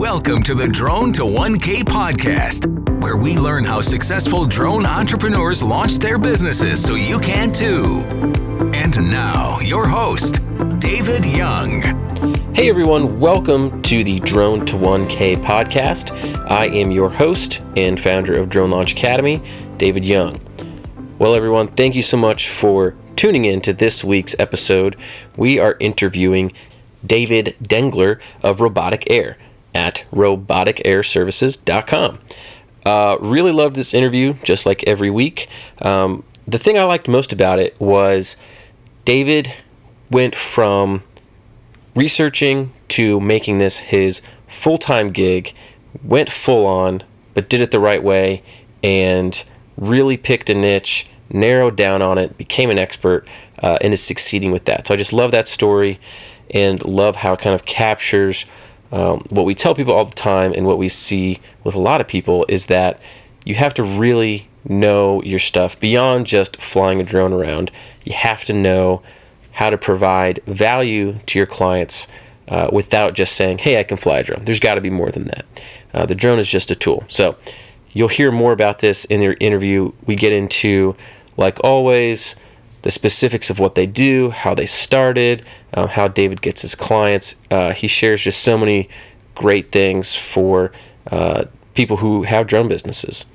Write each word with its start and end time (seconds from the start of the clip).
Welcome 0.00 0.42
to 0.44 0.54
the 0.54 0.66
Drone 0.66 1.12
to 1.12 1.24
1K 1.24 1.82
podcast, 1.82 2.66
where 3.02 3.18
we 3.18 3.36
learn 3.36 3.64
how 3.64 3.82
successful 3.82 4.46
drone 4.46 4.86
entrepreneurs 4.86 5.62
launch 5.62 5.98
their 5.98 6.16
businesses 6.16 6.82
so 6.82 6.94
you 6.94 7.18
can 7.18 7.52
too. 7.52 8.00
And 8.74 9.10
now, 9.10 9.60
your 9.60 9.86
host, 9.86 10.36
David 10.78 11.26
Young. 11.26 11.82
Hey 12.54 12.70
everyone, 12.70 13.20
welcome 13.20 13.82
to 13.82 14.02
the 14.02 14.20
Drone 14.20 14.64
to 14.64 14.76
1K 14.76 15.36
podcast. 15.36 16.16
I 16.50 16.68
am 16.68 16.90
your 16.90 17.10
host 17.10 17.60
and 17.76 18.00
founder 18.00 18.32
of 18.40 18.48
Drone 18.48 18.70
Launch 18.70 18.92
Academy, 18.92 19.42
David 19.76 20.06
Young. 20.06 20.40
Well, 21.18 21.34
everyone, 21.34 21.68
thank 21.68 21.94
you 21.94 22.02
so 22.02 22.16
much 22.16 22.48
for 22.48 22.96
tuning 23.16 23.44
in 23.44 23.60
to 23.60 23.74
this 23.74 24.02
week's 24.02 24.34
episode. 24.38 24.96
We 25.36 25.58
are 25.58 25.76
interviewing 25.78 26.52
David 27.04 27.54
Dengler 27.62 28.18
of 28.42 28.62
Robotic 28.62 29.04
Air 29.10 29.36
at 29.74 30.04
roboticairservices.com. 30.12 32.18
Uh, 32.84 33.16
really 33.20 33.52
loved 33.52 33.76
this 33.76 33.92
interview, 33.92 34.34
just 34.42 34.66
like 34.66 34.82
every 34.84 35.10
week. 35.10 35.48
Um, 35.82 36.24
the 36.46 36.58
thing 36.58 36.78
I 36.78 36.84
liked 36.84 37.08
most 37.08 37.32
about 37.32 37.58
it 37.58 37.78
was 37.80 38.36
David 39.04 39.52
went 40.10 40.34
from 40.34 41.02
researching 41.94 42.72
to 42.88 43.20
making 43.20 43.58
this 43.58 43.78
his 43.78 44.22
full 44.46 44.78
time 44.78 45.08
gig, 45.08 45.54
went 46.02 46.30
full 46.30 46.66
on, 46.66 47.02
but 47.34 47.48
did 47.48 47.60
it 47.60 47.70
the 47.70 47.80
right 47.80 48.02
way, 48.02 48.42
and 48.82 49.44
really 49.76 50.16
picked 50.16 50.50
a 50.50 50.54
niche, 50.54 51.08
narrowed 51.28 51.76
down 51.76 52.02
on 52.02 52.18
it, 52.18 52.36
became 52.36 52.70
an 52.70 52.78
expert, 52.78 53.26
uh, 53.62 53.78
and 53.80 53.94
is 53.94 54.02
succeeding 54.02 54.50
with 54.50 54.64
that. 54.64 54.86
So 54.86 54.94
I 54.94 54.96
just 54.96 55.12
love 55.12 55.30
that 55.30 55.48
story 55.48 56.00
and 56.52 56.84
love 56.84 57.16
how 57.16 57.34
it 57.34 57.40
kind 57.40 57.54
of 57.54 57.64
captures 57.64 58.46
um, 58.92 59.24
what 59.30 59.44
we 59.44 59.54
tell 59.54 59.74
people 59.74 59.94
all 59.94 60.04
the 60.04 60.14
time 60.14 60.52
and 60.52 60.66
what 60.66 60.78
we 60.78 60.88
see 60.88 61.38
with 61.64 61.74
a 61.74 61.80
lot 61.80 62.00
of 62.00 62.08
people 62.08 62.44
is 62.48 62.66
that 62.66 63.00
you 63.44 63.54
have 63.54 63.74
to 63.74 63.82
really 63.82 64.48
know 64.64 65.22
your 65.22 65.38
stuff 65.38 65.78
beyond 65.80 66.26
just 66.26 66.60
flying 66.60 67.00
a 67.00 67.04
drone 67.04 67.32
around. 67.32 67.70
You 68.04 68.12
have 68.14 68.44
to 68.46 68.52
know 68.52 69.02
how 69.52 69.70
to 69.70 69.78
provide 69.78 70.40
value 70.46 71.18
to 71.26 71.38
your 71.38 71.46
clients 71.46 72.08
uh, 72.48 72.68
without 72.72 73.14
just 73.14 73.36
saying, 73.36 73.58
hey, 73.58 73.78
I 73.78 73.84
can 73.84 73.96
fly 73.96 74.18
a 74.18 74.24
drone. 74.24 74.44
There's 74.44 74.60
got 74.60 74.74
to 74.74 74.80
be 74.80 74.90
more 74.90 75.10
than 75.10 75.24
that. 75.26 75.46
Uh, 75.94 76.06
the 76.06 76.14
drone 76.14 76.38
is 76.38 76.48
just 76.48 76.70
a 76.70 76.74
tool. 76.74 77.04
So 77.08 77.36
you'll 77.92 78.08
hear 78.08 78.30
more 78.30 78.52
about 78.52 78.80
this 78.80 79.04
in 79.06 79.20
their 79.20 79.36
interview. 79.40 79.92
We 80.06 80.16
get 80.16 80.32
into, 80.32 80.96
like 81.36 81.62
always, 81.62 82.36
the 82.82 82.90
specifics 82.90 83.50
of 83.50 83.58
what 83.58 83.74
they 83.74 83.86
do, 83.86 84.30
how 84.30 84.54
they 84.54 84.66
started, 84.66 85.44
uh, 85.74 85.86
how 85.86 86.08
David 86.08 86.42
gets 86.42 86.62
his 86.62 86.74
clients. 86.74 87.36
Uh, 87.50 87.72
he 87.72 87.86
shares 87.86 88.22
just 88.22 88.42
so 88.42 88.58
many 88.58 88.88
great 89.34 89.72
things 89.72 90.14
for 90.14 90.72
uh, 91.10 91.44
people 91.74 91.98
who 91.98 92.24
have 92.24 92.46
drone 92.46 92.68
businesses. 92.68 93.26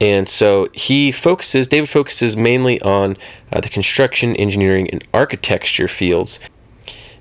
And 0.00 0.28
so 0.28 0.68
he 0.72 1.10
focuses, 1.10 1.68
David 1.68 1.88
focuses 1.88 2.36
mainly 2.36 2.80
on 2.82 3.16
uh, 3.52 3.60
the 3.60 3.68
construction, 3.68 4.36
engineering, 4.36 4.90
and 4.90 5.06
architecture 5.14 5.88
fields. 5.88 6.40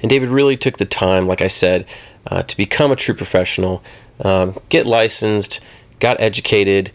And 0.02 0.10
David 0.10 0.30
really 0.30 0.58
took 0.58 0.78
the 0.78 0.86
time, 0.86 1.26
like 1.26 1.42
I 1.42 1.48
said, 1.48 1.86
uh, 2.28 2.42
to 2.44 2.58
become 2.58 2.92
a 2.92 2.96
true 2.96 3.16
professional, 3.16 3.82
um, 4.24 4.58
get 4.70 4.86
licensed, 4.86 5.62
got 6.00 6.20
educated, 6.20 6.92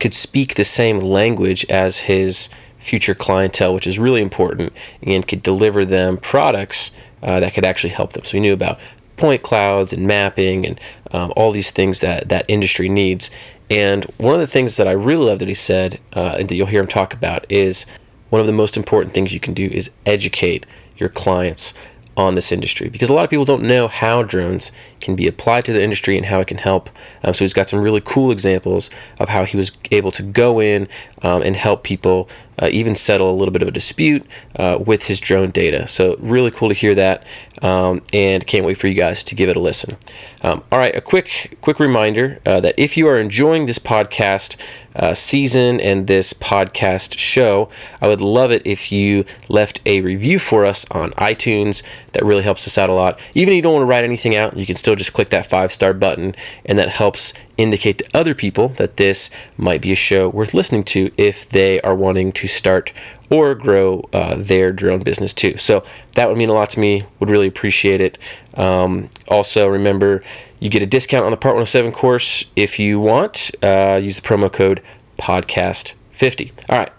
could 0.00 0.14
speak 0.14 0.54
the 0.54 0.64
same 0.64 0.98
language 0.98 1.64
as 1.68 1.98
his 1.98 2.48
future 2.82 3.14
clientele, 3.14 3.74
which 3.74 3.86
is 3.86 3.98
really 3.98 4.20
important, 4.20 4.72
and 5.02 5.26
could 5.26 5.42
deliver 5.42 5.84
them 5.84 6.18
products 6.18 6.92
uh, 7.22 7.40
that 7.40 7.54
could 7.54 7.64
actually 7.64 7.90
help 7.90 8.12
them. 8.12 8.24
So 8.24 8.32
he 8.32 8.40
knew 8.40 8.52
about 8.52 8.78
point 9.16 9.42
clouds 9.42 9.92
and 9.92 10.06
mapping 10.06 10.66
and 10.66 10.80
um, 11.12 11.32
all 11.36 11.52
these 11.52 11.70
things 11.70 12.00
that 12.00 12.28
that 12.28 12.44
industry 12.48 12.88
needs. 12.88 13.30
And 13.70 14.04
one 14.18 14.34
of 14.34 14.40
the 14.40 14.46
things 14.46 14.76
that 14.76 14.88
I 14.88 14.92
really 14.92 15.26
love 15.26 15.38
that 15.38 15.48
he 15.48 15.54
said, 15.54 16.00
uh, 16.14 16.36
and 16.38 16.48
that 16.48 16.56
you'll 16.56 16.66
hear 16.66 16.80
him 16.80 16.88
talk 16.88 17.14
about, 17.14 17.50
is 17.50 17.86
one 18.30 18.40
of 18.40 18.46
the 18.46 18.52
most 18.52 18.76
important 18.76 19.14
things 19.14 19.32
you 19.32 19.40
can 19.40 19.54
do 19.54 19.66
is 19.66 19.90
educate 20.04 20.66
your 20.96 21.08
clients 21.08 21.74
on 22.16 22.34
this 22.34 22.52
industry 22.52 22.88
because 22.88 23.08
a 23.08 23.14
lot 23.14 23.24
of 23.24 23.30
people 23.30 23.44
don't 23.44 23.62
know 23.62 23.88
how 23.88 24.22
drones 24.22 24.70
can 25.00 25.16
be 25.16 25.26
applied 25.26 25.64
to 25.64 25.72
the 25.72 25.82
industry 25.82 26.16
and 26.16 26.26
how 26.26 26.40
it 26.40 26.46
can 26.46 26.58
help. 26.58 26.90
Um, 27.24 27.32
so 27.32 27.44
he's 27.44 27.54
got 27.54 27.70
some 27.70 27.80
really 27.80 28.02
cool 28.04 28.30
examples 28.30 28.90
of 29.18 29.30
how 29.30 29.44
he 29.44 29.56
was 29.56 29.72
able 29.90 30.10
to 30.12 30.22
go 30.22 30.60
in 30.60 30.88
um, 31.22 31.42
and 31.42 31.56
help 31.56 31.84
people 31.84 32.28
uh, 32.60 32.68
even 32.70 32.94
settle 32.94 33.30
a 33.30 33.36
little 33.36 33.52
bit 33.52 33.62
of 33.62 33.68
a 33.68 33.72
dispute 33.72 34.26
uh, 34.56 34.78
with 34.84 35.06
his 35.06 35.20
drone 35.20 35.50
data. 35.50 35.86
So 35.86 36.16
really 36.18 36.50
cool 36.50 36.68
to 36.68 36.74
hear 36.74 36.94
that, 36.94 37.24
um, 37.62 38.02
and 38.12 38.46
can't 38.46 38.64
wait 38.64 38.78
for 38.78 38.88
you 38.88 38.94
guys 38.94 39.24
to 39.24 39.34
give 39.34 39.48
it 39.48 39.56
a 39.56 39.60
listen. 39.60 39.96
Um, 40.42 40.62
all 40.70 40.78
right, 40.78 40.94
a 40.94 41.00
quick 41.00 41.58
quick 41.60 41.78
reminder 41.78 42.40
uh, 42.44 42.60
that 42.60 42.74
if 42.76 42.96
you 42.96 43.06
are 43.06 43.18
enjoying 43.18 43.66
this 43.66 43.78
podcast 43.78 44.56
uh, 44.94 45.14
season 45.14 45.80
and 45.80 46.06
this 46.06 46.32
podcast 46.34 47.18
show, 47.18 47.70
I 48.00 48.08
would 48.08 48.20
love 48.20 48.50
it 48.50 48.62
if 48.66 48.92
you 48.92 49.24
left 49.48 49.80
a 49.86 50.00
review 50.00 50.38
for 50.38 50.66
us 50.66 50.84
on 50.90 51.12
iTunes. 51.12 51.82
That 52.12 52.24
really 52.24 52.42
helps 52.42 52.66
us 52.66 52.76
out 52.76 52.90
a 52.90 52.94
lot. 52.94 53.18
Even 53.34 53.52
if 53.52 53.56
you 53.56 53.62
don't 53.62 53.74
want 53.74 53.82
to 53.82 53.86
write 53.86 54.04
anything 54.04 54.36
out, 54.36 54.56
you 54.56 54.66
can 54.66 54.76
still 54.76 54.96
just 54.96 55.12
click 55.12 55.30
that 55.30 55.48
five 55.48 55.72
star 55.72 55.92
button, 55.94 56.34
and 56.66 56.78
that 56.78 56.90
helps 56.90 57.32
indicate 57.62 57.98
to 57.98 58.04
other 58.12 58.34
people 58.34 58.68
that 58.68 58.96
this 58.96 59.30
might 59.56 59.80
be 59.80 59.92
a 59.92 59.96
show 59.96 60.28
worth 60.28 60.54
listening 60.54 60.84
to 60.84 61.10
if 61.16 61.48
they 61.48 61.80
are 61.82 61.94
wanting 61.94 62.32
to 62.32 62.48
start 62.48 62.92
or 63.30 63.54
grow 63.54 64.08
uh, 64.12 64.34
their 64.36 64.72
drone 64.72 65.00
business 65.00 65.32
too. 65.32 65.56
So 65.56 65.82
that 66.12 66.28
would 66.28 66.36
mean 66.36 66.48
a 66.48 66.52
lot 66.52 66.70
to 66.70 66.80
me. 66.80 67.04
Would 67.20 67.30
really 67.30 67.46
appreciate 67.46 68.00
it. 68.00 68.18
Um, 68.54 69.08
also, 69.28 69.68
remember 69.68 70.22
you 70.60 70.68
get 70.68 70.82
a 70.82 70.86
discount 70.86 71.24
on 71.24 71.30
the 71.30 71.36
Part 71.36 71.54
107 71.54 71.92
course 71.92 72.44
if 72.54 72.78
you 72.78 73.00
want. 73.00 73.50
Uh, 73.62 73.98
use 74.02 74.20
the 74.20 74.26
promo 74.26 74.52
code 74.52 74.82
podcast50. 75.18 76.52
All 76.68 76.78
right, 76.78 76.92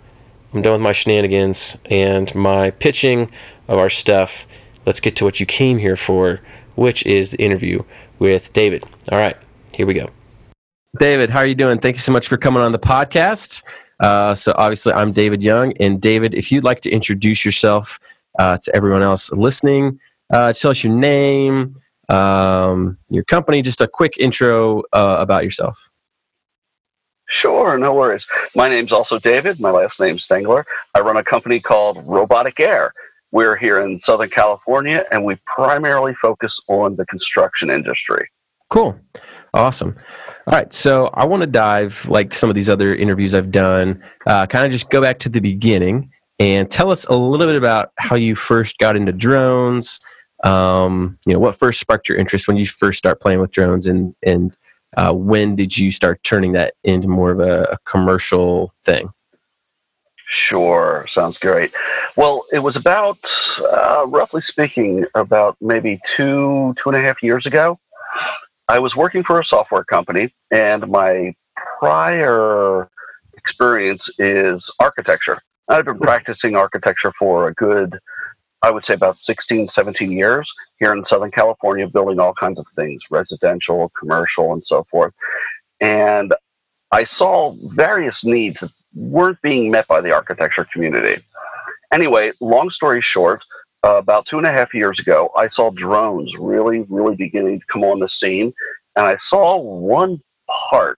I'm 0.54 0.62
done 0.62 0.74
with 0.74 0.82
my 0.82 0.92
shenanigans 0.92 1.78
and 1.86 2.34
my 2.34 2.72
pitching 2.72 3.32
of 3.68 3.78
our 3.78 3.90
stuff. 3.90 4.48
Let's 4.86 5.00
get 5.00 5.16
to 5.18 5.26
what 5.26 5.40
you 5.40 5.46
came 5.46 5.78
here 5.78 5.96
for, 5.96 6.42
which 6.76 7.06
is 7.06 7.32
the 7.32 7.42
interview 7.42 7.84
with 8.20 8.52
David. 8.54 8.84
All 9.12 9.18
right, 9.18 9.38
here 9.76 9.86
we 9.86 9.94
go. 9.94 10.10
David, 11.00 11.32
how 11.32 11.40
are 11.40 11.46
you 11.48 11.56
doing? 11.56 11.80
Thank 11.80 11.96
you 11.96 12.02
so 12.02 12.12
much 12.12 12.28
for 12.28 12.38
coming 12.38 12.62
on 12.62 12.72
the 12.72 12.80
podcast. 12.80 13.64
Uh, 14.00 14.36
so, 14.36 14.54
obviously, 14.58 14.94
I'm 14.94 15.12
David 15.12 15.42
Young. 15.42 15.74
And, 15.80 16.00
David, 16.00 16.36
if 16.36 16.52
you'd 16.52 16.64
like 16.64 16.82
to 16.82 16.92
introduce 16.92 17.44
yourself 17.44 18.00
uh, 18.38 18.58
to 18.58 18.76
everyone 18.76 19.02
else 19.02 19.32
listening, 19.32 20.00
uh, 20.32 20.54
tell 20.54 20.70
us 20.70 20.84
your 20.84 20.94
name, 20.94 21.76
um, 22.10 22.98
your 23.10 23.24
company, 23.24 23.64
just 23.64 23.82
a 23.82 23.88
quick 23.88 24.18
intro 24.20 24.82
uh, 24.94 25.18
about 25.20 25.44
yourself. 25.44 25.90
Sure, 27.28 27.76
no 27.80 27.96
worries. 27.96 28.26
My 28.56 28.70
name's 28.70 28.92
also 28.92 29.18
David. 29.18 29.60
My 29.60 29.72
last 29.72 30.00
name's 30.00 30.28
Dengler. 30.28 30.64
I 30.94 31.00
run 31.00 31.18
a 31.18 31.24
company 31.24 31.60
called 31.60 32.06
Robotic 32.06 32.60
Air. 32.60 32.94
We're 33.32 33.56
here 33.56 33.84
in 33.84 34.00
Southern 34.00 34.30
California, 34.30 35.06
and 35.12 35.26
we 35.26 35.38
primarily 35.48 36.14
focus 36.22 36.62
on 36.68 36.96
the 36.98 37.06
construction 37.08 37.72
industry. 37.72 38.30
Cool. 38.70 39.00
Awesome. 39.56 39.96
All 40.46 40.54
right, 40.54 40.74
so 40.74 41.08
I 41.14 41.26
want 41.26 41.40
to 41.42 41.48
dive, 41.48 42.06
like 42.10 42.34
some 42.34 42.50
of 42.50 42.56
these 42.56 42.70
other 42.70 42.94
interviews 42.94 43.34
I've 43.34 43.50
done, 43.50 44.04
uh, 44.28 44.46
kind 44.46 44.66
of 44.66 44.74
just 44.74 44.90
go 44.90 45.00
back 45.00 45.20
to 45.20 45.30
the 45.30 45.40
beginning 45.40 46.12
and 46.38 46.70
tell 46.70 46.92
us 46.92 47.06
a 47.06 47.16
little 47.16 47.48
bit 47.48 47.56
about 47.56 47.92
how 47.98 48.18
you 48.18 48.36
first 48.36 48.78
got 48.78 48.98
into 48.98 49.14
drones. 49.14 50.02
Um, 50.44 51.18
you 51.26 51.32
know, 51.32 51.40
what 51.40 51.56
first 51.56 51.80
sparked 51.80 52.10
your 52.10 52.18
interest 52.18 52.50
when 52.50 52.58
you 52.58 52.66
first 52.66 52.98
start 52.98 53.22
playing 53.22 53.40
with 53.40 53.52
drones, 53.52 53.88
and 53.88 54.14
and 54.24 54.58
uh, 54.98 55.14
when 55.14 55.56
did 55.56 55.78
you 55.78 55.92
start 55.92 56.22
turning 56.24 56.52
that 56.52 56.74
into 56.84 57.08
more 57.08 57.32
of 57.32 57.40
a, 57.40 57.64
a 57.64 57.78
commercial 57.86 58.74
thing? 58.84 59.10
Sure, 60.26 61.06
sounds 61.10 61.38
great. 61.38 61.72
Well, 62.18 62.44
it 62.52 62.60
was 62.60 62.76
about, 62.76 63.20
uh, 63.62 64.06
roughly 64.08 64.42
speaking, 64.42 65.06
about 65.16 65.56
maybe 65.62 66.02
two 66.18 66.74
two 66.78 66.90
and 66.90 66.98
a 66.98 67.02
half 67.02 67.24
years 67.24 67.46
ago. 67.46 67.80
I 68.68 68.80
was 68.80 68.96
working 68.96 69.24
for 69.24 69.40
a 69.40 69.46
software 69.46 69.84
company, 69.84 70.34
and 70.52 70.88
my 70.88 71.36
prior 71.80 72.90
experience 73.34 74.10
is 74.20 74.72
architecture. 74.80 75.42
I've 75.68 75.86
been 75.86 75.96
hmm. 75.96 76.04
practicing 76.04 76.56
architecture 76.56 77.12
for 77.18 77.48
a 77.48 77.54
good, 77.54 78.00
I 78.62 78.72
would 78.72 78.86
say, 78.86 78.94
about 78.94 79.18
16, 79.18 79.70
17 79.70 80.12
years 80.12 80.52
here 80.80 80.94
in 80.94 81.04
Southern 81.06 81.32
California, 81.32 81.88
building 81.88 82.20
all 82.20 82.34
kinds 82.34 82.60
of 82.60 82.66
things 82.76 83.02
residential, 83.10 83.90
commercial, 83.90 84.54
and 84.54 84.66
so 84.66 84.84
forth. 84.86 85.14
And 85.82 86.34
I 86.92 87.06
saw 87.06 87.56
various 87.74 88.24
needs 88.24 88.62
that 88.62 88.72
weren't 88.96 89.42
being 89.42 89.72
met 89.72 89.88
by 89.88 90.00
the 90.00 90.12
architecture 90.12 90.66
community. 90.72 91.24
Anyway, 91.92 92.32
long 92.40 92.70
story 92.70 93.02
short, 93.02 93.44
uh, 93.84 93.96
about 93.98 94.26
two 94.26 94.38
and 94.38 94.48
a 94.48 94.52
half 94.52 94.74
years 94.74 95.00
ago, 95.00 95.30
I 95.36 95.50
saw 95.50 95.70
drones 95.70 96.32
really, 96.38 96.86
really 96.90 97.16
beginning 97.16 97.60
to 97.60 97.66
come 97.66 97.84
on 97.84 98.00
the 98.00 98.10
scene. 98.10 98.54
And 98.96 99.06
I 99.06 99.18
saw 99.18 99.58
one 99.58 100.22
part, 100.70 100.98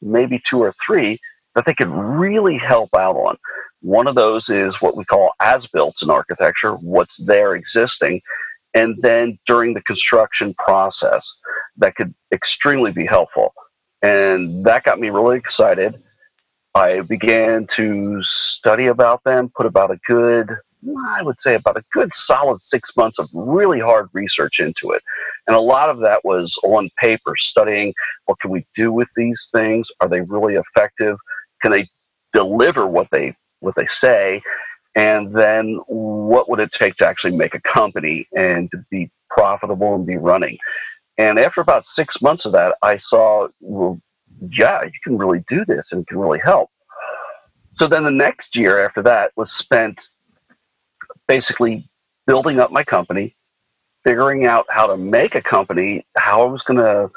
maybe 0.00 0.40
two 0.46 0.60
or 0.60 0.74
three, 0.84 1.18
that 1.54 1.66
they 1.66 1.74
could 1.74 1.88
really 1.88 2.56
help 2.56 2.94
out 2.94 3.16
on. 3.16 3.36
One 3.80 4.06
of 4.06 4.14
those 4.14 4.48
is 4.48 4.80
what 4.80 4.96
we 4.96 5.04
call 5.04 5.32
as 5.40 5.66
built 5.66 6.02
in 6.02 6.10
architecture, 6.10 6.74
what's 6.74 7.16
there 7.26 7.54
existing. 7.54 8.20
And 8.74 8.96
then 9.02 9.38
during 9.46 9.74
the 9.74 9.82
construction 9.82 10.54
process. 10.54 11.28
that 11.76 11.96
could 11.96 12.14
extremely 12.32 12.92
be 12.92 13.06
helpful. 13.06 13.52
And 14.02 14.64
that 14.64 14.84
got 14.84 15.00
me 15.00 15.10
really 15.10 15.38
excited. 15.38 15.96
I 16.74 17.00
began 17.00 17.66
to 17.76 18.22
study 18.22 18.86
about 18.86 19.24
them, 19.24 19.50
put 19.54 19.66
about 19.66 19.90
a 19.90 19.96
good, 20.06 20.56
I 21.06 21.22
would 21.22 21.40
say 21.40 21.54
about 21.54 21.76
a 21.76 21.84
good 21.92 22.14
solid 22.14 22.60
six 22.60 22.96
months 22.96 23.18
of 23.18 23.28
really 23.32 23.80
hard 23.80 24.08
research 24.12 24.60
into 24.60 24.90
it. 24.90 25.02
And 25.46 25.56
a 25.56 25.60
lot 25.60 25.88
of 25.88 26.00
that 26.00 26.24
was 26.24 26.58
on 26.64 26.90
paper, 26.98 27.34
studying 27.36 27.94
what 28.26 28.40
can 28.40 28.50
we 28.50 28.66
do 28.74 28.92
with 28.92 29.08
these 29.16 29.48
things? 29.52 29.88
Are 30.00 30.08
they 30.08 30.22
really 30.22 30.54
effective? 30.54 31.16
Can 31.60 31.70
they 31.70 31.88
deliver 32.32 32.86
what 32.86 33.08
they 33.12 33.36
what 33.60 33.76
they 33.76 33.86
say? 33.92 34.42
And 34.94 35.34
then 35.34 35.80
what 35.86 36.50
would 36.50 36.60
it 36.60 36.72
take 36.72 36.96
to 36.96 37.06
actually 37.06 37.36
make 37.36 37.54
a 37.54 37.60
company 37.60 38.26
and 38.36 38.70
to 38.72 38.84
be 38.90 39.10
profitable 39.30 39.94
and 39.94 40.06
be 40.06 40.18
running? 40.18 40.58
And 41.16 41.38
after 41.38 41.60
about 41.60 41.86
six 41.86 42.20
months 42.20 42.44
of 42.44 42.52
that, 42.52 42.76
I 42.82 42.98
saw, 42.98 43.48
well, 43.60 44.00
yeah, 44.50 44.82
you 44.82 44.90
can 45.04 45.16
really 45.16 45.44
do 45.48 45.64
this 45.64 45.92
and 45.92 46.02
it 46.02 46.08
can 46.08 46.18
really 46.18 46.40
help. 46.40 46.70
So 47.74 47.86
then 47.86 48.04
the 48.04 48.10
next 48.10 48.54
year 48.56 48.84
after 48.84 49.02
that 49.02 49.32
was 49.36 49.52
spent 49.52 50.08
basically 51.28 51.84
building 52.26 52.60
up 52.60 52.70
my 52.70 52.84
company, 52.84 53.34
figuring 54.04 54.46
out 54.46 54.66
how 54.68 54.86
to 54.86 54.96
make 54.96 55.34
a 55.34 55.42
company, 55.42 56.04
how 56.16 56.42
I 56.42 56.50
was 56.50 56.62
going 56.62 56.78
to 56.80 57.10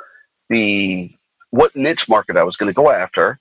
be, 0.50 1.18
what 1.52 1.76
niche 1.76 2.08
market 2.10 2.38
I 2.38 2.44
was 2.44 2.58
going 2.58 2.70
to 2.70 2.76
go 2.76 2.92
after, 2.92 3.40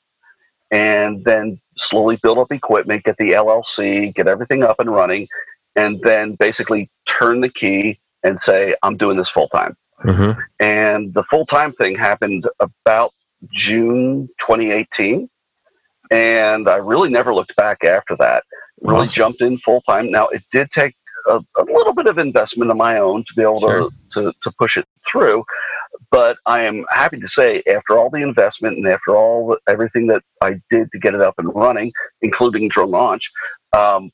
and 0.70 1.24
then 1.24 1.60
slowly 1.76 2.16
build 2.22 2.38
up 2.38 2.52
equipment, 2.52 3.04
get 3.04 3.16
the 3.18 3.32
LLC, 3.32 4.14
get 4.14 4.26
everything 4.26 4.62
up 4.62 4.80
and 4.80 4.90
running, 4.90 5.28
and 5.76 6.00
then 6.02 6.34
basically 6.34 6.88
turn 7.06 7.40
the 7.40 7.48
key 7.48 7.98
and 8.22 8.40
say, 8.40 8.74
I'm 8.82 8.96
doing 8.96 9.16
this 9.16 9.30
full 9.30 9.48
time. 9.48 9.76
Mm-hmm. 10.04 10.40
And 10.60 11.14
the 11.14 11.24
full 11.24 11.46
time 11.46 11.72
thing 11.72 11.96
happened 11.96 12.48
about 12.60 13.12
June 13.52 14.28
2018. 14.40 15.28
And 16.10 16.68
I 16.68 16.76
really 16.76 17.08
never 17.08 17.34
looked 17.34 17.56
back 17.56 17.84
after 17.84 18.16
that. 18.16 18.44
Really 18.80 19.04
awesome. 19.04 19.14
jumped 19.14 19.40
in 19.40 19.58
full 19.58 19.80
time. 19.82 20.10
Now, 20.10 20.28
it 20.28 20.42
did 20.52 20.70
take 20.70 20.94
a, 21.26 21.40
a, 21.56 21.64
little 21.64 21.94
bit 21.94 22.06
of 22.06 22.18
investment 22.18 22.70
of 22.70 22.76
my 22.76 22.98
own 22.98 23.24
to 23.24 23.34
be 23.34 23.42
able 23.42 23.60
sure. 23.60 23.90
to, 24.14 24.22
to, 24.22 24.32
to, 24.42 24.52
push 24.58 24.76
it 24.76 24.86
through. 25.06 25.44
But 26.10 26.38
I 26.46 26.64
am 26.64 26.84
happy 26.90 27.18
to 27.20 27.28
say, 27.28 27.62
after 27.66 27.98
all 27.98 28.10
the 28.10 28.22
investment 28.22 28.76
and 28.76 28.86
after 28.86 29.16
all 29.16 29.48
the, 29.48 29.58
everything 29.68 30.06
that 30.08 30.22
I 30.40 30.60
did 30.70 30.90
to 30.92 30.98
get 30.98 31.14
it 31.14 31.20
up 31.20 31.34
and 31.38 31.54
running, 31.54 31.92
including 32.22 32.68
drone 32.68 32.90
launch, 32.90 33.30
um, 33.76 34.10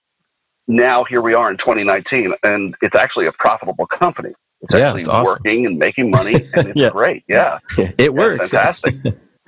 now 0.69 1.05
here 1.05 1.21
we 1.21 1.35
are 1.35 1.51
in 1.51 1.57
2019, 1.57 2.35
and 2.45 2.75
it's 2.81 2.97
actually 2.97 3.27
a 3.27 3.33
profitable 3.33 3.87
company. 3.87 4.33
It's 4.63 4.75
yeah, 4.75 4.89
actually 4.89 5.01
it's 5.01 5.09
awesome. 5.09 5.25
working 5.25 5.67
and 5.67 5.79
making 5.79 6.11
money, 6.11 6.35
and 6.35 6.45
it's 6.69 6.81
yeah. 6.81 6.91
great. 6.91 7.25
Yeah, 7.29 7.59
it 7.77 8.15
works. 8.15 8.51
fantastic. 8.51 8.95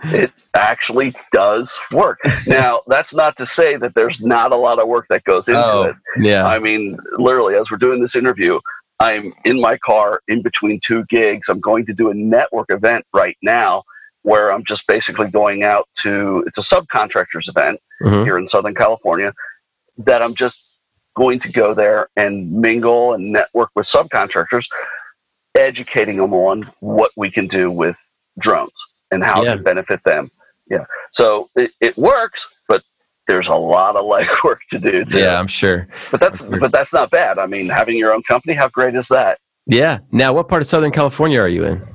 It 0.04 0.32
actually 0.54 1.14
does 1.32 1.78
work. 1.90 2.18
Now, 2.46 2.80
that's 2.86 3.14
not 3.14 3.36
to 3.36 3.46
say 3.46 3.76
that 3.76 3.94
there's 3.94 4.20
not 4.20 4.52
a 4.52 4.56
lot 4.56 4.78
of 4.78 4.88
work 4.88 5.06
that 5.08 5.24
goes 5.24 5.48
into 5.48 5.64
oh, 5.64 5.82
it. 5.84 5.96
Yeah. 6.18 6.46
I 6.46 6.58
mean, 6.58 6.98
literally, 7.18 7.54
as 7.54 7.70
we're 7.70 7.78
doing 7.78 8.00
this 8.00 8.16
interview, 8.16 8.58
I'm 9.00 9.32
in 9.44 9.60
my 9.60 9.76
car 9.78 10.20
in 10.28 10.42
between 10.42 10.80
two 10.80 11.04
gigs. 11.08 11.48
I'm 11.48 11.60
going 11.60 11.86
to 11.86 11.92
do 11.92 12.10
a 12.10 12.14
network 12.14 12.70
event 12.70 13.04
right 13.14 13.36
now 13.42 13.84
where 14.22 14.52
I'm 14.52 14.64
just 14.64 14.86
basically 14.86 15.28
going 15.30 15.62
out 15.62 15.88
to, 16.02 16.44
it's 16.46 16.58
a 16.58 16.74
subcontractors 16.74 17.48
event 17.48 17.80
mm-hmm. 18.00 18.24
here 18.24 18.38
in 18.38 18.48
Southern 18.48 18.74
California 18.74 19.32
that 19.98 20.22
I'm 20.22 20.34
just 20.34 20.62
going 21.16 21.40
to 21.40 21.50
go 21.50 21.74
there 21.74 22.08
and 22.16 22.50
mingle 22.50 23.14
and 23.14 23.32
network 23.32 23.70
with 23.74 23.86
subcontractors, 23.86 24.64
educating 25.56 26.18
them 26.18 26.32
on 26.32 26.70
what 26.80 27.10
we 27.16 27.30
can 27.30 27.48
do 27.48 27.70
with 27.70 27.96
drones 28.38 28.72
and 29.12 29.22
how 29.22 29.42
yeah. 29.42 29.54
to 29.54 29.62
benefit 29.62 30.02
them. 30.04 30.30
Yeah. 30.68 30.84
So 31.12 31.50
it, 31.54 31.70
it 31.80 31.96
works, 31.96 32.46
but 32.66 32.82
there's 33.28 33.46
a 33.46 33.54
lot 33.54 33.94
of 33.96 34.04
legwork 34.06 34.58
to 34.70 34.78
do. 34.78 35.04
Too. 35.04 35.18
Yeah, 35.18 35.38
I'm 35.38 35.46
sure. 35.46 35.86
But 36.10 36.20
that's 36.20 36.40
sure. 36.40 36.58
but 36.58 36.72
that's 36.72 36.92
not 36.92 37.10
bad. 37.10 37.38
I 37.38 37.46
mean, 37.46 37.68
having 37.68 37.96
your 37.96 38.12
own 38.12 38.22
company, 38.24 38.54
how 38.54 38.68
great 38.68 38.94
is 38.94 39.08
that? 39.08 39.38
Yeah. 39.66 39.98
Now, 40.10 40.32
what 40.32 40.48
part 40.48 40.62
of 40.62 40.66
Southern 40.66 40.90
California 40.90 41.40
are 41.40 41.48
you 41.48 41.64
in? 41.64 41.86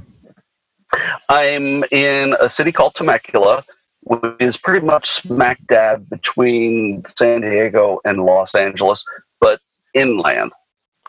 I'm 1.30 1.84
in 1.92 2.36
a 2.40 2.50
city 2.50 2.72
called 2.72 2.96
Temecula, 2.96 3.66
which 4.04 4.36
is 4.40 4.56
pretty 4.56 4.86
much 4.86 5.22
smack 5.22 5.60
dab 5.68 6.10
between 6.10 7.04
San 7.18 7.42
Diego 7.42 8.00
and 8.06 8.24
Los 8.24 8.56
Angeles, 8.56 9.04
but 9.42 9.60
inland. 9.94 10.54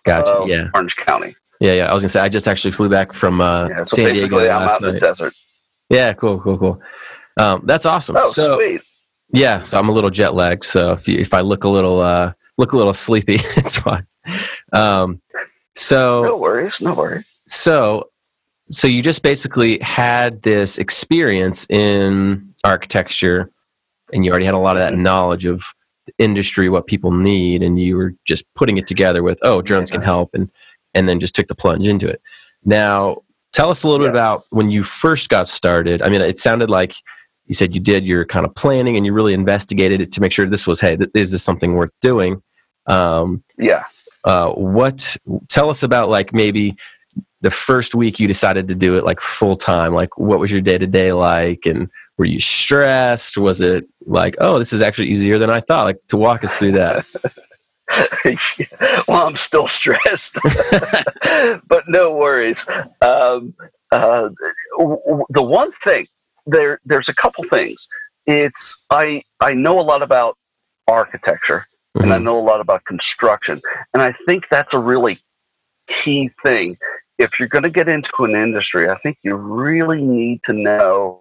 Gotcha. 0.05 0.45
yeah. 0.47 0.69
Orange 0.75 0.97
County. 0.97 1.37
Yeah, 1.61 1.73
yeah. 1.73 1.91
I 1.91 1.95
was 1.95 2.03
gonna 2.03 2.09
say 2.09 2.21
I 2.21 2.29
just 2.29 2.49
actually 2.49 2.73
flew 2.73 2.89
back 2.89 3.13
from 3.13 3.41
uh, 3.41 3.69
yeah, 3.69 3.85
so 3.85 3.97
San 3.97 4.15
Diego. 4.15 4.39
I'm 4.39 4.69
out 4.69 4.81
night. 4.81 4.89
in 4.89 4.95
the 4.95 5.01
desert. 5.01 5.35
Yeah, 5.88 6.12
cool, 6.12 6.40
cool, 6.40 6.58
cool. 6.58 6.81
Um, 7.38 7.62
that's 7.64 7.87
awesome. 7.87 8.17
Oh, 8.19 8.31
so, 8.31 8.56
sweet. 8.56 8.82
Yeah, 9.32 9.62
so 9.62 9.79
I'm 9.79 9.88
a 9.88 9.93
little 9.93 10.11
jet 10.11 10.35
lagged. 10.35 10.64
So 10.64 10.93
if 10.93 11.06
you, 11.06 11.19
if 11.19 11.35
I 11.35 11.40
look 11.40 11.64
a 11.64 11.69
little 11.69 12.00
uh, 12.00 12.32
look 12.56 12.73
a 12.73 12.76
little 12.76 12.94
sleepy, 12.94 13.35
it's 13.56 13.79
fine. 13.79 14.06
Um, 14.73 15.20
so 15.75 16.23
no 16.23 16.37
worries, 16.37 16.75
no 16.81 16.94
worries. 16.94 17.25
So 17.46 18.11
so 18.70 18.88
you 18.88 19.02
just 19.02 19.23
basically 19.23 19.79
had 19.79 20.43
this 20.43 20.79
experience 20.79 21.67
in 21.70 22.55
architecture, 22.64 23.50
and 24.12 24.25
you 24.25 24.31
already 24.31 24.46
had 24.46 24.55
a 24.55 24.58
lot 24.58 24.76
of 24.76 24.81
that 24.81 24.96
knowledge 24.96 25.46
of 25.46 25.62
the 26.06 26.12
industry, 26.19 26.69
what 26.69 26.87
people 26.87 27.12
need, 27.12 27.62
and 27.62 27.81
you 27.81 27.96
were 27.96 28.14
just 28.26 28.44
putting 28.55 28.76
it 28.76 28.87
together 28.87 29.23
with, 29.23 29.38
oh, 29.43 29.62
drones 29.62 29.90
can 29.90 30.02
help, 30.02 30.35
and 30.35 30.50
and 30.94 31.08
then 31.08 31.20
just 31.20 31.35
took 31.35 31.49
the 31.49 31.55
plunge 31.55 31.87
into 31.87 32.08
it. 32.08 32.20
Now, 32.64 33.23
Tell 33.53 33.71
us 33.71 33.83
a 33.83 33.89
little 33.89 34.05
yeah. 34.05 34.12
bit 34.12 34.17
about 34.17 34.45
when 34.50 34.71
you 34.71 34.83
first 34.83 35.29
got 35.29 35.49
started. 35.49 36.03
I 36.03 36.09
mean, 36.09 36.21
it 36.21 36.39
sounded 36.39 36.71
like 36.71 36.95
you 37.47 37.55
said 37.55 37.75
you 37.75 37.81
did 37.81 38.05
your 38.05 38.25
kind 38.25 38.47
of 38.47 38.55
planning 38.55 38.97
and 38.97 39.06
you 39.06 39.12
really 39.12 39.33
investigated 39.33 40.00
it 40.00 40.12
to 40.12 40.21
make 40.21 40.33
sure 40.33 40.47
this 40.47 40.67
was, 40.67 40.81
hey, 40.81 40.97
th- 40.97 41.11
is 41.15 41.33
this 41.33 41.43
something 41.43 41.75
worth 41.75 41.91
doing? 42.00 42.43
Um, 42.87 43.43
yeah. 43.59 43.85
Uh, 44.25 44.50
what? 44.53 45.17
Tell 45.49 45.71
us 45.71 45.83
about 45.83 46.11
like 46.11 46.35
maybe 46.35 46.77
the 47.41 47.50
first 47.50 47.95
week 47.95 48.21
you 48.21 48.29
decided 48.29 48.69
to 48.69 48.75
do 48.75 48.97
it 48.97 49.05
like 49.05 49.21
full 49.21 49.56
time. 49.56 49.95
Like, 49.95 50.19
what 50.19 50.39
was 50.39 50.50
your 50.50 50.61
day 50.61 50.77
to 50.77 50.87
day 50.87 51.12
like, 51.12 51.67
and 51.67 51.89
were 52.17 52.25
you 52.25 52.41
stressed? 52.41 53.39
Was 53.39 53.61
it 53.61 53.87
like, 54.06 54.37
oh, 54.41 54.59
this 54.59 54.73
is 54.73 54.83
actually 54.83 55.09
easier 55.09 55.39
than 55.39 55.50
I 55.50 55.61
thought? 55.61 55.85
Like, 55.85 55.99
to 56.09 56.17
walk 56.17 56.45
us 56.45 56.55
through 56.55 56.73
that. 56.73 57.06
well, 59.08 59.26
I'm 59.26 59.37
still 59.37 59.69
stressed, 59.69 60.37
but 61.69 61.88
no 61.88 62.14
worries. 62.14 62.64
Um, 63.00 63.55
uh, 63.90 64.29
the 65.31 65.43
one 65.43 65.71
thing 65.85 66.07
there, 66.47 66.80
there's 66.85 67.09
a 67.09 67.14
couple 67.14 67.45
things. 67.45 67.88
It's 68.26 68.85
I 68.90 69.23
I 69.40 69.54
know 69.54 69.80
a 69.80 69.83
lot 69.83 70.02
about 70.02 70.37
architecture 70.87 71.66
mm-hmm. 71.97 72.04
and 72.04 72.12
I 72.12 72.16
mm-hmm. 72.16 72.25
know 72.25 72.38
a 72.38 72.42
lot 72.42 72.61
about 72.61 72.85
construction, 72.85 73.62
and 73.95 74.02
I 74.02 74.14
think 74.26 74.45
that's 74.50 74.75
a 74.75 74.78
really 74.78 75.21
key 75.88 76.30
thing. 76.45 76.76
If 77.18 77.38
you're 77.38 77.49
going 77.49 77.64
to 77.64 77.71
get 77.71 77.88
into 77.88 78.25
an 78.25 78.37
industry, 78.37 78.88
I 78.88 78.99
think 78.99 79.18
you 79.23 79.35
really 79.35 80.02
need 80.02 80.42
to 80.45 80.52
know 80.52 81.18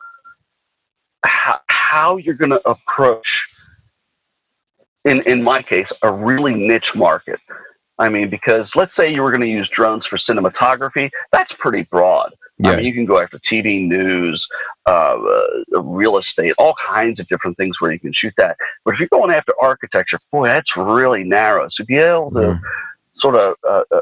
how, 1.25 1.59
how 1.69 2.17
you're 2.17 2.35
going 2.35 2.51
to 2.51 2.69
approach 2.69 3.49
in, 5.07 5.21
in 5.21 5.41
my 5.41 5.61
case, 5.61 5.91
a 6.03 6.11
really 6.11 6.53
niche 6.53 6.95
market. 6.95 7.39
I 7.99 8.09
mean, 8.09 8.29
because 8.29 8.75
let's 8.75 8.95
say 8.95 9.11
you 9.11 9.23
were 9.23 9.31
going 9.31 9.41
to 9.41 9.47
use 9.47 9.69
drones 9.69 10.05
for 10.05 10.17
cinematography, 10.17 11.09
that's 11.31 11.53
pretty 11.53 11.83
broad. 11.83 12.33
Yeah. 12.59 12.71
I 12.71 12.75
mean, 12.77 12.85
you 12.85 12.93
can 12.93 13.05
go 13.05 13.19
after 13.19 13.39
TV 13.39 13.87
news, 13.87 14.47
uh, 14.87 15.15
uh, 15.15 15.81
real 15.81 16.17
estate, 16.17 16.53
all 16.57 16.75
kinds 16.83 17.19
of 17.19 17.27
different 17.27 17.55
things 17.57 17.79
where 17.79 17.91
you 17.91 17.99
can 17.99 18.13
shoot 18.13 18.33
that. 18.37 18.57
But 18.83 18.95
if 18.95 18.99
you're 18.99 19.09
going 19.09 19.31
after 19.31 19.53
architecture, 19.61 20.19
boy, 20.31 20.47
that's 20.47 20.75
really 20.75 21.23
narrow. 21.23 21.69
So 21.69 21.85
be 21.85 21.97
able 21.97 22.31
to 22.31 22.39
mm. 22.39 22.61
sort 23.15 23.35
of 23.35 23.55
uh, 23.67 23.83
uh, 23.91 24.01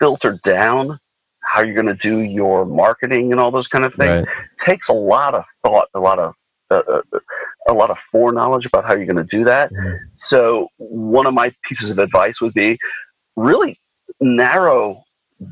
filter 0.00 0.40
down 0.44 0.98
how 1.40 1.60
you're 1.60 1.74
going 1.74 1.86
to 1.86 1.94
do 1.94 2.20
your 2.20 2.64
marketing 2.64 3.30
and 3.30 3.40
all 3.40 3.50
those 3.50 3.68
kind 3.68 3.84
of 3.84 3.94
things 3.94 4.26
right. 4.26 4.48
takes 4.64 4.88
a 4.88 4.92
lot 4.92 5.34
of 5.34 5.44
thought, 5.62 5.88
a 5.94 6.00
lot 6.00 6.18
of 6.18 6.34
uh, 6.70 6.82
uh, 6.88 7.02
a 7.68 7.72
lot 7.72 7.90
of 7.90 7.96
foreknowledge 8.10 8.66
about 8.66 8.84
how 8.84 8.94
you're 8.94 9.06
going 9.06 9.16
to 9.16 9.24
do 9.24 9.44
that. 9.44 9.72
Mm-hmm. 9.72 9.96
So 10.16 10.68
one 10.78 11.26
of 11.26 11.34
my 11.34 11.54
pieces 11.62 11.90
of 11.90 11.98
advice 11.98 12.40
would 12.40 12.54
be 12.54 12.78
really 13.36 13.78
narrow 14.20 15.04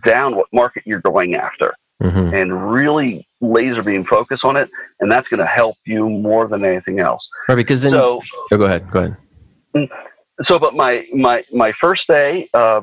down 0.04 0.37
what 0.37 0.47
market 0.52 0.85
you're 0.87 1.00
going 1.00 1.35
after 1.35 1.75
mm-hmm. 2.02 2.35
and 2.35 2.73
really 2.73 3.26
laser 3.40 3.83
beam 3.83 4.04
focus 4.04 4.45
on 4.45 4.57
it. 4.57 4.71
And 5.00 5.11
that's 5.11 5.28
going 5.28 5.40
to 5.40 5.47
help 5.47 5.76
you 5.85 6.09
more 6.09 6.49
than 6.49 6.64
anything 6.64 7.00
else. 7.00 7.28
Right. 7.49 7.54
Because 7.54 7.83
then, 7.83 7.92
so, 7.92 8.23
oh, 8.52 8.59
go 8.59 8.64
ahead, 8.64 8.90
go 8.90 8.99
ahead. 9.00 9.16
Mm, 9.75 9.88
so, 10.42 10.59
but 10.59 10.75
my, 10.75 11.07
my, 11.12 11.45
my 11.52 11.73
first 11.73 12.09
day, 12.09 12.49
uh, 12.54 12.83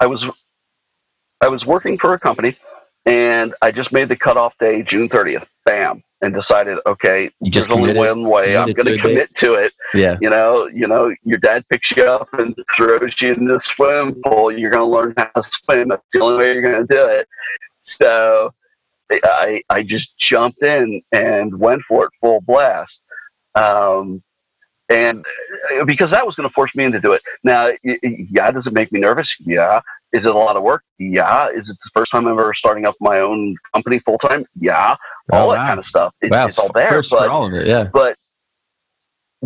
I 0.00 0.06
was, 0.06 0.26
I 1.40 1.48
was 1.48 1.64
working 1.66 1.98
for 1.98 2.14
a 2.14 2.18
company 2.18 2.56
and 3.04 3.54
I 3.62 3.70
just 3.70 3.92
made 3.92 4.08
the 4.08 4.16
cutoff 4.16 4.56
day 4.58 4.82
June 4.82 5.08
30th. 5.08 5.46
Bam 5.64 6.02
and 6.22 6.34
decided, 6.34 6.78
okay, 6.86 7.30
you 7.40 7.50
just 7.50 7.68
there's 7.68 7.78
only 7.78 7.94
one 7.94 8.28
way. 8.28 8.56
I'm 8.56 8.72
going 8.72 8.86
to 8.86 8.98
commit 8.98 9.34
to 9.36 9.54
it. 9.54 9.72
Yeah. 9.94 10.16
You 10.20 10.30
know, 10.30 10.66
you 10.66 10.86
know, 10.86 11.14
your 11.24 11.38
dad 11.38 11.64
picks 11.68 11.94
you 11.96 12.04
up 12.04 12.28
and 12.34 12.54
throws 12.74 13.20
you 13.20 13.34
in 13.34 13.46
the 13.46 13.60
swim 13.60 14.20
pool. 14.24 14.50
You're 14.50 14.70
going 14.70 14.88
to 14.88 14.96
learn 14.96 15.14
how 15.16 15.42
to 15.42 15.42
swim. 15.42 15.88
That's 15.88 16.02
the 16.12 16.20
only 16.20 16.38
way 16.38 16.52
you're 16.54 16.62
going 16.62 16.86
to 16.86 16.94
do 16.94 17.06
it. 17.06 17.28
So 17.80 18.52
I 19.10 19.62
I 19.70 19.82
just 19.82 20.18
jumped 20.18 20.62
in 20.62 21.02
and 21.12 21.58
went 21.58 21.82
for 21.82 22.06
it 22.06 22.10
full 22.20 22.40
blast. 22.40 23.04
Um, 23.54 24.22
and 24.88 25.24
uh, 25.78 25.84
because 25.84 26.10
that 26.12 26.26
was 26.26 26.36
going 26.36 26.48
to 26.48 26.52
force 26.52 26.74
me 26.74 26.84
into 26.84 27.00
do 27.00 27.12
it. 27.12 27.22
Now, 27.42 27.72
yeah, 27.82 28.50
does 28.50 28.66
it 28.66 28.72
make 28.72 28.92
me 28.92 29.00
nervous? 29.00 29.36
Yeah. 29.40 29.80
Is 30.16 30.24
it 30.24 30.34
a 30.34 30.38
lot 30.38 30.56
of 30.56 30.62
work? 30.62 30.82
Yeah. 30.98 31.48
Is 31.50 31.68
it 31.68 31.76
the 31.84 31.90
first 31.92 32.10
time 32.10 32.26
I'm 32.26 32.32
ever 32.32 32.54
starting 32.54 32.86
up 32.86 32.94
my 33.00 33.20
own 33.20 33.54
company 33.74 33.98
full 33.98 34.18
time? 34.18 34.46
Yeah. 34.58 34.96
Oh, 35.30 35.38
all 35.38 35.50
that 35.50 35.66
kind 35.66 35.78
of 35.78 35.86
stuff. 35.86 36.14
It, 36.22 36.30
wow, 36.30 36.46
it's 36.46 36.58
all 36.58 36.70
there. 36.72 36.88
first 36.88 37.10
but, 37.10 37.26
for 37.26 37.30
all 37.30 37.46
of 37.46 37.52
it, 37.52 37.66
yeah. 37.66 37.84
but 37.92 38.16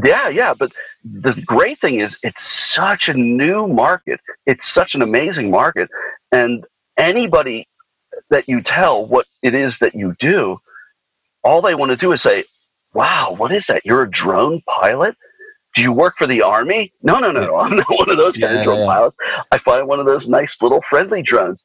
yeah, 0.05 0.29
yeah. 0.29 0.55
But 0.55 0.73
the 1.03 1.33
great 1.45 1.81
thing 1.81 2.01
is, 2.01 2.19
it's 2.23 2.43
such 2.43 3.09
a 3.09 3.15
new 3.15 3.67
market. 3.67 4.21
It's 4.47 4.69
such 4.69 4.95
an 4.95 5.03
amazing 5.03 5.51
market, 5.51 5.91
and 6.31 6.65
anybody 6.97 7.67
that 8.29 8.49
you 8.49 8.63
tell 8.63 9.05
what 9.07 9.27
it 9.43 9.55
is 9.55 9.79
that 9.81 9.95
you 9.95 10.15
do, 10.21 10.59
all 11.43 11.61
they 11.63 11.75
want 11.75 11.91
to 11.91 11.97
do 11.97 12.13
is 12.13 12.23
say, 12.23 12.45
"Wow, 12.95 13.35
what 13.37 13.53
is 13.53 13.67
that? 13.67 13.85
You're 13.85 14.03
a 14.03 14.11
drone 14.11 14.63
pilot." 14.63 15.17
Do 15.75 15.83
you 15.83 15.93
work 15.93 16.15
for 16.19 16.27
the 16.27 16.43
army? 16.43 16.93
No, 17.03 17.19
no, 17.21 17.31
no, 17.31 17.41
no. 17.43 17.57
I'm 17.57 17.77
not 17.77 17.87
one 17.89 18.11
of 18.11 18.17
those 18.17 18.37
kind 18.37 18.55
Yeah, 18.55 18.59
of 18.61 18.65
drone 18.65 18.81
yeah. 18.81 18.87
pilots. 18.87 19.17
I 19.53 19.59
find 19.59 19.87
one 19.87 20.01
of 20.01 20.07
those 20.07 20.29
nice 20.29 20.61
little 20.61 20.83
friendly 20.91 21.23
drones. 21.23 21.61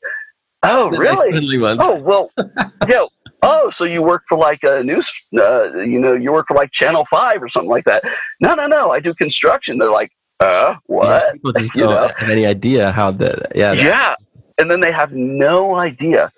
Oh, 0.63 0.85
The 0.91 0.97
nice 0.97 0.99
really? 0.99 1.31
friendly 1.31 1.57
ones. 1.57 1.81
Oh 1.83 1.95
well, 1.95 2.31
yeah. 2.87 3.05
Oh, 3.41 3.69
so 3.71 3.83
you 3.83 4.01
work 4.01 4.23
for 4.27 4.37
like 4.37 4.63
a 4.63 4.83
news? 4.83 5.11
Uh, 5.37 5.73
you 5.77 5.99
know, 5.99 6.13
you 6.13 6.31
work 6.31 6.47
for 6.47 6.55
like 6.55 6.71
Channel 6.71 7.05
Five 7.09 7.41
or 7.43 7.49
something 7.49 7.69
like 7.69 7.85
that? 7.85 8.03
No, 8.39 8.53
no, 8.55 8.65
no. 8.67 8.91
I 8.91 8.99
do 8.99 9.13
construction. 9.13 9.77
They're 9.77 9.91
like, 9.91 10.11
uh, 10.39 10.45
Yeah, 10.45 10.75
what? 10.87 11.33
people 11.33 11.53
just 11.53 11.75
You 11.75 11.83
don't 11.83 11.93
know? 11.95 12.11
have 12.17 12.29
any 12.29 12.45
idea 12.45 12.91
how 12.91 13.11
the 13.11 13.39
yeah. 13.53 13.73
Yeah. 13.73 14.15
and 14.59 14.69
then 14.71 14.79
they 14.81 14.91
have 14.91 15.11
no 15.13 15.75
idea 15.75 16.31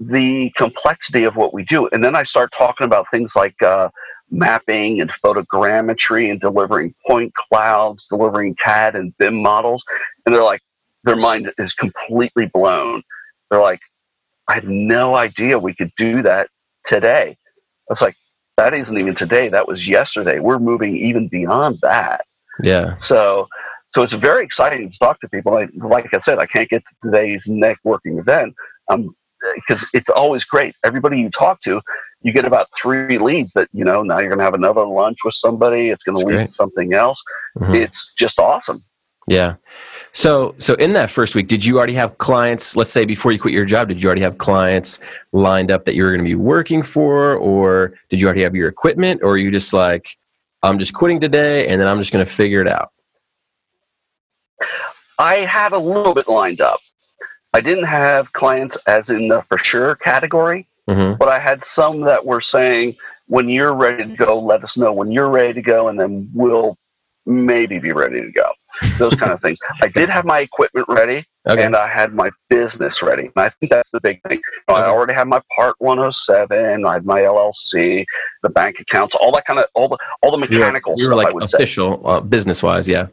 the 0.00 0.50
complexity 0.56 1.24
of 1.24 1.36
what 1.36 1.52
we 1.52 1.64
do. 1.64 1.88
And 1.88 2.02
then 2.04 2.14
I 2.16 2.22
start 2.24 2.52
talking 2.56 2.84
about 2.84 3.06
things 3.12 3.32
like 3.34 3.60
uh, 3.62 3.88
mapping 4.30 5.00
and 5.00 5.10
photogrammetry 5.24 6.30
and 6.30 6.40
delivering 6.40 6.94
point 7.06 7.32
clouds, 7.34 8.06
delivering 8.08 8.54
CAD 8.56 8.96
and 8.96 9.16
BIM 9.18 9.40
models, 9.42 9.84
and 10.24 10.34
they're 10.34 10.42
like, 10.42 10.62
their 11.04 11.16
mind 11.16 11.52
is 11.58 11.72
completely 11.74 12.46
blown. 12.46 13.02
They're 13.50 13.60
like, 13.60 13.80
I 14.48 14.54
had 14.54 14.68
no 14.68 15.14
idea 15.14 15.58
we 15.58 15.74
could 15.74 15.92
do 15.96 16.22
that 16.22 16.48
today. 16.86 17.36
I 17.88 17.92
was 17.92 18.00
like, 18.00 18.16
that 18.56 18.74
isn't 18.74 18.98
even 18.98 19.14
today. 19.14 19.48
That 19.48 19.68
was 19.68 19.86
yesterday. 19.86 20.40
We're 20.40 20.58
moving 20.58 20.96
even 20.96 21.28
beyond 21.28 21.78
that. 21.82 22.24
yeah. 22.62 22.98
So, 22.98 23.48
so 23.94 24.02
it's 24.02 24.14
very 24.14 24.44
exciting 24.44 24.90
to 24.90 24.98
talk 24.98 25.20
to 25.20 25.28
people. 25.28 25.52
Like, 25.52 25.70
like 25.74 26.12
I 26.12 26.20
said, 26.20 26.38
I 26.38 26.46
can't 26.46 26.68
get 26.68 26.82
to 26.82 27.10
today's 27.10 27.46
networking 27.46 28.18
event 28.18 28.54
um, 28.88 29.14
because 29.54 29.86
it's 29.92 30.10
always 30.10 30.44
great. 30.44 30.74
Everybody 30.84 31.20
you 31.20 31.30
talk 31.30 31.62
to, 31.62 31.80
you 32.22 32.32
get 32.32 32.46
about 32.46 32.68
three 32.80 33.18
leads 33.18 33.52
that 33.54 33.68
you 33.72 33.84
know. 33.84 34.02
Now 34.02 34.18
you're 34.18 34.28
going 34.28 34.38
to 34.38 34.44
have 34.44 34.54
another 34.54 34.84
lunch 34.84 35.18
with 35.24 35.34
somebody. 35.34 35.90
It's 35.90 36.02
going 36.02 36.18
to 36.18 36.24
lead 36.24 36.34
great. 36.34 36.48
to 36.48 36.54
something 36.54 36.94
else. 36.94 37.22
Mhm. 37.58 37.74
It's 37.76 38.14
just 38.14 38.38
awesome. 38.38 38.82
Yeah. 39.28 39.56
So 40.12 40.54
so 40.58 40.74
in 40.74 40.94
that 40.94 41.10
first 41.10 41.34
week, 41.34 41.48
did 41.48 41.64
you 41.64 41.76
already 41.76 41.94
have 41.94 42.16
clients, 42.18 42.76
let's 42.76 42.90
say 42.90 43.04
before 43.04 43.30
you 43.30 43.38
quit 43.38 43.52
your 43.52 43.66
job, 43.66 43.88
did 43.88 44.02
you 44.02 44.08
already 44.08 44.22
have 44.22 44.38
clients 44.38 45.00
lined 45.32 45.70
up 45.70 45.84
that 45.84 45.94
you 45.94 46.02
were 46.02 46.10
going 46.10 46.20
to 46.20 46.24
be 46.24 46.34
working 46.34 46.82
for 46.82 47.36
or 47.36 47.94
did 48.08 48.20
you 48.20 48.26
already 48.26 48.42
have 48.42 48.54
your 48.54 48.68
equipment 48.68 49.20
or 49.22 49.32
are 49.32 49.38
you 49.38 49.50
just 49.50 49.72
like 49.72 50.16
I'm 50.62 50.78
just 50.78 50.94
quitting 50.94 51.20
today 51.20 51.68
and 51.68 51.80
then 51.80 51.86
I'm 51.86 51.98
just 51.98 52.10
going 52.10 52.24
to 52.24 52.32
figure 52.32 52.60
it 52.62 52.68
out? 52.68 52.90
I 55.18 55.36
had 55.36 55.72
a 55.72 55.78
little 55.78 56.14
bit 56.14 56.28
lined 56.28 56.60
up. 56.60 56.80
I 57.54 57.60
didn't 57.60 57.84
have 57.84 58.32
clients 58.32 58.76
as 58.86 59.10
in 59.10 59.28
the 59.28 59.42
for 59.42 59.58
sure 59.58 59.94
category. 59.96 60.66
Mhm. 60.88 61.18
but 61.18 61.28
I 61.28 61.38
had 61.38 61.62
some 61.66 62.00
that 62.02 62.24
were 62.24 62.40
saying, 62.40 62.96
when 63.26 63.46
you're 63.50 63.74
ready 63.74 64.04
to 64.06 64.16
go, 64.16 64.38
let 64.38 64.64
us 64.64 64.78
know 64.78 64.90
when 64.90 65.12
you're 65.12 65.28
ready 65.28 65.52
to 65.52 65.60
go, 65.60 65.88
and 65.88 66.00
then 66.00 66.30
we'll 66.32 66.78
maybe 67.26 67.78
be 67.78 67.92
ready 67.92 68.22
to 68.22 68.32
go. 68.32 68.50
Those 68.96 69.12
kind 69.16 69.32
of 69.32 69.42
things. 69.42 69.58
I 69.82 69.88
did 69.88 70.08
have 70.08 70.24
my 70.24 70.38
equipment 70.40 70.86
ready, 70.88 71.26
Okay. 71.46 71.62
and 71.62 71.76
I 71.76 71.88
had 71.88 72.14
my 72.14 72.30
business 72.48 73.02
ready. 73.02 73.24
And 73.24 73.32
I 73.36 73.50
think 73.50 73.68
that's 73.70 73.90
the 73.90 74.00
big 74.00 74.18
thing. 74.26 74.40
Know, 74.66 74.76
I 74.76 74.86
already 74.86 75.12
had 75.12 75.28
my 75.28 75.42
Part 75.54 75.74
107, 75.78 76.86
I 76.86 76.92
had 76.94 77.04
my 77.04 77.20
LLC, 77.20 78.06
the 78.42 78.48
bank 78.48 78.80
accounts, 78.80 79.14
all 79.14 79.30
that 79.32 79.44
kind 79.44 79.58
of 79.58 79.66
all 79.74 79.88
the 79.88 79.98
all 80.22 80.30
the 80.30 80.38
mechanical 80.38 80.94
you 80.96 81.06
were 81.10 81.18
stuff. 81.20 81.26
I 81.34 81.36
like 81.36 81.44
official 81.52 82.00
uh, 82.08 82.20
business 82.20 82.62
wise, 82.62 82.88
yeah. 82.88 83.08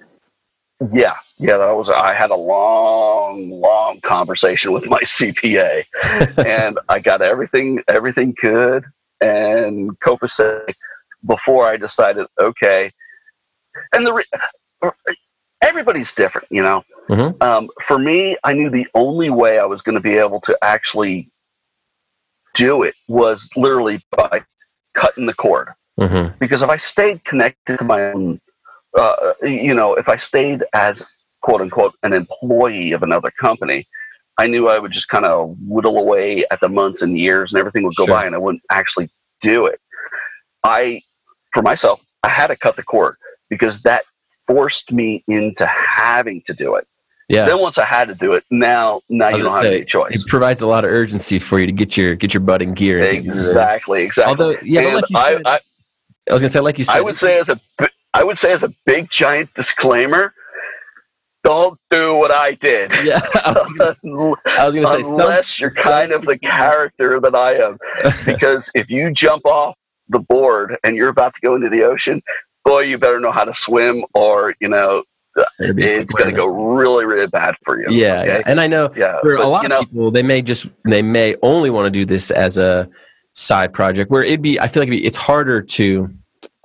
Yeah, 0.91 1.15
yeah, 1.37 1.57
that 1.57 1.71
was. 1.71 1.89
I 1.89 2.13
had 2.13 2.31
a 2.31 2.35
long, 2.35 3.49
long 3.49 4.01
conversation 4.01 4.73
with 4.73 4.87
my 4.87 4.99
CPA, 5.03 5.85
and 6.45 6.79
I 6.89 6.99
got 6.99 7.21
everything, 7.21 7.81
everything 7.87 8.35
good 8.41 8.83
and 9.21 9.97
copacetic 10.01 10.75
before 11.25 11.65
I 11.65 11.77
decided, 11.77 12.27
okay. 12.39 12.91
And 13.93 14.05
the 14.05 14.13
re- 14.13 14.91
everybody's 15.61 16.13
different, 16.13 16.47
you 16.51 16.61
know. 16.61 16.83
Mhm. 17.09 17.41
Um, 17.41 17.69
for 17.87 17.97
me, 17.97 18.35
I 18.43 18.53
knew 18.53 18.69
the 18.69 18.87
only 18.95 19.29
way 19.29 19.59
I 19.59 19.65
was 19.65 19.81
going 19.81 19.95
to 19.95 20.01
be 20.01 20.15
able 20.15 20.41
to 20.41 20.57
actually 20.61 21.29
do 22.55 22.83
it 22.83 22.95
was 23.07 23.49
literally 23.55 24.03
by 24.11 24.43
cutting 24.93 25.25
the 25.25 25.33
cord 25.33 25.69
hmm 25.99 26.27
because 26.39 26.61
if 26.61 26.69
I 26.69 26.77
stayed 26.77 27.23
connected 27.25 27.77
to 27.79 27.83
my 27.83 28.11
own, 28.11 28.39
uh, 28.95 29.33
you 29.43 29.73
know, 29.73 29.93
if 29.95 30.07
I 30.09 30.17
stayed 30.17 30.63
as 30.73 31.05
quote 31.41 31.61
unquote 31.61 31.93
an 32.03 32.13
employee 32.13 32.91
of 32.91 33.03
another 33.03 33.31
company, 33.31 33.87
I 34.37 34.47
knew 34.47 34.67
I 34.67 34.79
would 34.79 34.91
just 34.91 35.07
kind 35.09 35.25
of 35.25 35.55
whittle 35.61 35.97
away 35.97 36.45
at 36.51 36.59
the 36.59 36.69
months 36.69 37.01
and 37.01 37.17
years 37.17 37.53
and 37.53 37.59
everything 37.59 37.83
would 37.83 37.95
go 37.95 38.05
Sure. 38.05 38.15
by 38.15 38.25
and 38.25 38.35
I 38.35 38.37
wouldn't 38.37 38.63
actually 38.69 39.09
do 39.41 39.65
it. 39.65 39.79
I, 40.63 41.01
for 41.53 41.61
myself, 41.61 42.01
I 42.23 42.29
had 42.29 42.47
to 42.47 42.55
cut 42.55 42.75
the 42.75 42.83
cord 42.83 43.15
because 43.49 43.81
that 43.83 44.03
forced 44.47 44.91
me 44.91 45.23
into 45.27 45.65
having 45.65 46.41
to 46.47 46.53
do 46.53 46.75
it. 46.75 46.87
Yeah. 47.29 47.45
Then 47.45 47.59
once 47.59 47.77
I 47.77 47.85
had 47.85 48.07
to 48.09 48.15
do 48.15 48.33
it, 48.33 48.43
now 48.51 49.01
now 49.09 49.29
you 49.29 49.43
don't 49.43 49.51
have 49.51 49.61
say, 49.61 49.77
any 49.77 49.85
choice. 49.85 50.13
It 50.13 50.27
provides 50.27 50.61
a 50.61 50.67
lot 50.67 50.85
of 50.85 50.91
urgency 50.91 51.39
for 51.39 51.59
you 51.59 51.65
to 51.65 51.71
get 51.71 51.97
your 51.97 52.15
get 52.15 52.33
your 52.33 52.41
butt 52.41 52.61
in 52.61 52.73
gear. 52.75 52.99
and 52.99 53.15
get 53.17 53.23
your- 53.25 53.33
Exactly, 53.35 54.03
exactly. 54.03 54.29
Although, 54.31 54.59
yeah, 54.61 54.93
like 54.93 55.09
you 55.09 55.17
I, 55.17 55.33
said, 55.33 55.41
I, 55.45 55.59
I 56.29 56.33
was 56.33 56.41
gonna 56.43 56.49
say, 56.49 56.59
like 56.59 56.77
you 56.77 56.83
said, 56.83 56.97
I 56.97 57.01
would 57.01 57.17
say 57.17 57.39
as 57.39 57.49
a 57.49 57.59
I 58.15 58.23
would 58.23 58.39
say 58.39 58.51
as 58.53 58.63
a 58.63 58.69
big 58.85 59.09
giant 59.09 59.53
disclaimer, 59.55 60.33
don't 61.43 61.77
do 61.91 62.15
what 62.15 62.31
I 62.31 62.53
did. 62.53 62.91
yeah, 63.03 63.19
I 63.45 63.51
was 63.51 63.73
was 63.77 64.73
gonna 64.75 64.87
say 64.87 65.01
some, 65.03 65.21
Unless 65.21 65.59
you're 65.59 65.71
kind 65.71 66.11
of 66.11 66.23
the 66.25 66.37
character 66.39 67.19
that 67.19 67.35
I 67.35 67.55
am. 67.55 67.77
Because 68.25 68.69
if 68.73 68.89
you 68.89 69.11
jump 69.11 69.45
off 69.45 69.75
the 70.09 70.19
board 70.19 70.77
and 70.83 70.95
you're 70.95 71.09
about 71.09 71.33
to 71.35 71.41
go 71.41 71.55
into 71.55 71.69
the 71.69 71.83
ocean, 71.83 72.21
boy, 72.63 72.81
you 72.81 72.97
better 72.97 73.19
know 73.19 73.31
how 73.31 73.43
to 73.43 73.55
swim 73.55 74.03
or, 74.13 74.55
you 74.59 74.69
know, 74.69 75.03
It'd 75.59 75.75
be 75.75 75.83
a 75.85 75.99
it's 75.99 76.13
going 76.13 76.29
to 76.29 76.35
go 76.35 76.47
really, 76.47 77.05
really 77.05 77.27
bad 77.27 77.55
for 77.65 77.77
you. 77.79 77.87
Yeah, 77.89 78.21
okay? 78.21 78.27
yeah, 78.37 78.41
and 78.45 78.61
I 78.61 78.67
know 78.67 78.89
Yeah. 78.95 79.19
for 79.19 79.35
a 79.35 79.45
lot 79.45 79.67
you 79.69 79.75
of 79.75 79.89
people, 79.89 80.09
they 80.09 80.23
may 80.23 80.41
just 80.41 80.67
they 80.85 81.01
may 81.01 81.35
only 81.43 81.69
want 81.69 81.85
to 81.87 81.91
do 81.91 82.05
this 82.05 82.31
as 82.31 82.57
a 82.57 82.89
side 83.33 83.73
project. 83.73 84.09
Where 84.09 84.23
it'd 84.23 84.41
be, 84.41 84.57
I 84.61 84.67
feel 84.69 84.81
like 84.81 84.87
it'd 84.87 85.01
be, 85.01 85.05
it's 85.05 85.17
harder 85.17 85.61
to 85.61 86.09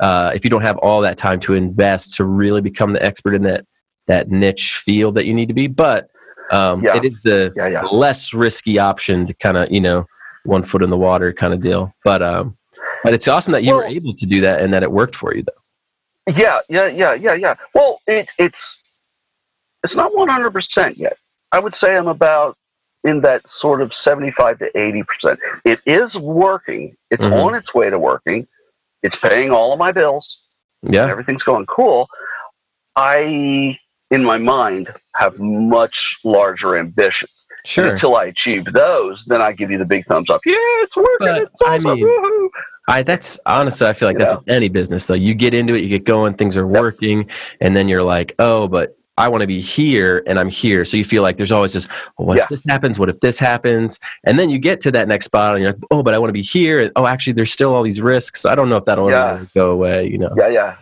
uh, 0.00 0.32
if 0.34 0.44
you 0.44 0.50
don't 0.50 0.62
have 0.62 0.76
all 0.78 1.00
that 1.02 1.16
time 1.16 1.38
to 1.40 1.54
invest 1.54 2.14
to 2.16 2.24
really 2.24 2.60
become 2.60 2.92
the 2.92 3.02
expert 3.04 3.34
in 3.34 3.42
that 3.42 3.64
that 4.06 4.28
niche 4.30 4.76
field 4.78 5.14
that 5.14 5.26
you 5.26 5.34
need 5.34 5.46
to 5.48 5.54
be. 5.54 5.66
But 5.68 6.08
um, 6.50 6.82
Yeah. 6.82 6.96
it 6.96 7.04
is 7.04 7.12
the 7.22 7.52
Yeah, 7.54 7.68
yeah. 7.68 7.82
less 7.82 8.34
risky 8.34 8.78
option 8.78 9.26
to 9.26 9.34
kind 9.34 9.56
of 9.56 9.70
you 9.70 9.80
know 9.80 10.06
one 10.44 10.62
foot 10.64 10.82
in 10.82 10.90
the 10.90 10.96
water 10.96 11.32
kind 11.32 11.52
of 11.54 11.60
deal. 11.60 11.92
But 12.04 12.22
um, 12.22 12.56
but 13.04 13.14
it's 13.14 13.28
awesome 13.28 13.52
that 13.52 13.62
you 13.64 13.74
were 13.74 13.84
able 13.84 14.14
to 14.14 14.26
do 14.26 14.40
that 14.40 14.62
and 14.62 14.72
that 14.72 14.82
it 14.82 14.90
worked 14.90 15.14
for 15.16 15.34
you 15.34 15.44
though. 15.44 16.32
Yeah, 16.36 16.60
yeah, 16.68 16.86
yeah, 16.86 17.14
yeah, 17.14 17.34
yeah. 17.34 17.54
Well, 17.74 18.00
it, 18.06 18.28
it's 18.38 18.82
it's 19.84 19.94
not 19.94 20.14
one 20.14 20.28
hundred 20.28 20.50
percent 20.52 20.96
yet. 20.98 21.16
I 21.52 21.58
would 21.58 21.74
say 21.76 21.96
I'm 21.96 22.08
about 22.08 22.56
in 23.04 23.20
that 23.22 23.48
sort 23.48 23.80
of 23.80 23.94
seventy-five 23.94 24.58
to 24.58 24.78
eighty 24.78 25.02
percent. 25.02 25.38
It 25.64 25.80
is 25.86 26.18
working. 26.18 26.96
It's 27.10 27.22
Mhm. 27.24 27.44
on 27.44 27.54
its 27.54 27.74
way 27.74 27.90
to 27.90 27.98
working. 27.98 28.46
It's 29.02 29.16
paying 29.16 29.50
all 29.50 29.72
of 29.72 29.78
my 29.78 29.92
bills. 29.92 30.48
Yeah, 30.82 31.06
Everything's 31.06 31.42
going 31.42 31.66
cool. 31.66 32.08
I, 32.96 33.78
in 34.10 34.24
my 34.24 34.38
mind, 34.38 34.92
have 35.14 35.38
much 35.38 36.18
larger 36.24 36.76
ambitions. 36.76 37.44
And 37.50 37.68
sure. 37.68 37.92
until 37.92 38.16
I 38.16 38.24
achieve 38.26 38.64
those, 38.64 39.24
then 39.26 39.42
I 39.42 39.52
give 39.52 39.70
you 39.70 39.78
the 39.78 39.84
big 39.84 40.06
thumbs 40.06 40.30
up. 40.30 40.40
Yeah, 40.46 40.54
it's 40.56 40.96
working. 40.96 41.16
But, 41.20 41.42
it's 41.42 41.54
I 41.64 41.76
awesome. 41.76 41.84
mean, 41.84 42.06
woohoo. 42.06 42.48
I 42.88 43.02
that's 43.02 43.38
honestly 43.46 43.86
I 43.86 43.92
feel 43.92 44.08
like 44.08 44.14
You 44.14 44.24
that's 44.24 44.34
with 44.34 44.48
any 44.48 44.68
business 44.68 45.06
though. 45.06 45.14
You 45.14 45.34
get 45.34 45.54
into 45.54 45.74
it, 45.74 45.82
you 45.82 45.88
get 45.88 46.04
going, 46.04 46.34
things 46.34 46.56
are 46.56 46.66
Yep. 46.66 46.80
working, 46.82 47.26
and 47.60 47.76
then 47.76 47.88
you're 47.88 48.02
like, 48.02 48.34
oh, 48.38 48.66
but 48.66 48.96
I 49.16 49.28
want 49.28 49.42
to 49.42 49.46
be 49.46 49.60
here 49.60 50.22
and 50.26 50.38
I'm 50.38 50.48
here. 50.48 50.84
So 50.84 50.96
you 50.96 51.04
feel 51.04 51.22
like 51.22 51.36
there's 51.36 51.52
always 51.52 51.72
this, 51.74 51.88
well, 52.18 52.28
what 52.28 52.36
Yeah. 52.38 52.44
if 52.44 52.48
this 52.50 52.62
happens? 52.66 52.98
What 52.98 53.08
if 53.10 53.20
this 53.20 53.38
happens? 53.38 53.98
And 54.24 54.38
then 54.38 54.48
you 54.48 54.58
get 54.58 54.80
to 54.82 54.90
that 54.92 55.08
next 55.08 55.26
spot 55.26 55.56
and 55.56 55.62
you're 55.62 55.72
like, 55.72 55.82
oh, 55.90 56.02
but 56.02 56.14
I 56.14 56.18
want 56.18 56.30
to 56.30 56.32
be 56.34 56.42
here. 56.42 56.80
And 56.80 56.90
oh, 56.96 57.06
actually, 57.06 57.34
there's 57.34 57.52
still 57.52 57.74
all 57.74 57.82
these 57.82 58.00
risks. 58.00 58.46
I 58.46 58.54
don't 58.54 58.68
know 58.70 58.76
if 58.78 58.84
that'll 58.86 59.10
Yeah. 59.10 59.32
ever 59.32 59.48
go 59.54 59.70
away, 59.72 60.06
you 60.08 60.16
know. 60.18 60.32
yeah, 60.38 60.48
yeah. 60.48 60.76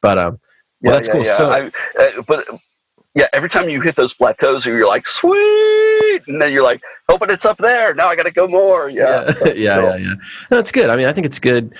But 0.00 0.18
um, 0.18 0.38
Yeah, 0.80 0.90
Well, 0.90 0.96
that's 1.00 1.06
yeah, 1.08 1.12
cool. 1.14 1.24
yeah. 1.24 1.36
So- 1.36 1.50
I, 1.50 2.02
uh, 2.02 2.22
but 2.26 2.46
yeah, 3.14 3.28
every 3.32 3.48
time 3.48 3.68
you 3.68 3.80
hit 3.80 3.94
those 3.94 4.12
plateaus, 4.14 4.66
you're 4.66 4.88
like, 4.88 5.06
sweet, 5.06 6.22
and 6.26 6.42
then 6.42 6.52
you're 6.52 6.64
like, 6.64 6.82
hoping 7.08 7.30
it's 7.30 7.44
up 7.44 7.58
there. 7.58 7.94
Now 7.94 8.08
I 8.08 8.16
got 8.16 8.24
to 8.26 8.32
go 8.32 8.48
more. 8.48 8.88
Yeah, 8.90 9.32
yeah, 9.44 9.52
yeah, 9.54 9.80
yeah, 9.82 9.96
yeah. 9.96 10.14
That's 10.50 10.72
good. 10.72 10.90
I 10.90 10.96
mean, 10.96 11.06
I 11.06 11.12
think 11.12 11.24
it's 11.24 11.38
good. 11.38 11.74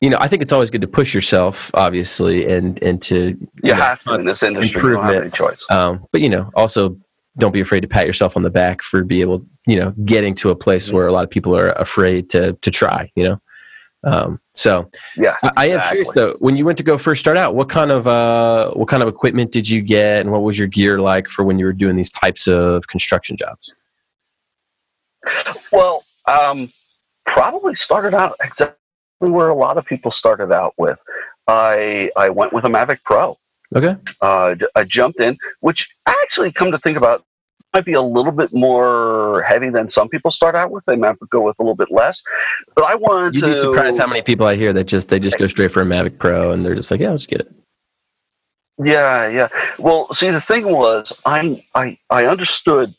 You 0.00 0.10
know, 0.10 0.18
I 0.20 0.28
think 0.28 0.42
it's 0.42 0.52
always 0.52 0.70
good 0.70 0.80
to 0.82 0.86
push 0.86 1.12
yourself, 1.12 1.70
obviously, 1.74 2.50
and 2.50 2.80
and 2.82 3.02
to 3.02 3.30
you, 3.30 3.48
you 3.64 3.74
know, 3.74 3.80
have 3.80 4.02
to 4.04 4.14
in 4.14 4.24
this 4.24 4.42
industry. 4.42 4.80
You 4.80 4.96
don't 4.96 5.04
have 5.04 5.22
any 5.22 5.30
choice. 5.30 5.62
Um, 5.70 6.06
but 6.12 6.20
you 6.20 6.28
know, 6.28 6.50
also 6.54 6.96
don't 7.36 7.52
be 7.52 7.60
afraid 7.60 7.80
to 7.80 7.88
pat 7.88 8.06
yourself 8.06 8.36
on 8.36 8.42
the 8.42 8.50
back 8.50 8.82
for 8.82 9.02
be 9.02 9.20
able, 9.20 9.44
you 9.66 9.78
know, 9.78 9.92
getting 10.04 10.34
to 10.36 10.50
a 10.50 10.56
place 10.56 10.86
mm-hmm. 10.86 10.96
where 10.96 11.06
a 11.08 11.12
lot 11.12 11.24
of 11.24 11.30
people 11.30 11.56
are 11.56 11.70
afraid 11.70 12.30
to 12.30 12.52
to 12.52 12.70
try. 12.70 13.10
You 13.16 13.24
know. 13.24 13.40
Um, 14.04 14.40
so 14.54 14.88
yeah, 15.16 15.36
I, 15.42 15.50
I, 15.56 15.66
am 15.70 15.88
curious 15.88 16.12
though. 16.14 16.36
When 16.38 16.56
you 16.56 16.64
went 16.64 16.78
to 16.78 16.84
go 16.84 16.96
first 16.96 17.18
start 17.18 17.36
out, 17.36 17.56
what 17.56 17.68
kind 17.68 17.90
of 17.90 18.06
uh, 18.06 18.70
what 18.74 18.86
kind 18.86 19.02
of 19.02 19.08
equipment 19.08 19.50
did 19.50 19.68
you 19.68 19.82
get, 19.82 20.20
and 20.20 20.30
what 20.30 20.42
was 20.42 20.56
your 20.56 20.68
gear 20.68 21.00
like 21.00 21.28
for 21.28 21.44
when 21.44 21.58
you 21.58 21.66
were 21.66 21.72
doing 21.72 21.96
these 21.96 22.12
types 22.12 22.46
of 22.46 22.86
construction 22.86 23.36
jobs? 23.36 23.74
Well, 25.72 26.04
um, 26.26 26.72
probably 27.26 27.74
started 27.74 28.14
out 28.14 28.36
exactly 28.40 28.77
where 29.20 29.48
a 29.48 29.54
lot 29.54 29.78
of 29.78 29.84
people 29.84 30.10
started 30.10 30.52
out 30.52 30.74
with. 30.78 30.98
I 31.46 32.10
I 32.16 32.28
went 32.28 32.52
with 32.52 32.64
a 32.64 32.68
Mavic 32.68 32.98
Pro. 33.04 33.36
Okay. 33.74 33.96
Uh, 34.20 34.54
I 34.74 34.84
jumped 34.84 35.20
in, 35.20 35.36
which 35.60 35.88
actually, 36.06 36.52
come 36.52 36.70
to 36.72 36.78
think 36.78 36.96
about, 36.96 37.24
might 37.74 37.84
be 37.84 37.92
a 37.92 38.02
little 38.02 38.32
bit 38.32 38.52
more 38.52 39.42
heavy 39.46 39.68
than 39.68 39.90
some 39.90 40.08
people 40.08 40.30
start 40.30 40.54
out 40.54 40.70
with. 40.70 40.84
They 40.86 40.96
might 40.96 41.16
go 41.30 41.42
with 41.42 41.56
a 41.58 41.62
little 41.62 41.76
bit 41.76 41.90
less. 41.90 42.22
But 42.74 42.84
I 42.84 42.94
wanted 42.94 43.34
You'd 43.34 43.42
to. 43.42 43.48
be 43.48 43.54
surprised 43.54 43.98
how 43.98 44.06
many 44.06 44.22
people 44.22 44.46
I 44.46 44.56
hear 44.56 44.72
that 44.72 44.84
just 44.84 45.08
they 45.08 45.18
just 45.18 45.38
go 45.38 45.48
straight 45.48 45.72
for 45.72 45.82
a 45.82 45.84
Mavic 45.84 46.18
Pro 46.18 46.52
and 46.52 46.64
they're 46.64 46.74
just 46.74 46.90
like, 46.90 47.00
yeah, 47.00 47.10
I'll 47.10 47.16
just 47.16 47.28
get 47.28 47.40
it. 47.40 47.52
Yeah, 48.82 49.26
yeah. 49.28 49.48
Well, 49.78 50.14
see, 50.14 50.30
the 50.30 50.40
thing 50.40 50.70
was, 50.70 51.12
I 51.26 51.62
I 51.74 51.98
I 52.10 52.26
understood 52.26 52.94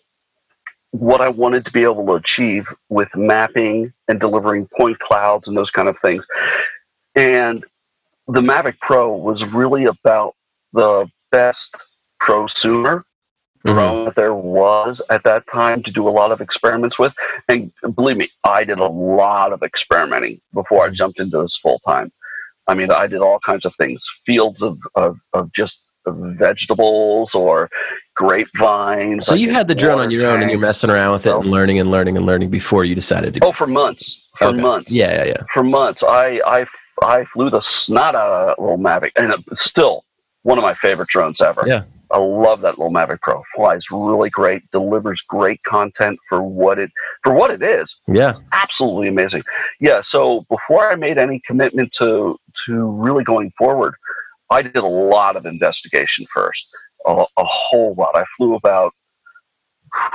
what 0.92 1.22
I 1.22 1.30
wanted 1.30 1.66
to 1.66 1.72
be 1.72 1.84
able 1.84 2.06
to 2.06 2.14
achieve 2.14 2.68
with 2.90 3.10
mapping 3.16 3.94
and 4.08 4.20
delivering 4.20 4.68
point 4.78 5.00
clouds 5.00 5.48
and 5.48 5.56
those 5.56 5.70
kind 5.70 5.88
of 5.88 5.98
things, 6.00 6.26
and 7.16 7.64
the 8.28 8.42
Mavic 8.42 8.80
Pro 8.80 9.16
was 9.16 9.44
really 9.46 9.86
about 9.86 10.36
the 10.74 11.10
best 11.32 11.76
prosumer 12.22 13.04
mm-hmm. 13.66 14.06
that 14.06 14.16
there 14.16 14.34
was 14.34 15.02
at 15.10 15.24
that 15.24 15.46
time 15.52 15.84
to 15.84 15.92
do 15.92 16.08
a 16.08 16.12
lot 16.12 16.32
of 16.32 16.42
experiments 16.42 17.00
with. 17.00 17.14
And 17.48 17.72
believe 17.96 18.18
me, 18.18 18.30
I 18.44 18.64
did 18.64 18.80
a 18.80 18.88
lot 18.88 19.52
of 19.52 19.64
experimenting 19.64 20.40
before 20.54 20.86
I 20.86 20.90
jumped 20.90 21.20
into 21.20 21.42
this 21.42 21.58
full 21.58 21.80
time. 21.80 22.12
I 22.68 22.76
mean, 22.76 22.92
I 22.92 23.08
did 23.08 23.20
all 23.20 23.40
kinds 23.40 23.66
of 23.66 23.74
things, 23.76 24.04
fields 24.26 24.62
of, 24.62 24.78
of, 24.96 25.18
of 25.34 25.52
just 25.54 25.80
vegetables 26.08 27.36
or 27.36 27.70
grapevines. 28.16 29.26
So 29.26 29.36
you 29.36 29.52
had 29.52 29.68
the 29.68 29.76
drone 29.76 30.00
on 30.00 30.12
your 30.12 30.28
own 30.28 30.42
and 30.42 30.50
you're 30.52 30.60
messing 30.60 30.90
around 30.90 31.14
with 31.14 31.26
it 31.26 31.36
and 31.36 31.46
learning 31.46 31.80
and 31.80 31.92
learning 31.92 32.18
and 32.18 32.26
learning 32.26 32.50
before 32.50 32.86
you 32.86 32.96
decided 32.96 33.34
to. 33.36 33.46
Oh, 33.46 33.52
for 33.52 33.68
months. 33.68 34.30
For 34.38 34.48
okay. 34.48 34.62
months. 34.62 34.92
Yeah, 34.92 35.24
yeah, 35.24 35.24
yeah. 35.26 35.44
For 35.54 35.64
months. 35.64 36.04
I, 36.04 36.42
I, 36.46 36.66
I 37.02 37.26
flew 37.26 37.50
the 37.50 37.62
snot 37.62 38.16
out 38.16 38.32
of 38.32 38.48
that 38.48 38.62
little 38.62 38.78
Mavic 38.78 39.12
and 39.16 39.34
it, 39.34 39.40
still 39.58 40.06
one 40.44 40.58
of 40.58 40.64
my 40.64 40.74
favorite 40.76 41.10
drones 41.10 41.42
ever. 41.42 41.64
Yeah. 41.68 41.84
I 42.12 42.18
love 42.18 42.62
that 42.62 42.80
little 42.80 42.92
Mavic 42.92 43.22
Pro. 43.22 43.44
Flies 43.56 43.84
really 43.92 44.30
great, 44.30 44.70
delivers 44.72 45.22
great 45.28 45.62
content 45.64 46.18
for 46.28 46.42
what 46.42 46.80
it 46.80 46.92
for 47.24 47.34
what 47.34 47.52
it 47.52 47.62
is. 47.62 47.98
Yeah, 48.08 48.34
absolutely 48.52 49.10
amazing. 49.10 49.44
Yeah. 49.80 50.02
So 50.02 50.46
before 50.50 50.90
I 50.90 50.96
made 50.96 51.20
any 51.20 51.40
commitment 51.46 51.94
to 51.94 52.40
to 52.66 52.90
really 52.90 53.24
going 53.24 53.52
forward, 53.58 53.94
I 54.50 54.62
did 54.62 54.78
a 54.78 54.88
lot 54.88 55.36
of 55.36 55.46
investigation 55.46 56.26
first, 56.34 56.68
a, 57.06 57.26
a 57.38 57.44
whole 57.44 57.94
lot. 57.96 58.16
I 58.16 58.24
flew 58.38 58.56
about 58.56 58.94
a 59.94 60.12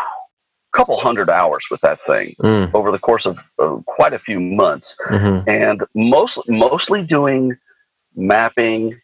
couple 0.72 0.98
hundred 0.98 1.30
hours 1.30 1.64
with 1.70 1.80
that 1.82 2.00
thing 2.06 2.34
mm. 2.40 2.74
over 2.74 2.90
the 2.90 2.98
course 2.98 3.26
of 3.26 3.38
uh, 3.58 3.76
quite 3.86 4.12
a 4.12 4.18
few 4.18 4.40
months, 4.40 4.96
mm-hmm. 5.06 5.48
and 5.48 5.82
mostly 5.94 6.56
mostly 6.56 7.04
doing 7.04 7.56
mapping 8.16 9.00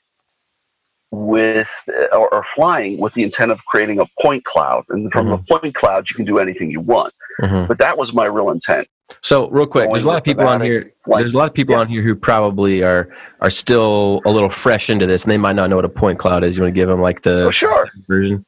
with 1.10 1.68
or, 2.12 2.32
or, 2.32 2.46
flying 2.54 2.98
with 2.98 3.12
the 3.14 3.24
intent 3.24 3.50
of 3.50 3.64
creating 3.64 3.98
a 3.98 4.06
point 4.20 4.44
cloud 4.44 4.84
and 4.90 5.10
from 5.12 5.26
mm-hmm. 5.26 5.42
a 5.52 5.58
point 5.58 5.74
cloud 5.74 6.08
you 6.08 6.14
can 6.14 6.24
do 6.24 6.38
anything 6.38 6.70
you 6.70 6.80
want 6.80 7.12
mm-hmm. 7.40 7.66
but 7.66 7.78
that 7.78 7.98
was 7.98 8.12
my 8.12 8.26
real 8.26 8.50
intent 8.50 8.86
so 9.22 9.48
real 9.50 9.66
quick 9.66 9.90
there's 9.90 10.04
a 10.04 10.08
lot 10.08 10.18
of 10.18 10.24
people 10.24 10.46
on 10.46 10.60
here 10.60 10.92
like, 11.06 11.20
there's 11.20 11.34
a 11.34 11.38
lot 11.38 11.48
of 11.48 11.54
people 11.54 11.74
yeah. 11.74 11.80
on 11.80 11.88
here 11.88 12.02
who 12.02 12.14
probably 12.14 12.82
are 12.82 13.14
are 13.40 13.50
still 13.50 14.20
a 14.24 14.30
little 14.30 14.50
fresh 14.50 14.90
into 14.90 15.06
this 15.06 15.24
and 15.24 15.32
they 15.32 15.38
might 15.38 15.56
not 15.56 15.70
know 15.70 15.76
what 15.76 15.84
a 15.84 15.88
point 15.88 16.18
cloud 16.18 16.44
is 16.44 16.56
you 16.56 16.62
want 16.62 16.74
to 16.74 16.78
give 16.78 16.88
them 16.88 17.00
like 17.00 17.22
the 17.22 17.44
oh, 17.44 17.50
sure 17.50 17.88
version 18.06 18.44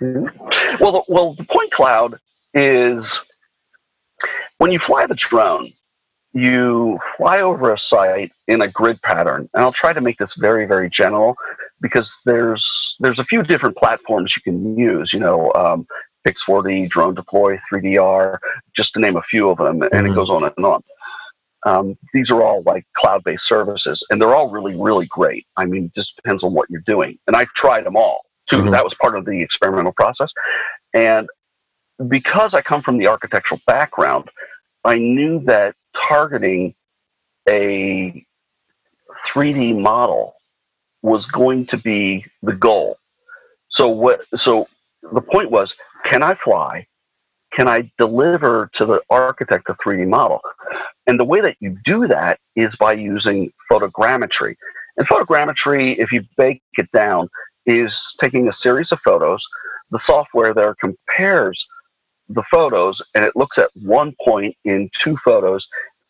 mm-hmm. 0.00 0.82
well 0.82 0.92
the, 0.92 1.02
well 1.08 1.34
the 1.34 1.44
point 1.44 1.70
cloud 1.70 2.18
is 2.54 3.20
when 4.58 4.70
you 4.70 4.78
fly 4.78 5.06
the 5.06 5.14
drone 5.14 5.72
you 6.32 6.98
fly 7.16 7.40
over 7.40 7.72
a 7.72 7.78
site 7.78 8.32
in 8.46 8.62
a 8.62 8.68
grid 8.68 9.00
pattern 9.02 9.48
and 9.54 9.62
i'll 9.62 9.72
try 9.72 9.92
to 9.92 10.00
make 10.00 10.18
this 10.18 10.34
very 10.34 10.64
very 10.64 10.88
general 10.88 11.34
because 11.80 12.20
there's 12.24 12.96
there's 13.00 13.18
a 13.18 13.24
few 13.24 13.42
different 13.42 13.76
platforms 13.76 14.36
you 14.36 14.42
can 14.42 14.78
use 14.78 15.12
you 15.12 15.18
know 15.18 15.52
um, 15.54 15.86
pix4d 16.26 16.88
drone 16.88 17.14
deploy 17.14 17.58
3dr 17.72 18.38
just 18.74 18.92
to 18.92 19.00
name 19.00 19.16
a 19.16 19.22
few 19.22 19.50
of 19.50 19.58
them 19.58 19.82
and 19.82 19.90
mm-hmm. 19.90 20.06
it 20.06 20.14
goes 20.14 20.30
on 20.30 20.44
and 20.44 20.64
on 20.64 20.82
um, 21.66 21.98
these 22.14 22.30
are 22.30 22.42
all 22.42 22.62
like 22.62 22.86
cloud-based 22.96 23.44
services 23.44 24.06
and 24.10 24.20
they're 24.20 24.34
all 24.34 24.50
really 24.50 24.74
really 24.80 25.06
great 25.06 25.46
i 25.56 25.64
mean 25.64 25.86
it 25.86 25.94
just 25.94 26.16
depends 26.16 26.42
on 26.42 26.52
what 26.52 26.68
you're 26.70 26.82
doing 26.82 27.18
and 27.26 27.36
i've 27.36 27.48
tried 27.48 27.84
them 27.84 27.96
all 27.96 28.22
too 28.48 28.56
mm-hmm. 28.56 28.70
that 28.70 28.84
was 28.84 28.94
part 29.00 29.16
of 29.16 29.24
the 29.24 29.42
experimental 29.42 29.92
process 29.92 30.32
and 30.94 31.28
because 32.08 32.54
i 32.54 32.62
come 32.62 32.82
from 32.82 32.98
the 32.98 33.06
architectural 33.06 33.60
background 33.66 34.28
i 34.84 34.96
knew 34.96 35.40
that 35.40 35.74
targeting 35.94 36.74
a 37.48 38.24
3D 39.26 39.78
model 39.78 40.34
was 41.02 41.26
going 41.26 41.66
to 41.66 41.78
be 41.78 42.24
the 42.42 42.52
goal. 42.52 42.98
So 43.70 43.88
what 43.88 44.22
so 44.36 44.68
the 45.02 45.20
point 45.20 45.50
was, 45.50 45.74
can 46.04 46.22
I 46.22 46.34
fly? 46.34 46.86
Can 47.52 47.68
I 47.68 47.90
deliver 47.98 48.70
to 48.74 48.86
the 48.86 49.00
architect 49.10 49.68
a 49.68 49.74
3D 49.74 50.08
model? 50.08 50.40
And 51.06 51.18
the 51.18 51.24
way 51.24 51.40
that 51.40 51.56
you 51.60 51.76
do 51.84 52.06
that 52.06 52.38
is 52.54 52.76
by 52.76 52.92
using 52.92 53.50
photogrammetry. 53.70 54.54
And 54.96 55.08
photogrammetry, 55.08 55.98
if 55.98 56.12
you 56.12 56.24
break 56.36 56.62
it 56.78 56.90
down, 56.92 57.28
is 57.66 58.14
taking 58.20 58.48
a 58.48 58.52
series 58.52 58.92
of 58.92 59.00
photos. 59.00 59.44
The 59.90 59.98
software 59.98 60.54
there 60.54 60.74
compares 60.76 61.66
the 62.28 62.44
photos 62.50 63.02
and 63.14 63.24
it 63.24 63.34
looks 63.34 63.58
at 63.58 63.70
one 63.82 64.14
point 64.24 64.56
in 64.64 64.88
two 64.98 65.16
photos, 65.24 65.66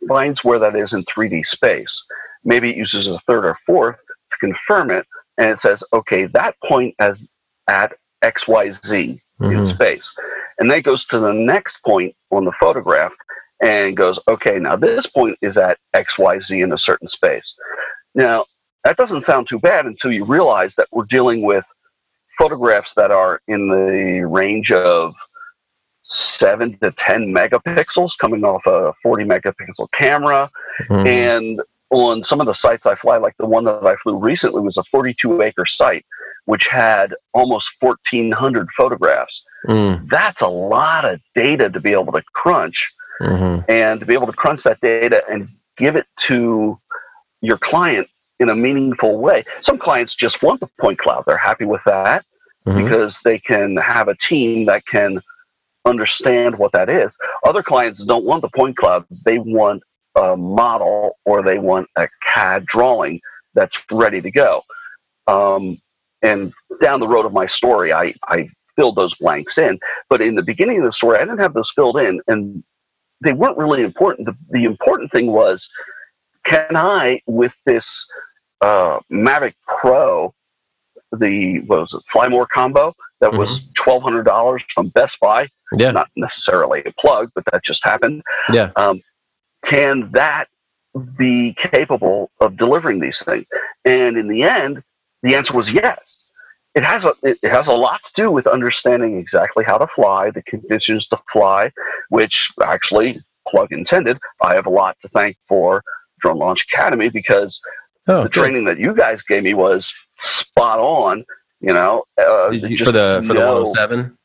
finds 0.07 0.45
where 0.45 0.59
that 0.59 0.77
is 0.77 0.93
in 0.93 1.03
3D 1.05 1.47
space. 1.47 2.05
Maybe 2.45 2.71
it 2.71 2.77
uses 2.77 3.07
a 3.07 3.19
third 3.21 3.45
or 3.45 3.59
fourth 3.67 3.97
to 4.33 4.39
confirm 4.39 4.91
it, 4.91 5.07
and 5.39 5.51
it 5.51 5.61
says, 5.61 5.83
okay, 5.93 6.27
that 6.27 6.57
point 6.65 6.95
is 7.01 7.33
at 7.69 7.93
XYZ 8.23 8.81
mm-hmm. 9.41 9.53
in 9.53 9.67
space. 9.67 10.15
And 10.59 10.71
then 10.71 10.79
it 10.79 10.85
goes 10.85 11.07
to 11.07 11.19
the 11.19 11.33
next 11.33 11.79
point 11.79 12.15
on 12.31 12.45
the 12.45 12.53
photograph 12.53 13.13
and 13.61 13.97
goes, 13.97 14.19
okay, 14.29 14.59
now 14.59 14.77
this 14.77 15.07
point 15.07 15.37
is 15.43 15.57
at 15.57 15.79
XYZ 15.95 16.63
in 16.63 16.73
a 16.73 16.79
certain 16.79 17.09
space. 17.09 17.55
Now, 18.15 18.47
that 18.85 18.97
doesn't 18.97 19.25
sound 19.25 19.49
too 19.49 19.59
bad 19.59 19.87
until 19.87 20.13
you 20.13 20.25
realize 20.25 20.75
that 20.77 20.89
we're 20.91 21.05
dealing 21.05 21.43
with 21.43 21.65
photographs 22.39 22.95
that 22.95 23.11
are 23.11 23.41
in 23.49 23.69
the 23.69 24.27
range 24.27 24.73
of 24.73 25.15
seven 26.05 26.77
to 26.79 26.91
10 26.93 27.27
megapixels 27.27 28.13
coming 28.19 28.45
off 28.45 28.65
a 28.67 28.93
40 29.03 29.25
megapixel 29.25 29.91
camera. 29.93 30.51
Mm-hmm. 30.89 31.07
And 31.07 31.63
on 31.91 32.25
some 32.25 32.41
of 32.41 32.47
the 32.47 32.55
sites 32.55 32.87
I 32.87 32.95
fly, 32.95 33.17
like 33.17 33.37
the 33.37 33.47
one 33.47 33.65
that 33.65 33.85
I 33.85 33.97
flew 33.97 34.17
recently 34.17 34.63
was 34.63 34.77
a 34.77 34.85
42 34.85 35.43
acre 35.43 35.67
site, 35.67 36.05
which 36.45 36.67
had 36.69 37.15
almost 37.35 37.71
1,400 37.81 38.69
photographs. 38.77 39.45
Mm. 39.67 40.09
That's 40.09 40.41
a 40.41 40.49
lot 40.49 41.05
of 41.05 41.21
data 41.35 41.69
to 41.69 41.81
be 41.81 41.93
able 41.93 42.13
to 42.13 42.23
crunch. 42.33 42.93
Mm-hmm. 43.21 43.71
And 43.71 44.01
to 44.01 44.07
be 44.07 44.15
able 44.15 44.29
to 44.29 44.33
crunch 44.33 44.63
that 44.63 44.81
data 44.81 45.23
and 45.29 45.49
give 45.77 45.95
it 45.95 46.07
to 46.21 46.81
your 47.43 47.59
client 47.59 48.09
in 48.39 48.49
a 48.49 48.57
meaningful 48.57 49.19
way. 49.19 49.45
Some 49.61 49.79
clients 49.79 50.15
just 50.15 50.43
want 50.43 50.61
the 50.61 50.69
point 50.81 50.99
cloud. 50.99 51.25
They're 51.27 51.37
happy 51.37 51.67
with 51.67 51.83
that 51.85 52.25
mm-hmm. 52.67 52.83
because 52.83 53.21
they 53.21 53.39
can 53.39 53.77
have 53.77 54.09
a 54.09 54.17
team 54.17 54.65
that 54.67 54.87
can 54.87 55.21
understand 55.85 56.59
what 56.59 56.73
that 56.73 56.89
is. 56.89 57.13
Other 57.45 57.63
clients 57.63 58.05
don't 58.05 58.25
want 58.25 58.43
the 58.43 58.49
point 58.49 58.77
cloud. 58.77 59.05
They 59.25 59.39
want 59.39 59.83
a 60.15 60.37
model 60.37 61.19
or 61.25 61.43
they 61.43 61.59
want 61.59 61.89
a 61.97 62.09
CAD 62.23 62.67
drawing 62.67 63.21
that's 63.55 63.79
ready 63.91 64.21
to 64.21 64.31
go. 64.31 64.63
Um, 65.27 65.81
and 66.23 66.53
down 66.83 67.01
the 67.01 67.09
road 67.09 67.27
of 67.27 67.33
my 67.33 67.47
story, 67.47 67.93
I, 67.93 68.15
I 68.29 68.49
filled 68.77 68.97
those 68.97 69.15
blanks 69.17 69.59
in. 69.59 69.79
But 70.09 70.21
in 70.21 70.35
the 70.35 70.43
beginning 70.43 70.79
of 70.79 70.85
the 70.85 70.93
story, 70.93 71.19
I 71.19 71.21
didn't 71.21 71.41
have 71.41 71.55
those 71.55 71.71
filled 71.71 71.99
in, 71.99 72.21
and 72.29 72.63
they 73.23 73.33
weren't 73.33 73.59
really 73.59 73.83
important. 73.83 74.27
The, 74.27 74.37
the 74.51 74.65
important 74.65 75.13
thing 75.13 75.29
was 75.29 75.69
can 76.45 76.77
I, 76.77 77.21
with 77.27 77.53
this 77.67 78.07
uh, 78.61 79.01
Mavic 79.11 79.55
Pro, 79.67 80.35
the 81.17 81.61
what 81.61 81.81
was 81.81 81.95
it, 81.95 82.03
Fly 82.13 82.29
More 82.29 82.47
combo 82.47 82.95
that 83.21 83.33
was 83.33 83.71
twelve 83.75 84.03
hundred 84.03 84.25
dollars 84.25 84.63
from 84.75 84.89
Best 84.89 85.19
Buy. 85.21 85.49
Yeah. 85.73 85.93
Not 85.93 86.09
necessarily 86.17 86.83
a 86.85 86.93
plug, 86.93 87.31
but 87.35 87.45
that 87.53 87.65
just 87.65 87.85
happened. 87.85 88.23
Yeah. 88.53 88.71
Um, 88.77 89.01
can 89.65 90.11
that 90.13 90.49
be 91.17 91.55
capable 91.55 92.31
of 92.41 92.57
delivering 92.57 93.01
these 93.01 93.23
things? 93.25 93.47
And 93.85 94.17
in 94.17 94.29
the 94.29 94.43
end, 94.43 94.83
the 95.23 95.35
answer 95.35 95.55
was 95.55 95.71
yes. 95.73 96.27
It 96.75 96.85
has 96.85 97.05
a 97.05 97.13
it 97.23 97.39
has 97.45 97.67
a 97.69 97.73
lot 97.75 98.01
to 98.05 98.13
do 98.15 98.31
with 98.31 98.47
understanding 98.47 99.17
exactly 99.19 99.65
how 99.65 99.77
to 99.79 99.89
fly, 99.89 100.31
the 100.31 100.43
conditions 100.43 101.07
to 101.09 101.19
fly, 101.33 101.73
which 102.11 102.51
actually, 102.63 103.21
plug 103.49 103.73
intended, 103.73 104.19
I 104.41 104.55
have 104.55 104.67
a 104.67 104.71
lot 104.71 104.97
to 105.03 105.09
thank 105.09 105.37
for 105.49 105.83
Drone 106.21 106.39
Launch 106.39 106.65
Academy 106.73 107.09
because 107.09 107.61
Oh, 108.09 108.19
the 108.19 108.23
good. 108.25 108.33
training 108.33 108.65
that 108.65 108.79
you 108.79 108.95
guys 108.95 109.21
gave 109.23 109.43
me 109.43 109.55
was 109.55 109.93
spot 110.21 110.79
on. 110.79 111.25
You 111.61 111.75
know, 111.75 112.05
uh, 112.19 112.51
you- 112.51 112.85
for 112.85 112.93
the 112.93 113.23
for 113.27 113.35
the 113.35 113.41
107. 113.41 114.17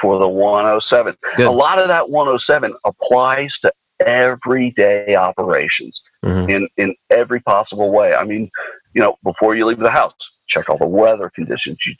for 0.00 0.18
the 0.18 0.28
107. 0.28 1.16
Good. 1.36 1.46
A 1.46 1.50
lot 1.50 1.78
of 1.78 1.88
that 1.88 2.10
107 2.10 2.74
applies 2.84 3.58
to 3.60 3.72
everyday 4.00 5.14
operations 5.16 6.02
Mhm. 6.24 6.50
in 6.50 6.68
in 6.76 6.94
every 7.10 7.40
possible 7.40 7.92
way. 7.92 8.14
I 8.14 8.24
mean, 8.24 8.50
you 8.94 9.00
know, 9.02 9.16
before 9.22 9.54
you 9.54 9.64
leave 9.66 9.78
the 9.78 9.90
house, 9.90 10.14
check 10.48 10.68
all 10.68 10.78
the 10.78 10.86
weather 10.86 11.30
conditions. 11.30 11.78
You, 11.86 11.94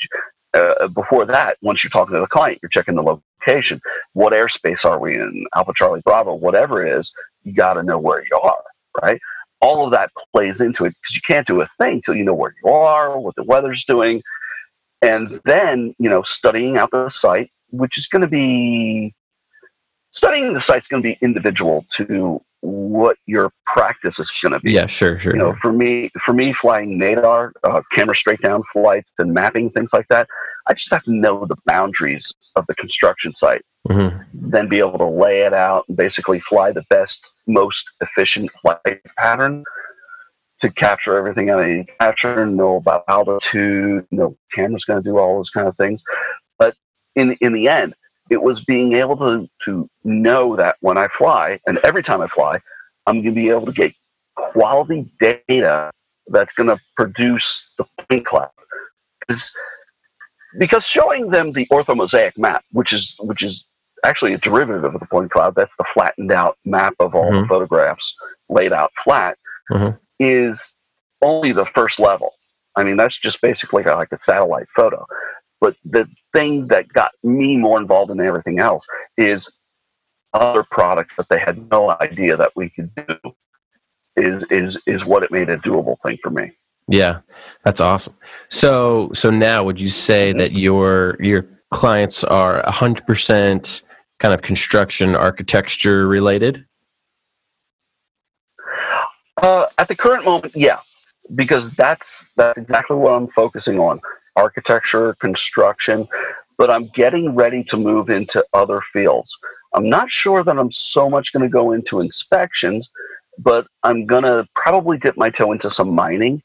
uh, 0.55 0.89
before 0.89 1.25
that, 1.27 1.57
once 1.63 1.83
you're 1.83 1.91
talking 1.91 2.15
to 2.15 2.21
the 2.21 2.27
client, 2.27 2.59
you're 2.63 2.71
checking 2.71 2.95
the 2.97 3.03
location. 3.03 3.81
What 4.15 4.33
airspace 4.33 4.85
are 4.85 4.99
we 4.99 5.15
in? 5.15 5.47
Alpha 5.55 5.73
Charlie 5.75 6.03
Bravo, 6.05 6.35
whatever 6.35 6.85
it 6.85 6.93
is, 6.93 7.13
you 7.45 7.53
got 7.53 7.75
to 7.75 7.83
know 7.83 7.99
where 7.99 8.25
you 8.31 8.39
are, 8.39 8.65
right? 9.03 9.21
All 9.61 9.85
of 9.85 9.91
that 9.93 10.11
plays 10.33 10.61
into 10.61 10.85
it 10.85 10.91
because 11.03 11.15
you 11.15 11.21
can't 11.27 11.47
do 11.47 11.61
a 11.61 11.69
thing 11.79 12.03
till 12.03 12.15
you 12.15 12.25
know 12.25 12.35
where 12.35 12.55
you 12.63 12.71
are, 12.71 13.19
what 13.19 13.35
the 13.37 13.45
weather's 13.45 13.85
doing, 13.85 14.23
and 15.03 15.41
then 15.45 15.95
you 15.99 16.09
know 16.09 16.23
studying 16.23 16.77
out 16.79 16.91
the 16.91 17.09
site, 17.11 17.51
which 17.71 17.99
is 17.99 18.07
going 18.07 18.23
to 18.23 18.29
be 18.29 19.15
studying 20.17 20.53
the 20.55 20.61
site's 20.61 20.89
going 20.89 21.03
to 21.03 21.09
be 21.09 21.19
individual 21.21 21.85
to 21.93 22.41
what 22.61 23.17
your 23.27 23.53
practice 23.67 24.19
is 24.19 24.31
going 24.43 24.53
to 24.53 24.59
be 24.61 24.73
Yeah, 24.73 24.87
sure, 24.87 25.21
sure. 25.21 25.33
you 25.35 25.39
know, 25.39 25.55
for 25.61 25.73
me, 25.73 26.11
for 26.25 26.33
me, 26.33 26.53
flying 26.53 26.99
nadir, 26.99 27.53
uh, 27.63 27.83
camera 27.93 28.15
straight 28.17 28.41
down 28.41 28.63
flights, 28.73 29.13
and 29.19 29.33
mapping 29.33 29.71
things 29.71 29.91
like 29.93 30.09
that, 30.09 30.27
I 30.67 30.73
just 30.75 30.91
have 30.91 31.05
to 31.05 31.13
know 31.13 31.45
the 31.45 31.57
boundaries 31.67 32.35
of 32.57 32.67
the 32.67 32.75
construction 32.75 33.35
site, 33.35 33.63
Mhm. 33.89 34.25
then 34.33 34.69
be 34.69 34.79
able 34.79 34.99
to 34.99 35.05
lay 35.05 35.43
it 35.43 35.53
out 35.53 35.85
and 35.87 35.97
basically 35.97 36.41
fly 36.41 36.73
the 36.73 36.83
best, 36.89 37.25
most 37.47 37.89
efficient 38.01 38.51
flight 38.63 39.01
pattern 39.17 39.63
to 40.63 40.71
capture 40.71 41.17
everything 41.17 41.51
I 41.51 41.67
need 41.67 41.87
to 41.87 41.93
capture, 42.01 42.47
know 42.47 42.77
about 42.77 43.05
altitude, 43.07 44.07
know 44.11 44.37
camera's 44.55 44.85
going 44.85 45.03
to 45.03 45.09
do 45.09 45.19
all 45.19 45.37
those 45.37 45.51
kind 45.51 45.69
of 45.69 45.77
things. 45.77 46.01
But 46.59 46.75
in 47.15 47.33
in 47.43 47.53
the 47.53 47.69
end, 47.69 47.95
it 48.31 48.43
was 48.43 48.65
being 48.65 48.95
able 48.95 49.17
to 49.19 49.49
to 49.65 49.89
know 50.05 50.57
that 50.57 50.77
when 50.81 50.99
I 50.99 51.09
fly, 51.09 51.61
and 51.67 51.79
every 51.85 52.03
time 52.03 52.21
I 52.21 52.29
fly, 52.29 52.61
I'm 53.07 53.17
going 53.17 53.35
to 53.35 53.41
be 53.41 53.51
able 53.51 53.67
to 53.67 53.73
get 53.73 53.95
quality 54.35 55.09
data 55.21 55.91
that's 56.29 56.55
going 56.55 56.69
to 56.69 56.79
produce 56.97 57.73
the 57.79 57.85
point 58.09 58.27
cloud. 58.27 58.51
Because, 59.21 59.55
because 60.59 60.85
showing 60.85 61.31
them 61.31 61.53
the 61.53 61.67
orthomosaic 61.67 62.37
map, 62.39 62.65
which 62.73 62.93
is 62.93 63.17
which 63.21 63.43
is 63.43 63.67
actually 64.05 64.35
a 64.35 64.39
derivative 64.39 64.85
of 64.85 65.01
the 65.01 65.07
point 65.07 65.31
cloud, 65.31 65.55
that's 65.55 65.77
the 65.77 65.85
flattened 65.85 66.33
out 66.33 66.59
map 66.65 66.95
of 67.01 67.15
all 67.15 67.31
the 67.33 67.39
Mhm. 67.39 67.49
photographs 67.49 68.17
laid 68.49 68.73
out 68.73 68.93
flat, 69.03 69.39
Mhm. 69.71 69.99
is 70.21 70.75
only 71.23 71.53
the 71.53 71.67
first 71.67 71.99
level. 71.99 72.35
I 72.77 72.85
mean, 72.85 72.97
that's 72.97 73.19
just 73.19 73.41
basically 73.41 73.83
like 73.85 74.13
a 74.13 74.19
satellite 74.23 74.69
photo. 74.77 75.07
But 75.61 75.77
the 75.85 76.09
thing 76.33 76.67
that 76.69 76.89
got 76.89 77.13
me 77.23 77.57
more 77.57 77.81
involved 77.81 78.11
in 78.11 78.21
everything 78.21 78.61
else 78.61 78.85
is 79.17 79.51
other 80.35 80.65
products 80.71 81.15
that 81.17 81.29
they 81.29 81.39
had 81.39 81.71
no 81.71 81.97
idea 82.01 82.37
that 82.37 82.53
we 82.55 82.69
could 82.69 82.95
do 82.95 83.17
is 84.17 84.43
is 84.51 84.79
is 84.87 85.05
what 85.05 85.23
it 85.23 85.31
made 85.31 85.49
a 85.49 85.57
doable 85.59 85.97
thing 86.03 86.19
for 86.23 86.31
me. 86.31 86.53
Yeah, 86.89 87.21
that's 87.65 87.81
awesome. 87.81 88.15
So, 88.49 89.11
so 89.13 89.31
now 89.31 89.65
would 89.65 89.81
you 89.81 89.91
say 89.91 90.33
that 90.35 90.53
your 90.53 91.17
your 91.21 91.47
clients 91.73 92.23
are 92.23 92.63
hundred 92.71 93.07
percent 93.07 93.83
kind 94.21 94.33
of 94.33 94.43
construction 94.43 95.17
architecture 95.17 96.07
related? 96.07 96.65
Uh, 99.43 99.67
at 99.79 99.89
the 99.89 99.97
current 99.97 100.25
moment, 100.25 100.55
yeah, 100.57 100.79
because 101.35 101.71
that's 101.73 102.33
that's 102.37 102.57
exactly 102.57 102.97
what 102.97 103.13
I'm 103.13 103.29
focusing 103.29 103.79
on: 103.79 104.01
architecture, 104.37 105.15
construction. 105.21 106.07
But 106.59 106.71
I'm 106.71 106.89
getting 106.95 107.35
ready 107.35 107.65
to 107.65 107.77
move 107.77 108.09
into 108.09 108.45
other 108.55 108.81
fields. 108.93 109.37
I'm 109.75 109.89
not 109.91 110.11
sure 110.11 110.43
that 110.43 110.59
I'm 110.59 110.73
so 110.73 111.11
much 111.11 111.33
going 111.33 111.43
to 111.43 111.53
go 111.53 111.73
into 111.73 112.01
inspections, 112.01 112.89
but 113.39 113.67
I'm 113.83 114.07
going 114.07 114.23
to 114.25 114.47
probably 114.55 114.97
dip 114.97 115.17
my 115.19 115.29
toe 115.29 115.53
into 115.53 115.71
some 115.71 115.91
mining. 115.91 116.43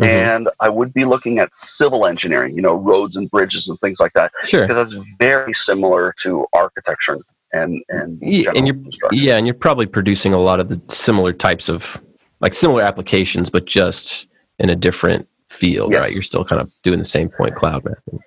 Mhm. 0.00 0.06
And 0.06 0.48
I 0.60 0.68
would 0.68 0.94
be 0.94 1.04
looking 1.04 1.40
at 1.40 1.50
civil 1.56 2.06
engineering, 2.06 2.54
you 2.54 2.62
know, 2.62 2.74
roads 2.74 3.16
and 3.16 3.28
bridges 3.30 3.66
and 3.66 3.76
things 3.80 3.98
like 3.98 4.12
that, 4.12 4.30
Sure. 4.44 4.64
because 4.64 4.92
that's 4.92 5.04
very 5.18 5.52
similar 5.54 6.14
to 6.22 6.46
architecture 6.52 7.18
and 7.52 7.82
and 7.88 8.18
Yeah, 8.22 8.52
and 8.54 8.68
you're 8.68 8.76
yeah, 9.10 9.36
and 9.36 9.46
you're 9.46 9.54
probably 9.54 9.86
producing 9.86 10.32
a 10.34 10.38
lot 10.38 10.60
of 10.60 10.68
the 10.68 10.80
similar 10.88 11.32
types 11.32 11.68
of 11.68 12.00
like 12.40 12.54
similar 12.54 12.82
applications, 12.82 13.50
but 13.50 13.64
just 13.64 14.28
in 14.60 14.70
a 14.70 14.76
different 14.76 15.26
field, 15.48 15.92
right? 15.92 16.12
You're 16.12 16.22
still 16.22 16.44
kind 16.44 16.60
of 16.60 16.70
doing 16.82 16.98
the 16.98 17.04
same 17.04 17.28
point 17.28 17.54
cloud 17.54 17.84
mapping. 17.84 18.20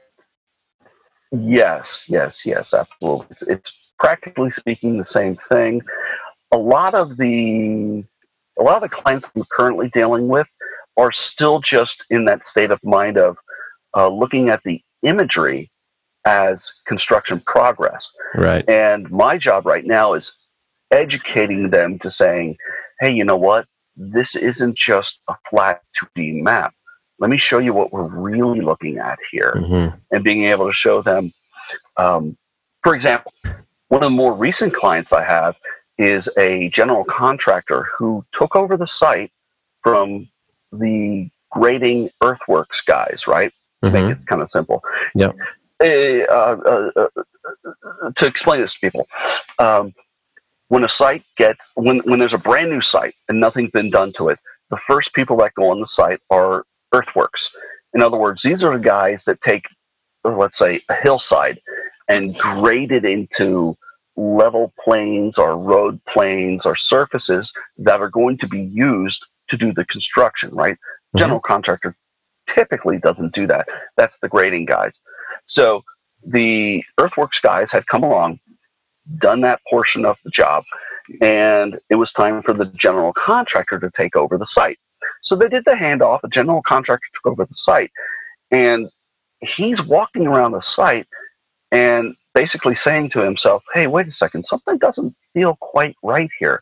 Yes, 1.31 2.05
yes, 2.09 2.39
yes, 2.45 2.73
absolutely. 2.73 3.27
It's, 3.29 3.41
it's 3.43 3.93
practically 3.99 4.51
speaking 4.51 4.97
the 4.97 5.05
same 5.05 5.35
thing. 5.49 5.81
A 6.51 6.57
lot 6.57 6.93
of 6.93 7.17
the 7.17 8.03
a 8.59 8.63
lot 8.63 8.75
of 8.75 8.89
the 8.89 8.95
clients 8.95 9.29
I'm 9.35 9.43
currently 9.49 9.89
dealing 9.89 10.27
with 10.27 10.47
are 10.97 11.11
still 11.11 11.59
just 11.59 12.03
in 12.09 12.25
that 12.25 12.45
state 12.45 12.71
of 12.71 12.83
mind 12.83 13.17
of 13.17 13.37
uh, 13.95 14.09
looking 14.09 14.49
at 14.49 14.61
the 14.63 14.81
imagery 15.03 15.69
as 16.25 16.81
construction 16.85 17.41
progress. 17.45 18.05
Right. 18.35 18.67
And 18.69 19.09
my 19.09 19.37
job 19.37 19.65
right 19.65 19.85
now 19.85 20.13
is 20.13 20.37
educating 20.91 21.69
them 21.69 21.97
to 21.99 22.11
saying, 22.11 22.57
hey, 22.99 23.11
you 23.11 23.23
know 23.23 23.37
what? 23.37 23.65
This 23.95 24.35
isn't 24.35 24.77
just 24.77 25.21
a 25.27 25.35
flat 25.49 25.81
2D 25.97 26.41
map. 26.41 26.73
Let 27.21 27.29
me 27.29 27.37
show 27.37 27.59
you 27.59 27.71
what 27.71 27.93
we're 27.93 28.07
really 28.07 28.61
looking 28.61 28.97
at 28.97 29.19
here 29.31 29.53
hmm 29.65 29.87
and 30.11 30.23
being 30.23 30.43
able 30.45 30.67
to 30.67 30.73
show 30.73 31.01
them. 31.01 31.31
Um, 31.95 32.35
for 32.83 32.95
example, 32.95 33.31
one 33.87 34.03
of 34.03 34.07
the 34.07 34.09
more 34.09 34.33
recent 34.33 34.73
clients 34.73 35.13
I 35.13 35.23
have 35.23 35.55
is 35.97 36.27
a 36.37 36.69
general 36.69 37.05
contractor 37.05 37.83
who 37.95 38.25
took 38.33 38.55
over 38.55 38.75
the 38.75 38.87
site 38.87 39.31
from 39.83 40.27
the 40.73 41.29
grading 41.51 42.09
earthworks 42.23 42.81
guys, 42.81 43.27
right? 43.27 43.53
hmm 43.83 43.93
Make 43.93 44.17
it 44.17 44.25
kind 44.25 44.41
of 44.41 44.49
simple. 44.51 44.81
Yep. 45.15 45.35
Eh, 45.81 46.23
uh, 46.29 46.57
uh, 46.65 46.91
uh, 47.01 48.11
to 48.15 48.25
explain 48.25 48.61
this 48.61 48.73
to 48.75 48.79
people, 48.79 49.07
um, 49.59 49.93
when 50.67 50.83
a 50.83 50.89
site 50.89 51.23
gets 51.37 51.71
when 51.75 51.99
when 51.99 52.19
there's 52.19 52.33
a 52.33 52.37
brand 52.49 52.69
new 52.69 52.81
site 52.81 53.15
and 53.29 53.39
nothing's 53.39 53.71
been 53.71 53.89
done 53.89 54.13
to 54.17 54.29
it, 54.29 54.39
the 54.69 54.77
first 54.87 55.13
people 55.13 55.35
that 55.37 55.53
go 55.55 55.69
on 55.71 55.79
the 55.79 55.87
site 55.87 56.19
are 56.29 56.65
earthworks. 56.93 57.49
In 57.93 58.01
other 58.01 58.17
words, 58.17 58.43
these 58.43 58.63
are 58.63 58.77
the 58.77 58.83
guys 58.83 59.25
that 59.25 59.41
take, 59.41 59.65
let's 60.23 60.57
say, 60.57 60.81
a 60.89 60.95
hillside 60.95 61.59
and 62.07 62.37
grade 62.37 62.91
it 62.91 63.05
into 63.05 63.75
level 64.15 64.73
planes 64.83 65.37
or 65.37 65.57
road 65.57 65.99
planes 66.05 66.65
or 66.65 66.75
surfaces 66.75 67.51
that 67.77 68.01
are 68.01 68.09
going 68.09 68.37
to 68.37 68.47
be 68.47 68.61
used 68.61 69.25
to 69.47 69.57
do 69.57 69.73
the 69.73 69.85
construction, 69.85 70.49
right? 70.53 70.77
Mhm. 71.15 71.19
General 71.19 71.39
contractor 71.39 71.95
typically 72.47 72.97
doesn't 72.97 73.33
do 73.33 73.47
that. 73.47 73.67
That's 73.97 74.19
the 74.19 74.29
grading 74.29 74.65
guys. 74.65 74.93
So 75.47 75.83
the 76.25 76.83
earthworks 76.97 77.39
guys 77.39 77.71
had 77.71 77.87
come 77.87 78.03
along, 78.03 78.39
done 79.17 79.41
that 79.41 79.61
portion 79.69 80.05
of 80.05 80.17
the 80.23 80.29
job, 80.29 80.63
and 81.21 81.79
it 81.89 81.95
was 81.95 82.13
time 82.13 82.41
for 82.41 82.53
the 82.53 82.65
general 82.65 83.13
contractor 83.13 83.79
to 83.79 83.89
take 83.91 84.15
over 84.15 84.37
the 84.37 84.45
site. 84.47 84.79
So 85.23 85.35
they 85.35 85.47
did 85.47 85.65
the 85.65 85.71
handoff. 85.71 86.19
A 86.23 86.27
general 86.27 86.61
contractor 86.61 87.07
took 87.13 87.31
over 87.31 87.45
the 87.45 87.55
site, 87.55 87.91
and 88.51 88.89
he's 89.41 89.81
walking 89.83 90.27
around 90.27 90.51
the 90.51 90.61
site 90.61 91.07
and 91.71 92.15
basically 92.33 92.75
saying 92.75 93.09
to 93.11 93.19
himself, 93.19 93.63
"Hey, 93.73 93.87
wait 93.87 94.07
a 94.07 94.11
second, 94.11 94.45
something 94.45 94.77
doesn't 94.77 95.15
feel 95.33 95.57
quite 95.59 95.95
right 96.03 96.29
here. 96.39 96.61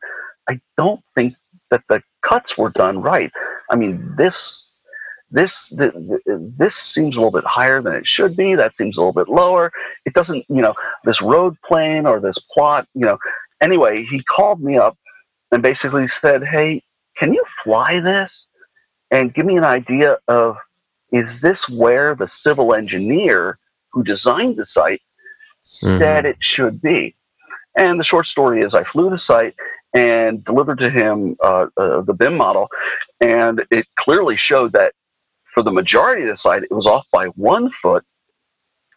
I 0.50 0.60
don't 0.78 1.02
think 1.16 1.36
that 1.72 1.84
the 1.90 2.02
cuts 2.22 2.58
were 2.58 2.70
done 2.72 3.02
right. 3.02 3.32
I 3.70 3.76
mean, 3.76 4.16
this." 4.18 4.66
This 5.32 5.70
th- 5.70 5.94
th- 5.94 6.22
this 6.26 6.76
seems 6.76 7.16
a 7.16 7.20
little 7.20 7.30
bit 7.30 7.46
higher 7.46 7.84
than 7.84 7.94
it 7.94 8.08
should 8.08 8.36
be. 8.36 8.56
That 8.56 8.76
seems 8.76 8.98
a 8.98 9.00
little 9.00 9.14
bit 9.14 9.30
lower. 9.30 9.72
It 10.06 10.16
doesn't, 10.16 10.44
you 10.50 10.60
know, 10.64 10.74
this 11.04 11.22
road 11.22 11.56
plane 11.64 12.08
or 12.08 12.20
this 12.20 12.40
plot, 12.40 12.88
you 12.96 13.06
know. 13.06 13.20
Anyway, 13.62 14.06
he 14.06 14.24
called 14.24 14.60
me 14.60 14.78
up 14.78 14.98
and 15.52 15.62
basically 15.62 16.08
said, 16.08 16.44
"Hey, 16.44 16.82
can 17.20 17.34
you 17.34 17.44
fly 17.64 18.00
this 18.00 18.48
and 19.12 19.34
give 19.34 19.46
me 19.46 19.58
an 19.58 19.64
idea 19.64 20.18
of 20.28 20.58
is 21.12 21.42
this 21.42 21.68
where 21.70 22.16
the 22.16 22.28
civil 22.28 22.74
engineer 22.74 23.60
who 23.92 24.04
designed 24.04 24.56
the 24.56 24.66
site 24.66 25.02
said 25.62 26.26
it 26.26 26.38
should 26.40 26.82
be? 26.82 27.16
And 27.76 28.00
the 28.00 28.04
short 28.04 28.28
story 28.28 28.62
is 28.62 28.74
I 28.74 28.84
flew 28.84 29.10
the 29.10 29.20
site 29.20 29.56
and 29.94 30.44
delivered 30.46 30.80
to 30.80 30.90
him 30.90 31.36
uh, 31.44 31.68
uh, 31.78 32.02
the 32.02 32.14
BIM 32.14 32.38
model, 32.38 32.70
and 33.22 33.66
it 33.72 33.88
clearly 33.96 34.38
showed 34.38 34.72
that 34.74 34.94
for 35.54 35.64
the 35.64 35.72
majority 35.72 36.24
of 36.24 36.30
the 36.30 36.38
site, 36.38 36.64
it 36.64 36.72
was 36.72 36.86
off 36.86 37.08
by 37.12 37.28
one 37.30 37.72
foot, 37.82 38.06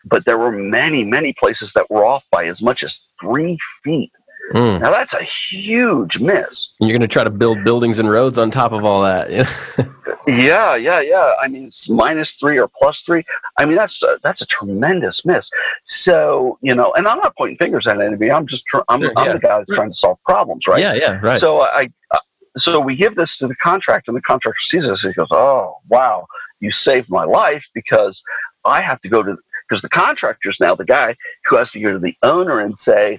but 0.05 0.25
there 0.27 0.39
were 0.39 0.53
many, 0.53 1.03
many 1.03 1.33
places 1.33 1.73
that 1.73 1.91
were 1.91 2.05
off 2.05 2.25
by 2.31 2.47
as 2.47 2.61
much 2.63 2.83
as 2.85 3.13
three 3.21 3.59
feet. 3.83 4.13
Mm. 4.53 4.81
Now 4.81 4.91
that's 4.91 5.15
a 5.15 5.23
huge 5.23 6.21
miss. 6.21 6.75
You're 6.81 6.91
going 6.91 7.01
to 7.01 7.09
try 7.09 7.25
to 7.25 7.31
build 7.31 7.65
buildings 7.65 7.99
and 7.99 8.11
roads 8.11 8.39
on 8.39 8.51
top 8.51 8.73
of 8.73 8.85
all 8.85 9.03
that. 9.03 9.31
Yeah, 10.27 10.77
yeah, 10.77 11.01
yeah. 11.01 11.35
I 11.43 11.49
mean, 11.49 11.65
it's 11.67 11.89
minus 11.91 12.35
three 12.35 12.59
or 12.59 12.69
plus 12.69 13.03
three. 13.03 13.25
I 13.59 13.65
mean, 13.65 13.77
that's 13.77 14.03
a, 14.03 14.19
that's 14.23 14.41
a 14.41 14.47
tremendous 14.47 15.27
miss. 15.27 15.51
So 15.85 16.59
you 16.63 16.75
know, 16.75 16.93
and 16.93 17.09
I'm 17.09 17.19
not 17.19 17.37
pointing 17.37 17.57
fingers 17.59 17.87
at 17.87 18.01
anybody. 18.01 18.31
I'm 18.31 18.47
just 18.47 18.65
tr- 18.67 18.81
I'm, 18.89 19.03
Sure, 19.03 19.13
I'm 19.17 19.27
yeah. 19.27 19.33
the 19.33 19.39
guy 19.41 19.59
that's 19.59 19.75
trying 19.75 19.91
to 19.91 19.97
solve 19.97 20.19
problems, 20.25 20.67
right? 20.67 20.81
Yeah, 20.81 20.95
yeah, 20.95 21.19
right. 21.23 21.41
So 21.41 21.63
I, 21.63 21.91
uh, 22.13 22.19
so 22.57 22.79
we 22.79 22.95
give 22.95 23.17
this 23.17 23.37
to 23.39 23.49
the 23.49 23.57
contractor, 23.57 24.13
and 24.13 24.17
the 24.17 24.23
contractor 24.23 24.61
sees 24.63 24.87
this. 24.87 25.03
And 25.03 25.13
he 25.13 25.17
goes, 25.17 25.29
"Oh, 25.33 25.79
wow, 25.89 26.27
you 26.61 26.71
saved 26.71 27.11
my 27.11 27.25
life 27.25 27.65
because 27.75 28.23
I 28.65 28.81
have 28.81 29.01
to 29.01 29.09
go 29.09 29.25
to 29.25 29.37
because 29.69 29.83
the 29.83 29.89
contractor's 29.89 30.61
now 30.61 30.77
the 30.77 30.85
guy 30.85 31.17
who 31.47 31.57
has 31.57 31.73
to 31.73 31.81
go 31.81 31.93
to 31.93 31.99
the 31.99 32.15
owner 32.23 32.61
and 32.61 32.79
say." 32.79 33.19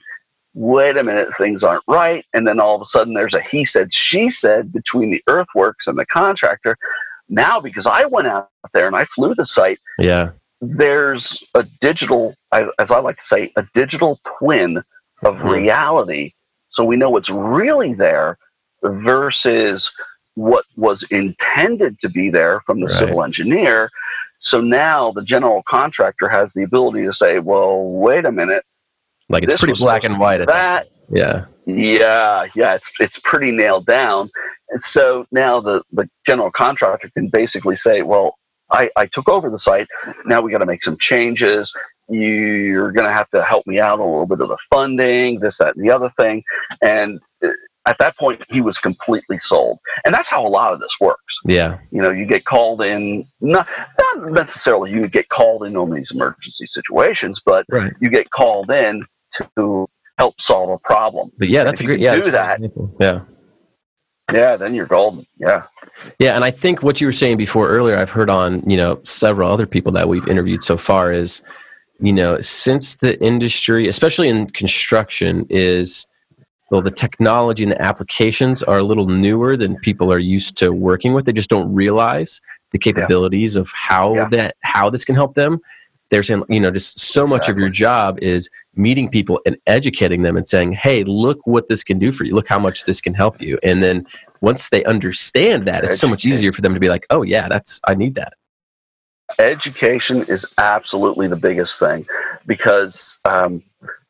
Wait 0.55 0.97
a 0.97 1.03
minute, 1.03 1.29
things 1.37 1.63
aren't 1.63 1.83
right. 1.87 2.25
And 2.33 2.47
then 2.47 2.59
all 2.59 2.75
of 2.75 2.81
a 2.81 2.85
sudden, 2.85 3.13
there's 3.13 3.33
a 3.33 3.41
he 3.41 3.65
said, 3.65 3.93
she 3.93 4.29
said 4.29 4.71
between 4.71 5.09
the 5.11 5.23
earthworks 5.27 5.87
and 5.87 5.97
the 5.97 6.05
contractor. 6.05 6.77
Now, 7.29 7.59
because 7.59 7.87
I 7.87 8.05
went 8.05 8.27
out 8.27 8.49
there 8.73 8.85
and 8.87 8.95
I 8.95 9.05
flew 9.05 9.33
the 9.33 9.45
site, 9.45 9.79
yeah. 9.97 10.31
there's 10.61 11.43
a 11.55 11.63
digital, 11.81 12.35
as 12.51 12.91
I 12.91 12.99
like 12.99 13.17
to 13.17 13.25
say, 13.25 13.51
a 13.55 13.65
digital 13.73 14.19
twin 14.37 14.77
of 15.23 15.35
Mhm. 15.37 15.51
reality. 15.51 16.33
So 16.69 16.83
we 16.83 16.97
know 16.97 17.09
what's 17.09 17.29
really 17.29 17.93
there 17.93 18.37
versus 18.83 19.91
what 20.35 20.65
was 20.75 21.03
intended 21.11 21.99
to 22.01 22.09
be 22.09 22.29
there 22.29 22.61
from 22.65 22.79
the 22.79 22.87
Right. 22.87 22.95
civil 22.95 23.23
engineer. 23.23 23.89
So 24.39 24.61
now 24.61 25.11
the 25.11 25.21
general 25.21 25.63
contractor 25.63 26.27
has 26.27 26.53
the 26.53 26.63
ability 26.63 27.05
to 27.05 27.13
say, 27.13 27.39
well, 27.39 27.81
wait 27.83 28.25
a 28.25 28.31
minute. 28.31 28.65
Like 29.29 29.43
it's 29.43 29.53
this 29.53 29.61
pretty 29.61 29.79
black 29.79 30.03
and 30.03 30.19
white. 30.19 30.41
At 30.41 30.47
that. 30.47 30.87
That 31.09 31.15
Yeah. 31.17 31.45
yeah, 31.65 32.47
yeah, 32.55 32.73
it's 32.75 32.91
it's 32.99 33.19
pretty 33.23 33.51
nailed 33.51 33.85
down. 33.85 34.29
And 34.69 34.83
so 34.83 35.25
now 35.31 35.59
the, 35.59 35.83
the 35.91 36.09
general 36.25 36.51
contractor 36.51 37.09
can 37.15 37.27
basically 37.27 37.75
say, 37.75 38.01
well, 38.01 38.37
I, 38.71 38.89
I 38.95 39.05
took 39.05 39.29
over 39.29 39.49
the 39.49 39.59
site. 39.59 39.87
Now 40.25 40.41
we 40.41 40.51
got 40.51 40.59
to 40.59 40.65
make 40.65 40.83
some 40.83 40.97
changes. 40.97 41.71
You're 42.09 42.91
going 42.91 43.05
to 43.07 43.13
have 43.13 43.29
to 43.31 43.43
help 43.43 43.67
me 43.67 43.79
out 43.79 43.99
a 43.99 44.03
little 44.03 44.25
bit 44.25 44.41
of 44.41 44.49
the 44.49 44.57
funding, 44.69 45.39
this, 45.39 45.57
that, 45.59 45.75
and 45.75 45.85
the 45.85 45.91
other 45.91 46.11
thing. 46.17 46.43
And 46.81 47.19
uh, 47.45 47.49
at 47.85 47.97
that 47.99 48.17
point, 48.17 48.43
he 48.49 48.61
was 48.61 48.77
completely 48.79 49.37
sold. 49.41 49.77
And 50.05 50.13
that's 50.13 50.29
how 50.29 50.45
a 50.45 50.49
lot 50.49 50.73
of 50.73 50.79
this 50.79 50.95
works. 50.99 51.39
Yeah. 51.45 51.79
You 51.91 52.01
know, 52.01 52.09
you 52.11 52.25
get 52.25 52.45
called 52.45 52.81
in, 52.81 53.27
not, 53.41 53.67
not 53.99 54.31
necessarily 54.31 54.91
you 54.91 55.07
get 55.07 55.29
called 55.29 55.65
in 55.65 55.77
on 55.77 55.91
these 55.91 56.09
emergency 56.11 56.65
situations, 56.67 57.41
but 57.45 57.65
Right. 57.69 57.93
you 58.01 58.09
get 58.09 58.31
called 58.31 58.71
in 58.71 59.05
to 59.57 59.89
help 60.17 60.39
solve 60.39 60.69
a 60.69 60.77
problem. 60.79 61.31
But 61.37 61.49
yeah, 61.49 61.63
that's 61.63 61.81
a 61.81 61.83
great. 61.83 61.99
Yeah. 61.99 62.15
do 62.15 62.17
that's 62.21 62.27
a 62.27 62.31
great 62.31 62.53
example. 62.55 62.95
Yeah. 62.99 63.21
Yeah, 64.31 64.55
then 64.55 64.73
you're 64.73 64.85
golden. 64.85 65.25
Yeah. 65.37 65.63
Yeah, 66.17 66.35
and 66.35 66.43
I 66.43 66.49
think 66.51 66.81
what 66.81 67.01
you 67.01 67.07
were 67.07 67.13
saying 67.13 67.37
before 67.37 67.67
earlier, 67.67 67.97
I've 67.97 68.09
heard 68.09 68.29
on 68.29 68.67
you 68.69 68.77
know 68.77 68.99
several 69.03 69.51
other 69.51 69.67
people 69.67 69.91
that 69.93 70.07
we've 70.07 70.27
interviewed 70.27 70.63
so 70.63 70.77
far 70.77 71.11
is, 71.11 71.41
you 71.99 72.13
know, 72.13 72.39
since 72.41 72.95
the 72.95 73.21
industry, 73.23 73.87
especially 73.87 74.29
in 74.29 74.49
construction, 74.51 75.45
is 75.49 76.05
well, 76.71 76.81
the 76.81 76.89
technology 76.89 77.63
and 77.63 77.71
the 77.71 77.81
applications 77.81 78.63
are 78.63 78.79
a 78.79 78.83
little 78.83 79.05
newer 79.07 79.55
than 79.55 79.75
people 79.77 80.11
are 80.11 80.17
used 80.19 80.57
to 80.57 80.71
working 80.73 81.13
with. 81.13 81.25
They 81.25 81.33
just 81.33 81.49
don't 81.49 81.71
realize 81.73 82.41
the 82.71 82.79
capabilities 82.79 83.55
of 83.55 83.69
how 83.73 84.15
Yeah. 84.15 84.29
that 84.29 84.55
how 84.61 84.89
this 84.89 85.05
can 85.05 85.15
help 85.15 85.35
them. 85.35 85.59
They're 86.13 86.21
saying, 86.21 86.43
you 86.47 86.59
know, 86.59 86.69
just 86.69 86.99
so 86.99 87.25
much 87.25 87.49
of 87.49 87.57
your 87.57 87.69
job 87.69 88.19
is 88.19 88.47
meeting 88.75 89.09
people 89.09 89.41
and 89.47 89.57
educating 89.65 90.21
them 90.21 90.37
and 90.37 90.47
saying, 90.47 90.73
"Hey, 90.73 91.03
look 91.03 91.47
what 91.47 91.69
this 91.69 91.83
can 91.83 91.97
do 91.97 92.11
for 92.11 92.23
you. 92.23 92.35
Look 92.35 92.47
how 92.47 92.59
much 92.59 92.83
this 92.83 93.01
can 93.01 93.15
help 93.15 93.41
you." 93.41 93.57
And 93.63 93.81
then 93.81 94.05
once 94.39 94.69
they 94.69 94.83
understand 94.83 95.67
that, 95.67 95.83
it's 95.83 95.97
so 95.97 96.07
much 96.07 96.23
easier 96.23 96.53
for 96.53 96.61
them 96.61 96.75
to 96.75 96.79
be 96.79 96.87
like, 96.87 97.07
"Oh 97.09 97.23
yeah, 97.23 97.49
that's 97.49 97.81
I 97.87 97.95
need 97.95 98.13
that." 98.13 98.33
Education 99.39 100.21
is 100.27 100.45
absolutely 100.59 101.27
the 101.27 101.35
biggest 101.35 101.79
thing 101.79 102.05
because, 102.45 103.19
um, 103.25 103.63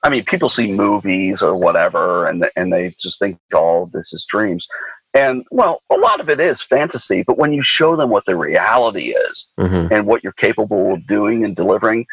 I 0.04 0.10
mean, 0.10 0.26
people 0.26 0.50
see 0.50 0.74
movies 0.74 1.42
or 1.42 1.56
whatever 1.56 2.28
and, 2.28 2.50
and 2.58 2.74
they 2.74 2.94
just 3.02 3.20
think, 3.20 3.40
oh, 3.54 3.90
this 3.94 4.12
is 4.12 4.26
dreams. 4.30 4.68
And, 5.14 5.46
well, 5.52 5.82
a 5.92 5.96
lot 5.96 6.20
of 6.20 6.30
it 6.30 6.40
is 6.40 6.62
fantasy, 6.62 7.24
but 7.26 7.38
when 7.38 7.54
you 7.54 7.62
show 7.62 7.96
them 7.96 8.10
what 8.10 8.26
the 8.26 8.36
reality 8.36 9.14
is 9.14 9.52
hmm 9.58 9.88
and 9.92 10.08
what 10.08 10.24
you're 10.24 10.34
capable 10.34 10.94
of 10.94 11.06
doing 11.08 11.46
and 11.46 11.56
delivering, 11.56 12.06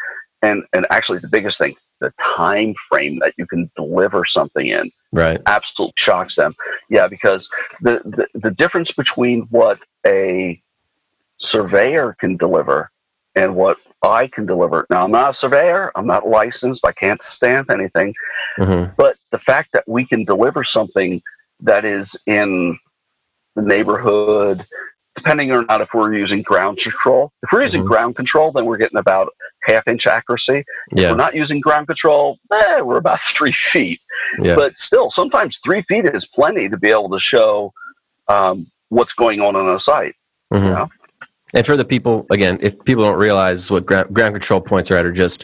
and, 0.43 0.63
and 0.73 0.85
actually 0.89 1.19
the 1.19 1.27
biggest 1.27 1.57
thing, 1.57 1.75
the 1.99 2.13
time 2.19 2.75
frame 2.89 3.19
that 3.19 3.33
you 3.37 3.45
can 3.47 3.69
deliver 3.75 4.23
something 4.25 4.67
in, 4.67 4.91
Right. 5.11 5.41
absolutely 5.45 5.93
shocks 5.97 6.35
them. 6.35 6.55
Yeah, 6.89 7.07
because 7.07 7.49
the, 7.81 8.01
the, 8.05 8.39
the 8.39 8.51
difference 8.51 8.91
between 8.91 9.41
what 9.51 9.79
a 10.05 10.61
surveyor 11.39 12.15
can 12.19 12.37
deliver 12.37 12.91
and 13.35 13.55
what 13.55 13.77
I 14.03 14.27
can 14.27 14.45
deliver. 14.45 14.85
Now, 14.89 15.03
I'm 15.03 15.11
not 15.11 15.31
a 15.31 15.33
surveyor, 15.33 15.91
I'm 15.95 16.07
not 16.07 16.27
licensed, 16.27 16.85
I 16.85 16.91
can't 16.91 17.21
stamp 17.21 17.69
anything, 17.71 18.13
hmm 18.57 18.85
but 18.97 19.17
the 19.31 19.39
fact 19.39 19.69
that 19.73 19.87
we 19.87 20.05
can 20.05 20.23
deliver 20.25 20.63
something 20.63 21.21
that 21.61 21.85
is 21.85 22.15
in 22.27 22.77
the 23.55 23.61
neighborhood, 23.61 24.65
depending 25.15 25.51
or 25.51 25.63
not 25.65 25.81
if 25.81 25.89
we're 25.93 26.13
using 26.13 26.41
ground 26.41 26.77
control. 26.77 27.31
If 27.43 27.51
we're 27.51 27.63
using 27.63 27.83
Mhm. 27.83 27.87
ground 27.87 28.15
control, 28.15 28.51
then 28.51 28.65
we're 28.65 28.77
getting 28.77 28.97
about 28.97 29.33
half 29.63 29.87
inch 29.87 30.07
accuracy. 30.07 30.63
If 30.91 31.09
we're 31.09 31.15
not 31.15 31.35
using 31.35 31.59
ground 31.59 31.87
control, 31.87 32.39
eh, 32.51 32.79
we're 32.81 32.97
about 32.97 33.19
three 33.35 33.51
feet 33.51 33.99
Yeah. 34.39 34.55
but 34.55 34.77
still, 34.79 35.11
sometimes 35.11 35.59
three 35.63 35.81
feet 35.83 36.05
is 36.05 36.25
plenty 36.27 36.69
to 36.69 36.77
be 36.77 36.89
able 36.89 37.09
to 37.09 37.19
show 37.19 37.73
um, 38.27 38.67
what's 38.89 39.13
going 39.13 39.41
on 39.41 39.55
on 39.57 39.75
a 39.75 39.79
site. 39.79 40.15
Mhm. 40.53 40.61
know? 40.73 40.89
And 41.53 41.65
for 41.65 41.75
the 41.75 41.83
people, 41.83 42.25
again, 42.29 42.57
if 42.61 42.81
people 42.85 43.03
don't 43.03 43.17
realize 43.17 43.69
what 43.69 43.85
ground, 43.85 44.13
ground 44.13 44.35
control 44.35 44.61
points 44.61 44.89
are 44.89 44.95
at, 44.95 45.05
are 45.05 45.11
just 45.11 45.43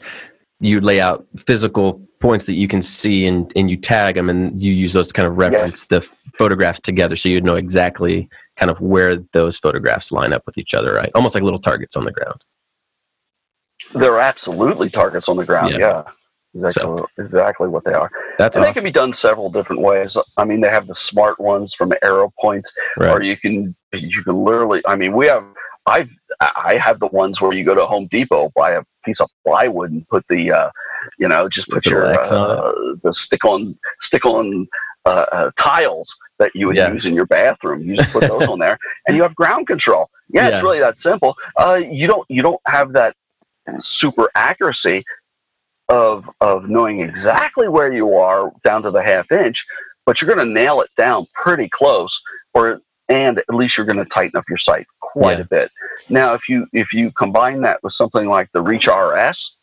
you 0.61 0.79
lay 0.79 1.01
out 1.01 1.25
physical 1.37 2.01
points 2.21 2.45
that 2.45 2.53
you 2.53 2.67
can 2.69 2.81
see 2.81 3.25
and, 3.27 3.51
and 3.57 3.69
you 3.69 3.75
tag 3.75 4.15
them 4.15 4.29
and 4.29 4.59
you 4.61 4.71
use 4.71 4.93
those 4.93 5.09
to 5.09 5.13
kind 5.13 5.27
of 5.27 5.37
reference 5.37 5.85
the 5.85 6.01
photographs 6.37 6.79
together 6.79 7.15
so 7.15 7.29
you'd 7.29 7.43
know 7.43 7.55
exactly 7.55 8.29
kind 8.57 8.69
of 8.69 8.79
where 8.79 9.17
those 9.33 9.57
photographs 9.57 10.11
line 10.11 10.33
up 10.33 10.43
with 10.45 10.57
each 10.57 10.73
other, 10.73 10.93
right? 10.93 11.11
Almost 11.15 11.35
like 11.35 11.43
little 11.43 11.59
targets 11.59 11.95
on 11.95 12.05
the 12.05 12.11
ground. 12.11 12.43
There 13.93 14.13
are 14.13 14.19
absolutely 14.19 14.89
targets 14.89 15.29
on 15.29 15.37
the 15.37 15.45
ground. 15.45 15.73
Yeah. 15.73 16.03
Yeah, 16.53 16.67
exactly, 16.67 17.03
exactly 17.19 17.67
what 17.67 17.83
they 17.83 17.93
are. 17.93 18.09
That's 18.37 18.55
and 18.57 18.65
they 18.65 18.73
can 18.73 18.83
be 18.83 18.91
done 18.91 19.13
several 19.13 19.51
different 19.51 19.81
ways. 19.81 20.17
I 20.37 20.45
mean, 20.45 20.61
they 20.61 20.69
have 20.69 20.87
the 20.87 20.95
smart 20.95 21.39
ones 21.39 21.73
from 21.73 21.91
AeroPoints, 22.03 22.63
or 22.97 23.21
you 23.21 23.37
can 23.37 23.75
you 23.93 24.23
can 24.23 24.43
literally. 24.43 24.81
I 24.87 24.95
mean, 24.95 25.15
we 25.15 25.27
have. 25.27 25.45
I 25.85 26.07
I 26.41 26.77
have 26.77 26.99
the 26.99 27.07
ones 27.07 27.41
where 27.41 27.53
you 27.53 27.63
go 27.63 27.75
to 27.75 27.85
Home 27.85 28.07
Depot, 28.07 28.51
buy 28.55 28.71
a 28.71 28.83
piece 29.05 29.19
of 29.21 29.29
plywood, 29.45 29.91
and 29.91 30.07
put 30.07 30.25
the, 30.29 30.51
uh, 30.51 30.69
you 31.17 31.27
know, 31.27 31.47
just 31.47 31.69
put 31.69 31.85
your 31.85 32.05
X 32.11 32.31
on 32.31 32.51
it. 32.51 32.59
uh, 32.59 32.95
the 33.03 33.13
stick 33.13 33.45
on 33.45 33.77
stick 34.01 34.25
on 34.25 34.67
uh, 35.07 35.25
uh, 35.31 35.51
tiles 35.57 36.13
that 36.39 36.51
you 36.53 36.67
would 36.67 36.75
Yeah. 36.75 36.91
use 36.93 37.05
in 37.05 37.13
your 37.15 37.25
bathroom. 37.25 37.81
You 37.81 37.95
just 37.95 38.11
put 38.11 38.27
those 38.27 38.47
on 38.53 38.59
there, 38.59 38.77
and 39.07 39.15
you 39.15 39.23
have 39.23 39.33
ground 39.35 39.65
control. 39.67 40.09
Yeah, 40.29 40.49
Yeah. 40.49 40.55
it's 40.55 40.63
really 40.63 40.79
that 40.79 40.99
simple. 40.99 41.35
Uh, 41.55 41.75
you 41.75 42.07
don't 42.07 42.25
you 42.29 42.41
don't 42.41 42.61
have 42.65 42.93
that 42.93 43.15
super 43.79 44.29
accuracy 44.35 45.03
of 45.89 46.29
of 46.41 46.69
knowing 46.69 47.01
exactly 47.01 47.67
where 47.69 47.91
you 47.93 48.13
are 48.15 48.51
down 48.63 48.81
to 48.83 48.91
the 48.91 49.01
half 49.01 49.31
inch, 49.31 49.65
but 50.05 50.21
you're 50.21 50.33
going 50.33 50.45
to 50.45 50.53
nail 50.53 50.81
it 50.81 50.89
down 50.97 51.25
pretty 51.33 51.69
close, 51.69 52.21
or 52.53 52.81
and 53.09 53.37
at 53.39 53.53
least 53.55 53.77
you're 53.77 53.85
going 53.85 53.97
to 53.97 54.05
tighten 54.05 54.37
up 54.37 54.43
your 54.49 54.57
sight 54.57 54.85
quite 54.99 55.37
Yeah. 55.37 55.43
a 55.45 55.47
bit. 55.47 55.71
Now, 56.09 56.33
if 56.33 56.49
you 56.49 56.67
if 56.73 56.91
you 56.93 57.11
combine 57.11 57.61
that 57.61 57.81
with 57.83 57.93
something 57.93 58.27
like 58.27 58.49
the 58.51 58.61
Reach 58.61 58.87
RS, 58.87 59.53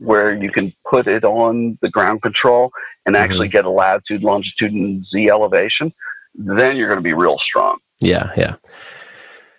where 0.00 0.34
you 0.34 0.50
can 0.50 0.72
put 0.88 1.06
it 1.06 1.24
on 1.24 1.78
the 1.82 1.90
ground 1.90 2.22
control 2.22 2.72
and 3.06 3.16
actually 3.16 3.48
Mm-hmm. 3.48 3.52
get 3.52 3.64
a 3.64 3.70
latitude, 3.70 4.22
longitude, 4.22 4.72
and 4.72 5.00
Z 5.02 5.28
elevation, 5.28 5.92
then 6.34 6.76
you're 6.76 6.88
going 6.88 6.98
to 6.98 7.02
be 7.02 7.12
real 7.14 7.38
strong. 7.38 7.78
Yeah, 8.00 8.32
yeah. 8.36 8.56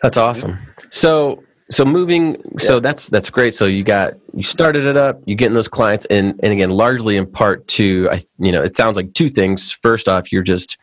That's 0.01 0.17
awesome. 0.17 0.57
So 0.89 1.43
so 1.69 1.85
moving 1.85 2.41
so 2.57 2.79
that's 2.79 3.07
that's 3.07 3.29
great. 3.29 3.53
So 3.53 3.65
you 3.65 3.83
got 3.83 4.13
you 4.33 4.43
started 4.43 4.85
it 4.85 4.97
up, 4.97 5.21
You're 5.25 5.37
getting 5.37 5.53
those 5.53 5.69
clients 5.69 6.05
and 6.09 6.39
and 6.43 6.51
again 6.51 6.71
largely 6.71 7.17
in 7.17 7.25
part 7.25 7.67
to 7.69 8.09
I 8.11 8.21
you 8.39 8.51
know, 8.51 8.63
it 8.63 8.75
sounds 8.75 8.97
like 8.97 9.13
two 9.13 9.29
things. 9.29 9.71
First 9.71 10.09
off, 10.09 10.31
you're 10.31 10.43
just 10.43 10.77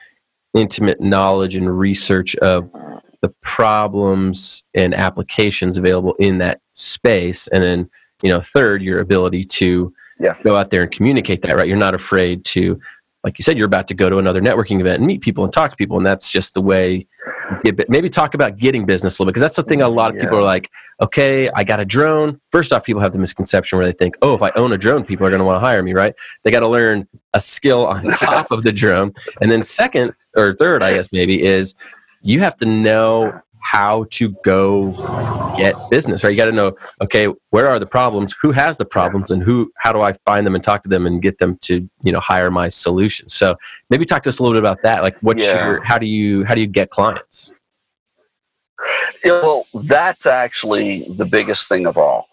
intimate 0.55 1.01
knowledge 1.01 1.57
and 1.57 1.79
research 1.79 2.37
of 2.37 2.73
the 3.21 3.29
problems 3.42 4.62
and 4.73 4.94
applications 4.94 5.77
available 5.77 6.14
in 6.21 6.38
that 6.38 6.61
space, 6.75 7.49
and 7.49 7.62
then 7.62 7.90
you 8.22 8.28
know, 8.28 8.40
third, 8.40 8.83
your 8.83 9.00
ability 9.00 9.44
to 9.44 9.92
Yeah. 10.20 10.35
go 10.42 10.57
out 10.57 10.70
there 10.70 10.83
and 10.83 10.90
communicate 10.90 11.42
that. 11.42 11.57
Right, 11.57 11.68
you're 11.68 11.76
not 11.76 11.94
afraid 11.94 12.44
to, 12.46 12.81
like 13.24 13.38
you 13.38 13.42
said, 13.42 13.57
you're 13.57 13.66
about 13.66 13.87
to 13.88 13.94
go 13.94 14.09
to 14.11 14.18
another 14.18 14.40
networking 14.40 14.81
event 14.81 14.98
and 14.98 15.07
meet 15.07 15.20
people 15.20 15.44
and 15.44 15.52
talk 15.52 15.70
to 15.70 15.76
people, 15.76 15.96
and 15.96 16.07
that's 16.07 16.31
just 16.31 16.54
the 16.54 16.61
way. 16.61 17.07
maybe 17.88 18.09
talk 18.09 18.35
about 18.35 18.57
getting 18.59 18.85
business 18.85 19.18
a 19.18 19.22
little 19.22 19.26
bit 19.31 19.35
because 19.35 19.42
that's 19.42 19.57
the 19.57 19.62
thing 19.62 19.83
a 19.83 19.88
lot 19.88 20.14
of 20.14 20.20
people 20.20 20.37
are 20.38 20.42
like, 20.42 20.70
okay, 21.00 21.48
I 21.54 21.64
got 21.64 21.81
a 21.81 21.85
drone. 21.85 22.40
First 22.52 22.72
off, 22.72 22.85
people 22.85 23.00
have 23.02 23.12
the 23.12 23.18
misconception 23.18 23.78
where 23.78 23.87
they 23.87 23.92
think, 23.92 24.16
oh, 24.22 24.35
if 24.35 24.42
I 24.42 24.50
own 24.57 24.72
a 24.72 24.78
drone, 24.78 25.04
people 25.04 25.26
are 25.26 25.31
going 25.31 25.40
to 25.40 25.44
want 25.44 25.57
to 25.57 25.61
hire 25.66 25.83
me, 25.83 25.92
right? 25.94 26.14
They 26.42 26.50
got 26.50 26.61
to 26.61 26.68
learn 26.68 27.07
a 27.35 27.40
skill 27.40 27.87
on 27.87 28.04
top 28.11 28.50
of 28.50 28.62
the 28.64 28.72
drone. 28.72 29.12
And 29.40 29.50
then 29.50 29.62
second 29.62 30.12
or 30.37 30.54
third, 30.54 30.83
I 30.83 30.94
guess 30.94 31.09
maybe 31.12 31.42
is 31.42 31.74
you 32.22 32.40
have 32.40 32.57
to 32.59 32.66
know 32.66 33.40
how 33.72 34.07
to 34.11 34.31
go 34.44 34.94
get 35.59 35.74
business, 35.90 36.24
right? 36.24 36.31
You 36.31 36.37
got 36.37 36.46
to 36.46 36.52
know, 36.52 36.74
okay, 37.02 37.28
where 37.50 37.68
are 37.68 37.78
the 37.78 37.87
problems? 37.87 38.35
Who 38.40 38.50
has 38.52 38.78
the 38.78 38.87
problems, 38.87 39.31
and 39.31 39.42
who? 39.42 39.70
How 39.76 39.92
do 39.92 40.00
I 40.00 40.14
find 40.24 40.46
them 40.46 40.54
and 40.54 40.64
talk 40.64 40.83
to 40.85 40.88
them 40.88 41.07
and 41.07 41.20
get 41.20 41.38
them 41.38 41.59
to, 41.62 41.87
you 42.02 42.12
know, 42.12 42.20
hire 42.20 42.50
my 42.50 42.68
solution? 42.68 43.28
So 43.28 43.57
maybe 43.90 44.07
talk 44.07 44.22
to 44.22 44.31
us 44.31 44.38
a 44.38 44.42
little 44.42 44.54
bit 44.54 44.62
about 44.66 44.81
that. 44.83 45.02
Like, 45.02 45.16
what's 45.20 45.44
Yeah. 45.44 45.66
your? 45.66 45.85
How 45.85 45.98
do 45.98 46.07
you? 46.07 46.44
How 46.44 46.54
do 46.54 46.62
you 46.62 46.66
get 46.66 46.88
clients? 46.90 47.52
Yeah, 49.24 49.40
well, 49.42 49.66
that's 49.74 50.24
actually 50.24 51.04
the 51.16 51.26
biggest 51.26 51.68
thing 51.68 51.87
of 51.87 51.98
all, 51.98 52.28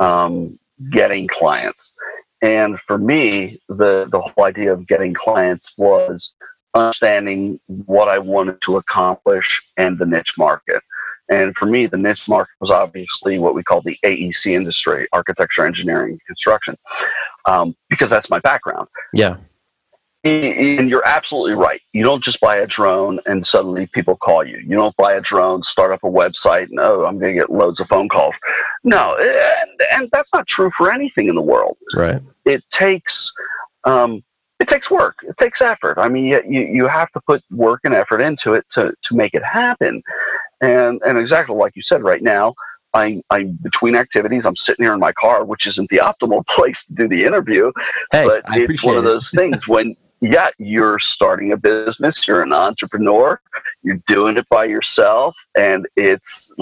um, 0.00 0.58
getting 0.90 1.28
clients. 1.28 1.94
And 2.42 2.80
for 2.86 2.98
me, 2.98 3.60
the 3.68 4.08
the 4.10 4.20
whole 4.20 4.44
idea 4.44 4.72
of 4.72 4.86
getting 4.88 5.14
clients 5.14 5.74
was 5.78 6.34
understanding 6.74 7.60
what 7.66 8.08
I 8.08 8.18
wanted 8.18 8.60
to 8.62 8.76
accomplish 8.76 9.62
and 9.76 9.98
the 9.98 10.06
niche 10.06 10.34
market. 10.38 10.82
And 11.30 11.56
for 11.56 11.66
me, 11.66 11.86
the 11.86 11.96
niche 11.96 12.26
market 12.26 12.52
was 12.60 12.70
obviously 12.70 13.38
what 13.38 13.54
we 13.54 13.62
call 13.62 13.80
the 13.80 13.96
AEC 14.04 14.46
industry, 14.52 15.06
architecture, 15.12 15.64
engineering, 15.64 16.18
construction, 16.26 16.76
um, 17.46 17.76
because 17.88 18.10
that's 18.10 18.28
my 18.30 18.40
background. 18.40 18.88
Yeah, 19.12 19.36
And 20.24 20.90
you're 20.90 21.06
absolutely 21.06 21.54
right. 21.54 21.80
You 21.92 22.02
don't 22.02 22.22
just 22.22 22.40
buy 22.40 22.56
a 22.56 22.66
drone 22.66 23.20
and 23.26 23.46
suddenly 23.46 23.86
people 23.86 24.16
call 24.16 24.44
you. 24.44 24.58
You 24.58 24.74
don't 24.74 24.96
buy 24.96 25.14
a 25.14 25.20
drone, 25.20 25.62
start 25.62 25.92
up 25.92 26.02
a 26.02 26.10
website, 26.10 26.68
and 26.70 26.80
oh, 26.80 27.06
I'm 27.06 27.18
going 27.20 27.34
to 27.34 27.40
get 27.40 27.50
loads 27.50 27.78
of 27.78 27.86
phone 27.86 28.08
calls. 28.08 28.34
No, 28.82 29.16
and, 29.16 29.80
and 29.92 30.10
that's 30.10 30.32
not 30.32 30.48
true 30.48 30.72
for 30.76 30.90
anything 30.90 31.28
in 31.28 31.36
the 31.36 31.42
world. 31.42 31.76
right. 31.94 32.20
It 32.44 32.64
takes 32.72 33.32
um, 33.84 34.24
it 34.60 34.68
takes 34.68 34.90
work. 34.90 35.16
It 35.22 35.36
takes 35.38 35.60
effort. 35.60 35.98
I 35.98 36.08
mean, 36.08 36.26
you, 36.26 36.42
you 36.48 36.60
you 36.60 36.86
have 36.86 37.10
to 37.12 37.20
put 37.20 37.42
work 37.50 37.80
and 37.84 37.94
effort 37.94 38.20
into 38.20 38.54
it 38.54 38.66
to 38.72 38.94
to 39.04 39.16
make 39.16 39.34
it 39.34 39.44
happen. 39.44 40.02
And 40.60 41.00
and 41.06 41.18
exactly 41.18 41.56
like 41.56 41.76
you 41.76 41.82
said, 41.82 42.02
right 42.02 42.22
now. 42.22 42.54
I'm, 42.92 43.22
I'm 43.30 43.52
between 43.62 43.94
activities. 43.94 44.44
I'm 44.44 44.56
sitting 44.56 44.84
here 44.84 44.92
in 44.92 44.98
my 44.98 45.12
car, 45.12 45.44
which 45.44 45.68
isn't 45.68 45.88
the 45.90 45.98
optimal 46.02 46.44
place 46.48 46.84
to 46.86 46.94
do 46.94 47.06
the 47.06 47.22
interview 47.22 47.70
Hey, 48.10 48.26
but 48.26 48.42
I 48.50 48.62
it's 48.62 48.82
one 48.82 48.96
of 48.96 49.04
those 49.04 49.30
things 49.30 49.68
when 49.68 49.94
yeah 50.20 50.50
you're 50.58 50.98
starting 50.98 51.52
a 51.52 51.56
business 51.56 52.28
you're 52.28 52.42
an 52.42 52.52
entrepreneur 52.52 53.40
you're 53.82 54.00
doing 54.06 54.36
it 54.36 54.46
by 54.50 54.64
yourself 54.64 55.34
and 55.56 55.88
it's 55.96 56.52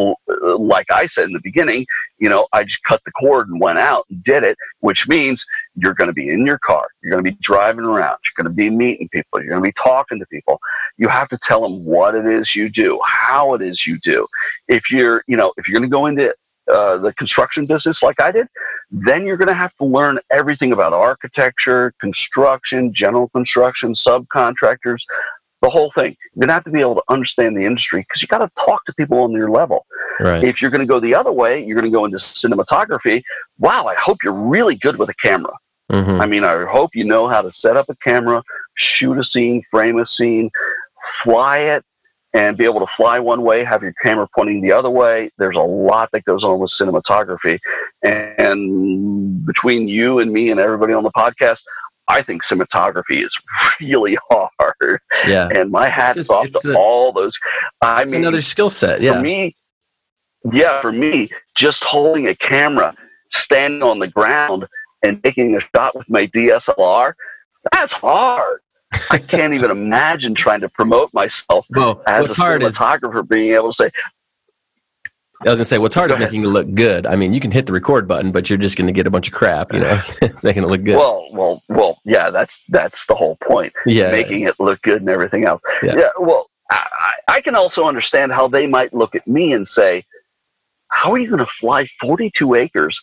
like 0.56 0.90
i 0.92 1.06
said 1.06 1.24
in 1.24 1.32
the 1.32 1.40
beginning 1.42 1.84
you 2.18 2.28
know 2.28 2.46
i 2.52 2.62
just 2.62 2.82
cut 2.84 3.02
the 3.04 3.11
cord 3.12 3.48
and 3.48 3.61
went 3.61 3.78
out 3.78 4.06
and 4.11 4.22
did 4.22 4.44
it 4.44 4.56
which 4.80 5.08
means 5.08 5.44
you're 5.80 5.94
going 5.94 6.08
to 6.08 6.14
be 6.14 6.28
in 6.28 6.46
your 6.46 6.58
car 6.58 6.88
you're 7.02 7.12
going 7.12 7.24
to 7.24 7.30
be 7.30 7.36
driving 7.40 7.84
around 7.84 8.16
you're 8.24 8.42
going 8.42 8.44
to 8.44 8.54
be 8.54 8.70
meeting 8.70 9.08
people 9.10 9.40
you're 9.40 9.50
going 9.50 9.62
to 9.62 9.68
be 9.68 9.82
talking 9.82 10.18
to 10.18 10.26
people 10.26 10.60
you 10.96 11.08
have 11.08 11.28
to 11.28 11.38
tell 11.44 11.62
them 11.62 11.84
what 11.84 12.14
it 12.14 12.26
is 12.26 12.54
you 12.54 12.68
do 12.68 13.00
how 13.04 13.54
it 13.54 13.62
is 13.62 13.86
you 13.86 13.98
do 13.98 14.26
if 14.68 14.90
you're 14.90 15.22
you 15.26 15.36
know 15.36 15.52
if 15.56 15.68
you're 15.68 15.78
going 15.78 15.88
to 15.88 15.92
go 15.92 16.06
into 16.06 16.34
uh, 16.70 16.98
the 16.98 17.12
construction 17.14 17.64
business 17.66 18.02
like 18.02 18.20
i 18.20 18.30
did 18.30 18.46
then 18.90 19.26
you're 19.26 19.36
going 19.36 19.48
to 19.48 19.54
have 19.54 19.74
to 19.76 19.84
learn 19.84 20.18
everything 20.30 20.72
about 20.72 20.92
architecture, 20.92 21.92
construction, 22.00 22.92
general 22.94 23.28
construction, 23.28 23.92
subcontractors, 23.92 25.02
the 25.60 25.68
whole 25.68 25.90
thing. 25.94 26.16
You're 26.34 26.40
going 26.40 26.48
to 26.48 26.54
have 26.54 26.64
to 26.64 26.70
be 26.70 26.80
able 26.80 26.94
to 26.94 27.02
understand 27.08 27.56
the 27.56 27.64
industry 27.64 28.00
because 28.00 28.22
you 28.22 28.28
got 28.28 28.38
to 28.38 28.50
talk 28.64 28.84
to 28.86 28.94
people 28.94 29.18
on 29.18 29.32
your 29.32 29.50
level. 29.50 29.86
Right. 30.20 30.42
If 30.42 30.62
you're 30.62 30.70
going 30.70 30.80
to 30.80 30.86
go 30.86 31.00
the 31.00 31.14
other 31.14 31.32
way, 31.32 31.64
you're 31.64 31.74
going 31.78 31.90
to 31.90 31.94
go 31.94 32.04
into 32.04 32.18
cinematography. 32.18 33.22
Wow, 33.58 33.86
I 33.86 33.94
hope 33.94 34.18
you're 34.22 34.32
really 34.32 34.76
good 34.76 34.96
with 34.96 35.08
a 35.10 35.14
camera. 35.14 35.52
Hmm 35.90 36.20
I 36.20 36.27
mean, 36.27 36.44
I 36.44 36.64
hope 36.66 36.94
you 36.94 37.05
know 37.05 37.29
how 37.29 37.42
to 37.42 37.51
set 37.53 37.77
up 37.77 37.88
a 37.88 37.96
camera, 37.96 38.42
shoot 38.74 39.18
a 39.18 39.24
scene, 39.24 39.62
frame 39.70 39.98
a 39.98 40.07
scene, 40.07 40.51
fly 41.22 41.59
it, 41.59 41.85
and 42.35 42.59
be 42.59 42.64
able 42.66 42.81
to 42.81 42.87
fly 42.96 43.18
one 43.18 43.42
way, 43.42 43.64
have 43.64 43.83
your 43.83 43.94
camera 44.03 44.29
pointing 44.35 44.61
the 44.61 44.70
other 44.72 44.90
way. 44.90 45.31
There's 45.38 45.57
a 45.57 45.61
lot 45.61 46.11
that 46.12 46.24
goes 46.24 46.44
on 46.44 46.59
with 46.61 46.70
cinematography. 46.70 47.59
And 48.03 49.44
between 49.46 49.88
you 49.88 50.18
and 50.18 50.33
me 50.33 50.51
and 50.51 50.61
everybody 50.61 50.92
on 50.92 51.03
the 51.03 51.11
podcast, 51.12 51.61
I 52.09 52.22
think 52.22 52.44
cinematography 52.44 53.24
is 53.24 53.37
really 53.81 54.16
hard. 54.31 55.01
Yeah. 55.27 55.48
And 55.55 55.70
my 55.70 55.88
hat's 55.88 56.16
just- 56.16 56.31
off 56.31 56.48
to 56.62 56.72
a- 56.72 56.77
all 56.77 57.12
those. 57.12 57.37
I 57.83 58.03
It's 58.03 58.12
mean, 58.12 58.22
another 58.22 58.42
skill 58.42 58.68
set. 58.68 59.01
Yeah. 59.01 59.14
for 59.14 59.20
me, 59.20 59.57
yeah, 60.53 60.81
for 60.81 60.92
me, 60.92 61.31
just 61.57 61.83
holding 61.85 62.29
a 62.29 62.35
camera, 62.35 62.94
standing 63.33 63.83
on 63.83 63.98
the 63.98 64.07
ground, 64.09 64.66
and 65.02 65.22
taking 65.22 65.56
a 65.56 65.61
shot 65.74 65.94
with 65.96 66.08
my 66.08 66.26
DSLR, 66.28 67.14
that's 67.72 67.92
hard. 67.92 68.61
I 69.11 69.18
can't 69.18 69.52
even 69.52 69.70
imagine 69.70 70.34
trying 70.34 70.61
to 70.61 70.68
promote 70.68 71.12
myself 71.12 71.66
Well, 71.70 72.02
as 72.06 72.30
a 72.30 72.34
hard 72.34 72.62
is 72.62 72.76
cinematographer, 72.78 73.28
being 73.28 73.52
able 73.52 73.72
to 73.72 73.74
say, 73.74 73.90
I 75.42 75.50
was 75.50 75.58
gonna 75.58 75.64
say 75.66 75.78
what's 75.78 75.94
hard 75.94 76.08
Go 76.08 76.14
is 76.14 76.16
ahead. 76.16 76.30
making 76.30 76.44
it 76.44 76.48
look 76.48 76.74
good. 76.74 77.06
I 77.06 77.14
mean, 77.14 77.32
you 77.32 77.38
can 77.38 77.52
hit 77.52 77.66
the 77.66 77.72
record 77.72 78.08
button, 78.08 78.32
but 78.32 78.50
you're 78.50 78.58
just 78.58 78.76
gonna 78.76 78.92
get 78.92 79.06
a 79.06 79.11
bunch 79.11 79.28
of 79.28 79.34
crap. 79.34 79.72
You 79.72 79.80
know, 79.80 80.00
it's 80.22 80.42
making 80.42 80.64
it 80.64 80.66
look 80.66 80.82
good. 80.82 80.96
"Well, 80.96 81.28
well, 81.32 81.62
well, 81.68 82.00
yeah, 82.04 82.30
that's 82.30 82.64
that's 82.66 83.06
the 83.06 83.14
whole 83.14 83.37
point, 83.37 83.72
yeah. 83.87 84.11
making 84.11 84.42
it 84.42 84.58
look 84.58 84.82
good 84.82 85.00
and 85.00 85.08
everything 85.08 85.44
else." 85.44 85.62
Yeah. 85.82 86.08
well, 86.18 86.50
I, 86.70 86.87
I 87.28 87.34
I 87.37 87.40
can 87.40 87.54
also 87.54 87.87
understand 87.87 88.32
how 88.32 88.48
they 88.48 88.66
might 88.66 88.92
look 88.92 89.14
at 89.14 89.28
me 89.28 89.52
and 89.52 89.68
say, 89.68 90.02
"How 90.88 91.12
are 91.12 91.18
you 91.18 91.28
going 91.28 91.38
to 91.38 91.52
fly 91.61 91.87
42 92.00 92.54
acres 92.56 93.00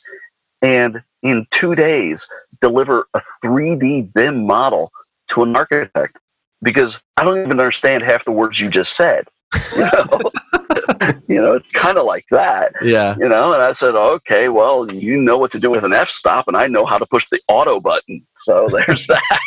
and 0.62 1.02
in 1.24 1.46
two 1.52 1.76
days 1.76 2.22
deliver 2.62 3.08
a 3.14 3.22
3D 3.44 4.14
BIM 4.14 4.46
model 4.46 4.92
to 5.30 5.44
an 5.44 5.56
architect?" 5.56 6.18
Because 6.62 7.02
I 7.18 7.24
don't 7.24 7.40
even 7.40 7.52
understand 7.52 8.04
half 8.04 8.26
the 8.26 8.32
words 8.32 8.60
you 8.60 8.70
just 8.70 8.94
said. 8.94 9.28
You 9.76 9.82
know, 9.82 10.22
you 11.28 11.42
know 11.42 11.54
it's 11.54 11.72
kind 11.74 11.98
of 11.98 12.06
like 12.06 12.26
that. 12.32 12.74
yeah. 12.82 13.16
You 13.18 13.30
know, 13.30 13.54
and 13.54 13.62
I 13.62 13.74
said, 13.74 13.96
okay, 13.96 14.50
well, 14.50 14.92
you 14.92 15.22
know 15.22 15.38
what 15.38 15.52
to 15.54 15.60
do 15.60 15.72
with 15.72 15.84
an 15.84 15.94
F 15.94 16.10
stop, 16.10 16.48
and 16.48 16.58
I 16.58 16.68
know 16.68 16.86
how 16.86 16.98
to 16.98 17.06
push 17.06 17.26
the 17.30 17.40
auto 17.48 17.80
button. 17.80 18.26
So 18.44 18.68
there's 18.72 19.08
that. 19.08 19.40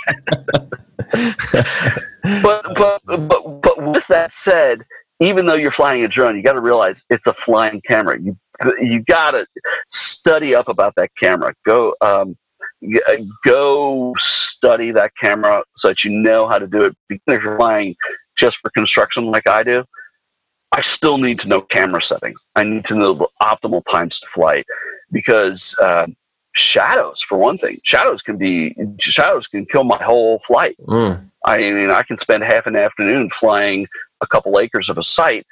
but 2.42 2.74
but 2.74 3.00
but 3.06 3.60
but 3.62 3.82
with 3.92 4.06
that 4.08 4.32
said, 4.32 4.84
even 5.20 5.46
though 5.46 5.54
you're 5.54 5.72
flying 5.72 6.04
a 6.04 6.08
drone, 6.08 6.36
you 6.36 6.42
got 6.42 6.52
to 6.54 6.60
realize 6.60 7.04
it's 7.10 7.26
a 7.26 7.32
flying 7.32 7.80
camera. 7.86 8.20
You 8.20 8.36
you 8.80 9.00
got 9.00 9.32
to 9.32 9.46
study 9.90 10.54
up 10.54 10.68
about 10.68 10.94
that 10.96 11.10
camera. 11.20 11.54
Go 11.64 11.94
um, 12.00 12.36
go 13.44 14.14
study 14.18 14.90
that 14.92 15.12
camera 15.20 15.62
so 15.76 15.88
that 15.88 16.04
you 16.04 16.10
know 16.10 16.48
how 16.48 16.58
to 16.58 16.66
do 16.66 16.82
it. 16.84 16.96
Because 17.08 17.38
if 17.38 17.42
you're 17.42 17.56
flying 17.56 17.96
just 18.36 18.58
for 18.58 18.70
construction 18.70 19.26
like 19.26 19.48
I 19.48 19.62
do, 19.62 19.84
I 20.72 20.82
still 20.82 21.18
need 21.18 21.40
to 21.40 21.48
know 21.48 21.60
camera 21.60 22.02
settings. 22.02 22.38
I 22.54 22.64
need 22.64 22.84
to 22.86 22.94
know 22.94 23.14
the 23.14 23.28
optimal 23.42 23.82
times 23.90 24.20
to 24.20 24.26
flight 24.28 24.66
because 25.10 25.76
um, 25.80 26.16
shadows, 26.54 27.22
for 27.22 27.38
one 27.38 27.58
thing, 27.58 27.78
shadows 27.84 28.22
can 28.22 28.36
be 28.36 28.76
shadows 29.00 29.46
can 29.46 29.66
kill 29.66 29.84
my 29.84 30.02
whole 30.02 30.40
flight. 30.46 30.76
Mm, 30.86 31.30
I 31.44 31.58
mean, 31.58 31.90
I 31.90 32.02
can 32.02 32.18
spend 32.18 32.44
half 32.44 32.66
an 32.66 32.76
afternoon 32.76 33.30
flying 33.30 33.86
a 34.20 34.26
couple 34.26 34.58
acres 34.58 34.88
of 34.88 34.98
a 34.98 35.04
site, 35.04 35.46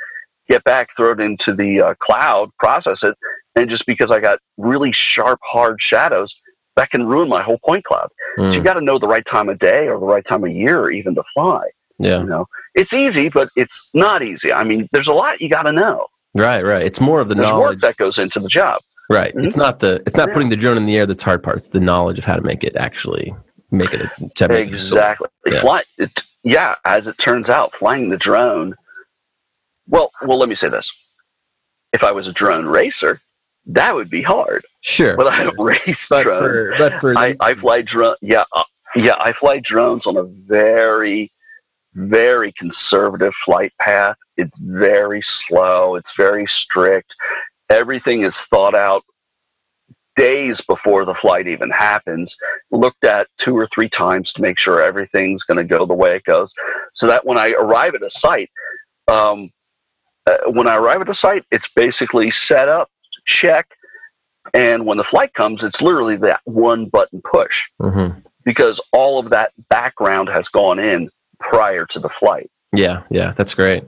get 0.48 0.64
back, 0.64 0.90
throw 0.96 1.12
it 1.12 1.20
into 1.20 1.54
the 1.54 1.80
uh, 1.80 1.94
cloud, 1.94 2.50
process 2.58 3.02
it, 3.02 3.16
and 3.54 3.68
just 3.70 3.86
because 3.86 4.10
I 4.10 4.20
got 4.20 4.38
really 4.56 4.92
sharp, 4.92 5.40
hard 5.42 5.80
shadows, 5.80 6.34
that 6.76 6.90
can 6.90 7.06
ruin 7.06 7.28
my 7.28 7.42
whole 7.42 7.58
point 7.64 7.84
cloud. 7.84 8.08
So 8.36 8.50
you 8.52 8.60
mm, 8.60 8.64
got 8.64 8.74
to 8.74 8.80
know 8.82 8.98
the 8.98 9.08
right 9.08 9.24
time 9.26 9.48
of 9.48 9.58
day 9.58 9.88
or 9.88 9.98
the 9.98 10.06
right 10.06 10.24
time 10.26 10.44
of 10.44 10.50
year 10.50 10.90
even 10.90 11.14
to 11.14 11.22
fly. 11.34 11.66
yeah. 11.98 12.18
You 12.20 12.26
know, 12.26 12.46
it's 12.74 12.92
easy, 12.92 13.28
but 13.30 13.48
it's 13.56 13.88
not 13.94 14.22
easy. 14.22 14.52
I 14.52 14.62
mean, 14.64 14.88
there's 14.92 15.08
a 15.08 15.12
lot 15.14 15.40
you 15.40 15.48
got 15.48 15.62
to 15.62 15.72
know. 15.72 16.06
Right. 16.34 16.62
Right. 16.62 16.84
It's 16.84 17.00
more 17.00 17.20
of 17.20 17.28
the 17.28 17.34
There's 17.34 17.46
knowledge. 17.48 17.76
work 17.76 17.80
that 17.80 17.96
goes 17.96 18.18
into 18.18 18.40
the 18.40 18.48
job. 18.48 18.82
Right. 19.08 19.34
Mhm. 19.34 19.46
It's 19.46 19.56
not 19.56 19.78
the. 19.78 20.02
It's 20.04 20.16
not 20.16 20.28
Yeah. 20.28 20.34
putting 20.34 20.50
the 20.50 20.56
drone 20.56 20.76
in 20.76 20.84
the 20.84 20.98
air 20.98 21.06
that's 21.06 21.22
hard 21.22 21.42
part. 21.42 21.56
It's 21.56 21.68
the 21.68 21.80
knowledge 21.80 22.18
of 22.18 22.24
how 22.24 22.36
to 22.36 22.42
make 22.42 22.62
it 22.62 22.76
actually 22.76 23.34
make 23.70 23.94
it. 23.94 24.02
A, 24.02 24.10
make 24.48 24.68
it 24.68 24.74
Exactly. 24.74 25.28
Yeah. 25.46 25.60
Fly, 25.62 25.82
it, 25.96 26.10
yeah, 26.42 26.74
as 26.84 27.06
it 27.08 27.16
turns 27.18 27.48
out, 27.48 27.74
flying 27.76 28.10
the 28.10 28.18
drone. 28.18 28.74
Well, 29.88 30.10
well, 30.22 30.38
let 30.38 30.48
me 30.48 30.56
say 30.56 30.68
this: 30.68 31.08
if 31.92 32.02
I 32.02 32.12
was 32.12 32.28
a 32.28 32.32
drone 32.32 32.66
racer, 32.66 33.20
that 33.66 33.94
would 33.94 34.10
be 34.10 34.22
hard. 34.22 34.64
Sure. 34.82 35.16
But 35.16 35.28
I 35.28 35.44
don't 35.44 35.58
race 35.58 36.08
but 36.08 36.22
drones. 36.24 36.76
for 36.76 36.78
but 36.78 37.00
for 37.00 37.18
I, 37.18 37.36
I 37.40 37.54
fly 37.54 37.82
drone. 37.82 38.16
Yeah, 38.20 38.44
uh, 38.52 38.64
yeah, 38.94 39.16
I 39.20 39.32
fly 39.32 39.58
drones 39.58 40.06
on 40.06 40.16
a 40.16 40.22
very, 40.22 41.30
very 41.94 42.52
conservative 42.52 43.34
flight 43.44 43.72
path. 43.80 44.16
It's 44.36 44.56
very 44.58 45.22
slow. 45.22 45.96
It's 45.96 46.14
very 46.16 46.46
strict. 46.46 47.12
Everything 47.70 48.22
is 48.22 48.40
thought 48.40 48.74
out 48.74 49.02
days 50.16 50.60
before 50.62 51.04
the 51.04 51.14
flight 51.14 51.46
even 51.46 51.70
happens, 51.70 52.36
looked 52.70 53.04
at 53.04 53.28
two 53.38 53.56
or 53.56 53.68
three 53.72 53.88
times 53.88 54.32
to 54.32 54.42
make 54.42 54.58
sure 54.58 54.82
everything's 54.82 55.42
going 55.42 55.58
to 55.58 55.64
go 55.64 55.84
the 55.84 55.94
way 55.94 56.16
it 56.16 56.24
goes. 56.24 56.52
So 56.94 57.06
that 57.06 57.24
when 57.24 57.38
I 57.38 57.52
arrive 57.52 57.94
at 57.94 58.02
a 58.02 58.10
site, 58.10 58.50
um, 59.08 59.50
uh, 60.26 60.50
when 60.50 60.66
I 60.66 60.76
arrive 60.76 61.00
at 61.00 61.08
a 61.08 61.14
site, 61.14 61.44
it's 61.50 61.68
basically 61.72 62.30
set 62.30 62.68
up, 62.68 62.90
check, 63.26 63.66
and 64.54 64.86
when 64.86 64.96
the 64.98 65.04
flight 65.04 65.34
comes, 65.34 65.62
it's 65.62 65.82
literally 65.82 66.16
that 66.18 66.40
one 66.44 66.86
button 66.86 67.20
push 67.30 67.62
Mm-hmm. 67.80 68.18
because 68.44 68.80
all 68.92 69.18
of 69.18 69.30
that 69.30 69.52
background 69.68 70.28
has 70.28 70.48
gone 70.48 70.78
in 70.78 71.10
prior 71.40 71.84
to 71.86 71.98
the 71.98 72.08
flight. 72.08 72.50
Yeah, 72.72 73.02
yeah, 73.10 73.32
that's 73.36 73.54
great. 73.54 73.84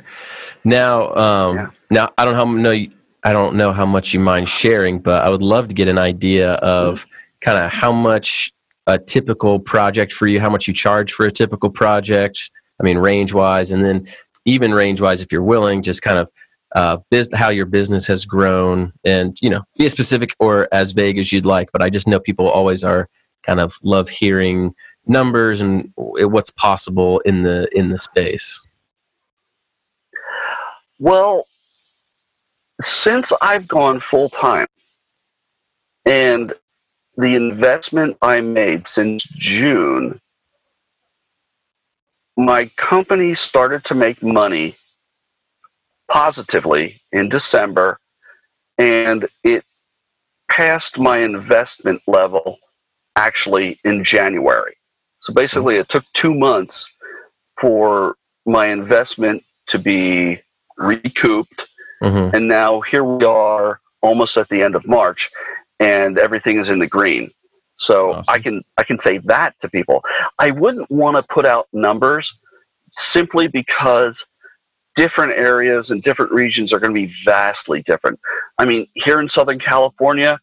Now, 0.64 1.14
um, 1.14 1.56
Yeah. 1.56 1.70
now 1.90 2.10
I 2.18 2.24
don't 2.24 2.34
know, 2.34 2.72
know 2.74 2.86
I 3.24 3.32
don't 3.32 3.56
know 3.56 3.72
how 3.72 3.84
much 3.86 4.14
you 4.14 4.20
mind 4.20 4.48
sharing, 4.48 5.00
but 5.00 5.24
I 5.24 5.28
would 5.30 5.42
love 5.42 5.68
to 5.68 5.74
get 5.74 5.88
an 5.88 5.98
idea 5.98 6.52
of 6.54 7.04
kind 7.40 7.58
of 7.58 7.70
how 7.72 7.92
much 7.92 8.52
a 8.86 8.98
typical 8.98 9.58
project 9.58 10.12
for 10.12 10.26
you, 10.26 10.40
how 10.40 10.48
much 10.48 10.66
you 10.68 10.72
charge 10.74 11.12
for 11.12 11.26
a 11.26 11.32
typical 11.32 11.68
project. 11.70 12.50
I 12.80 12.84
mean, 12.84 12.96
range 12.98 13.32
wise, 13.34 13.72
and 13.72 13.84
then 13.84 14.06
even 14.48 14.72
range 14.72 15.00
wise, 15.00 15.20
if 15.20 15.30
you're 15.30 15.42
willing, 15.42 15.82
just 15.82 16.02
kind 16.02 16.18
of 16.18 16.30
uh, 16.74 16.98
biz- 17.10 17.30
how 17.34 17.50
your 17.50 17.66
business 17.66 18.06
has 18.06 18.26
grown, 18.26 18.92
and 19.04 19.36
you 19.40 19.50
know, 19.50 19.62
be 19.76 19.86
as 19.86 19.92
specific 19.92 20.34
or 20.38 20.68
as 20.72 20.92
vague 20.92 21.18
as 21.18 21.32
you'd 21.32 21.44
like. 21.44 21.70
But 21.72 21.82
I 21.82 21.90
just 21.90 22.08
know 22.08 22.18
people 22.18 22.48
always 22.48 22.84
are 22.84 23.08
kind 23.44 23.60
of 23.60 23.74
love 23.82 24.08
hearing 24.08 24.74
numbers 25.06 25.60
and 25.60 25.92
what's 25.96 26.50
possible 26.50 27.20
in 27.20 27.42
the 27.42 27.68
in 27.76 27.90
the 27.90 27.98
space. 27.98 28.66
Well, 30.98 31.46
since 32.82 33.32
I've 33.40 33.68
gone 33.68 34.00
full 34.00 34.28
time 34.28 34.66
and 36.04 36.52
the 37.16 37.34
investment 37.34 38.16
I 38.22 38.40
made 38.40 38.86
since 38.88 39.22
June, 39.24 40.20
my 42.38 42.70
company 42.76 43.34
started 43.34 43.84
to 43.84 43.94
make 43.94 44.22
money 44.22 44.76
positively 46.10 47.00
in 47.12 47.28
December 47.28 47.98
and 48.78 49.28
it 49.44 49.64
passed 50.50 50.98
my 50.98 51.18
investment 51.18 52.00
level 52.06 52.58
actually 53.16 53.78
in 53.84 54.02
January. 54.04 54.74
So 55.20 55.34
basically, 55.34 55.76
it 55.76 55.88
took 55.88 56.04
two 56.14 56.32
months 56.32 56.94
for 57.60 58.16
my 58.46 58.66
investment 58.66 59.42
to 59.66 59.78
be 59.78 60.40
recouped 60.78 61.68
Mm-hmm. 62.02 62.36
and 62.36 62.46
now 62.46 62.80
here 62.80 63.02
we 63.02 63.24
are 63.24 63.80
almost 64.02 64.36
at 64.36 64.48
the 64.48 64.62
end 64.62 64.76
of 64.76 64.86
March 64.86 65.30
and 65.80 66.16
everything 66.16 66.60
is 66.60 66.68
in 66.68 66.78
the 66.78 66.86
green. 66.86 67.30
So 67.78 68.12
Awesome. 68.12 68.24
I 68.28 68.38
can 68.38 68.64
I 68.76 68.82
can 68.84 68.98
say 68.98 69.18
that 69.18 69.58
to 69.60 69.68
people. 69.68 70.04
I 70.38 70.50
wouldn't 70.50 70.90
want 70.90 71.16
to 71.16 71.22
put 71.22 71.46
out 71.46 71.68
numbers 71.72 72.36
simply 72.92 73.46
because 73.48 74.24
different 74.96 75.32
areas 75.32 75.90
and 75.90 76.02
different 76.02 76.32
regions 76.32 76.72
are 76.72 76.80
going 76.80 76.92
to 76.92 77.00
be 77.06 77.14
vastly 77.24 77.82
different. 77.82 78.18
I 78.58 78.64
mean, 78.64 78.88
here 78.94 79.20
in 79.20 79.28
Southern 79.28 79.60
California, 79.60 80.40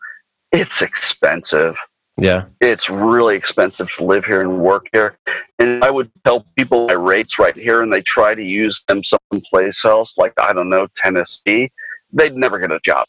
it's 0.53 0.81
expensive 0.81 1.75
Yeah. 2.17 2.45
it's 2.61 2.89
really 2.89 3.35
expensive 3.35 3.89
to 3.97 4.05
live 4.05 4.25
here 4.25 4.39
and 4.39 4.59
work 4.59 4.87
here. 4.93 5.17
And 5.59 5.83
I 5.83 5.91
would 5.91 6.09
tell 6.23 6.45
people 6.57 6.87
my 6.87 6.93
rates 6.93 7.37
right 7.37 7.55
here, 7.55 7.81
and 7.81 7.91
they 7.91 8.01
try 8.01 8.33
to 8.33 8.43
use 8.43 8.83
them 8.87 9.01
someplace 9.03 9.83
else, 9.83 10.17
like 10.17 10.31
I 10.39 10.53
don't 10.53 10.69
know 10.69 10.87
Tennessee. 10.95 11.69
They'd 12.13 12.37
never 12.37 12.57
get 12.59 12.71
a 12.71 12.79
job. 12.85 13.05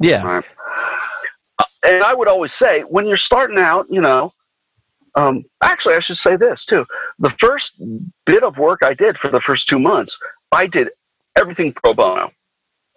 Yeah. 0.00 0.24
Right. 0.24 0.44
And 1.84 2.02
I 2.04 2.14
would 2.14 2.28
always 2.28 2.54
say, 2.54 2.82
when 2.82 3.06
you're 3.06 3.16
starting 3.16 3.58
out, 3.58 3.86
you 3.90 4.00
know, 4.00 4.32
um, 5.14 5.44
actually, 5.62 5.94
I 5.94 6.00
should 6.00 6.16
say 6.16 6.36
this 6.36 6.64
too. 6.64 6.86
The 7.18 7.30
first 7.38 7.82
bit 8.24 8.42
of 8.42 8.56
work 8.56 8.82
I 8.82 8.94
did 8.94 9.18
for 9.18 9.28
the 9.28 9.40
first 9.40 9.68
two 9.68 9.78
months, 9.78 10.18
I 10.52 10.66
did 10.66 10.90
everything 11.36 11.72
pro 11.72 11.92
bono. 11.92 12.30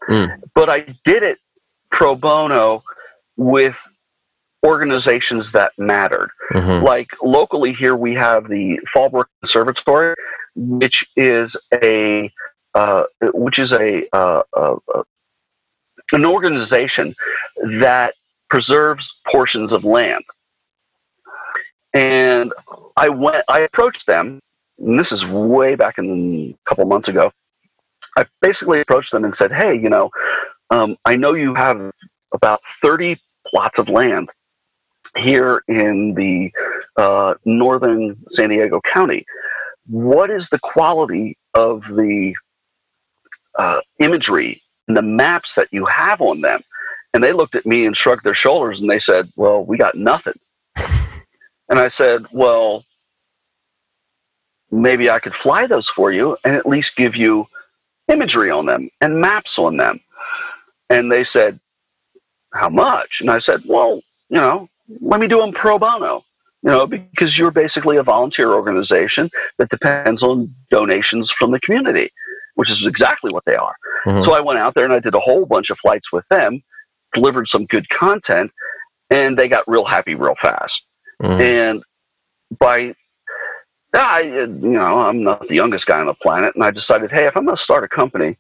Mm. 0.08 0.42
But 0.54 0.70
I 0.70 0.82
did 1.04 1.24
it 1.24 1.40
pro 1.90 2.16
bono 2.16 2.84
with 3.38 3.76
organizations 4.66 5.52
that 5.52 5.72
mattered 5.78 6.32
hmm 6.50 6.84
like 6.84 7.08
locally 7.22 7.72
here 7.72 7.96
we 7.96 8.16
have 8.16 8.48
the 8.48 8.80
Fallbrook 8.96 9.26
Conservatory, 9.42 10.16
which 10.56 11.06
is 11.16 11.56
a 11.72 12.32
uh, 12.76 13.04
which 13.34 13.58
is 13.58 13.72
a, 13.72 14.06
uh, 14.12 14.44
uh, 14.56 14.76
uh, 14.94 15.04
an 16.12 16.26
organization 16.26 17.16
that 17.64 18.14
preserves 18.50 19.22
portions 19.28 19.72
of 19.72 19.84
land. 19.84 20.24
And 21.94 22.54
I 22.98 23.10
went, 23.10 23.44
I 23.48 23.60
approached 23.60 24.06
them, 24.06 24.40
and 24.80 25.00
this 25.00 25.12
is 25.12 25.26
way 25.26 25.76
back 25.76 25.98
in 25.98 26.54
a 26.54 26.70
couple 26.70 26.86
months 26.86 27.08
ago. 27.08 27.32
I 28.18 28.26
basically 28.42 28.82
approached 28.82 29.12
them 29.12 29.26
and 29.26 29.36
said, 29.36 29.52
"Hey, 29.52 29.76
you 29.76 29.90
know, 29.90 30.10
um, 30.70 30.98
I 31.06 31.16
know 31.16 31.34
you 31.34 31.54
have 31.56 31.92
about 32.34 32.62
thirty 32.82 33.20
plots 33.48 33.80
of 33.80 33.90
land 33.90 34.30
here 35.18 35.64
in 35.68 36.14
the 36.16 36.52
uh, 36.98 37.36
northern 37.46 38.18
San 38.30 38.50
Diego 38.50 38.82
County. 38.82 39.26
What 39.88 40.30
is 40.30 40.50
the 40.50 40.60
quality 40.60 41.38
of 41.54 41.84
the 41.84 42.36
uh, 43.58 43.82
imagery 44.00 44.62
and 44.88 44.98
the 44.98 45.02
maps 45.02 45.56
that 45.56 45.72
you 45.72 45.86
have 45.86 46.22
on 46.22 46.42
them? 46.42 46.62
And 47.16 47.24
they 47.24 47.32
looked 47.32 47.56
at 47.56 47.66
me 47.66 47.86
and 47.86 47.96
shrugged 47.96 48.26
their 48.26 48.34
shoulders 48.34 48.82
and 48.82 48.90
they 48.90 49.00
said, 49.00 49.32
Well, 49.38 49.64
we 49.64 49.78
got 49.78 49.96
nothing. 49.96 50.38
And 51.68 51.80
I 51.80 51.90
said, 51.90 52.28
Well, 52.32 52.84
maybe 54.70 55.10
I 55.10 55.18
could 55.18 55.34
fly 55.34 55.66
those 55.66 55.90
for 55.90 56.12
you 56.12 56.38
and 56.44 56.56
at 56.56 56.68
least 56.68 56.96
give 56.96 57.16
you 57.16 57.48
imagery 58.08 58.52
on 58.52 58.68
them 58.68 58.90
and 59.02 59.20
maps 59.20 59.58
on 59.58 59.78
them. 59.78 60.00
And 60.92 61.12
they 61.12 61.24
said, 61.24 61.60
How 62.54 62.70
much? 62.70 63.22
And 63.22 63.32
I 63.32 63.40
said, 63.40 63.62
Well, 63.66 64.02
you 64.30 64.38
know, 64.38 64.70
let 65.00 65.20
me 65.22 65.28
do 65.28 65.40
them 65.40 65.54
pro 65.54 65.80
bono. 65.80 66.24
You 66.64 66.72
know, 66.72 66.86
because 66.86 67.38
you're 67.38 67.50
basically 67.50 67.96
a 67.98 68.04
volunteer 68.04 68.52
organization 68.54 69.30
that 69.58 69.70
depends 69.70 70.22
on 70.22 70.54
donations 70.70 71.32
from 71.32 71.52
the 71.52 71.60
community, 71.62 72.10
which 72.56 72.70
is 72.70 72.86
exactly 72.86 73.32
what 73.32 73.46
they 73.46 73.56
are. 73.56 73.76
Mhm. 74.06 74.24
So 74.24 74.34
I 74.34 74.42
went 74.42 74.60
out 74.60 74.76
there 74.76 74.86
and 74.86 74.94
I 74.94 75.00
did 75.00 75.16
a 75.16 75.20
whole 75.20 75.46
bunch 75.46 75.70
of 75.70 75.80
flights 75.80 76.12
with 76.12 76.28
them, 76.30 76.62
delivered 77.16 77.48
some 77.50 77.66
good 77.66 77.88
content, 77.90 78.52
and 79.10 79.38
they 79.38 79.48
got 79.48 79.68
real 79.68 79.86
happy 79.86 80.14
real 80.14 80.36
fast. 80.42 80.86
Mhm. 81.22 81.42
And 81.42 81.84
by 82.60 82.96
I, 83.94 84.22
you 84.24 84.48
know, 84.48 85.00
I'm 85.00 85.24
not 85.24 85.48
the 85.48 85.56
youngest 85.56 85.86
guy 85.88 86.02
on 86.02 86.08
the 86.08 86.14
planet, 86.16 86.54
and 86.54 86.64
I 86.66 86.70
decided, 86.70 87.12
hey, 87.12 87.28
if 87.28 87.38
I'm 87.38 87.46
going 87.46 87.56
to 87.56 87.64
start 87.64 87.86
a 87.86 87.88
company, 87.88 88.38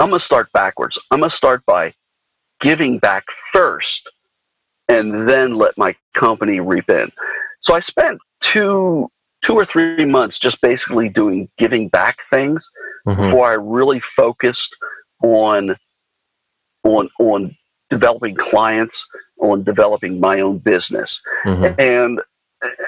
I'm 0.00 0.08
going 0.08 0.20
to 0.20 0.24
start 0.24 0.50
backwards. 0.52 0.98
I'm 1.10 1.18
going 1.18 1.28
to 1.30 1.36
start 1.36 1.62
by 1.66 1.92
giving 2.60 2.98
back 2.98 3.24
first, 3.52 4.08
and 4.88 5.28
then 5.28 5.56
let 5.56 5.76
my 5.76 5.94
company 6.14 6.60
reap 6.60 6.88
in. 6.88 7.12
So 7.60 7.74
I 7.74 7.80
spent 7.80 8.18
two, 8.40 9.10
two 9.44 9.54
or 9.54 9.66
three 9.66 10.06
months 10.06 10.38
just 10.38 10.62
basically 10.62 11.10
doing 11.10 11.50
giving 11.58 11.88
back 11.88 12.16
things 12.30 12.66
Mhm. 13.06 13.16
before 13.16 13.50
I 13.50 13.54
really 13.54 14.00
focused 14.16 14.74
on 15.22 15.76
on 16.88 17.08
on 17.18 17.56
developing 17.90 18.34
clients, 18.34 19.06
on 19.40 19.62
developing 19.64 20.20
my 20.20 20.40
own 20.40 20.58
business 20.58 21.22
Mhm. 21.44 21.74
and 21.78 22.20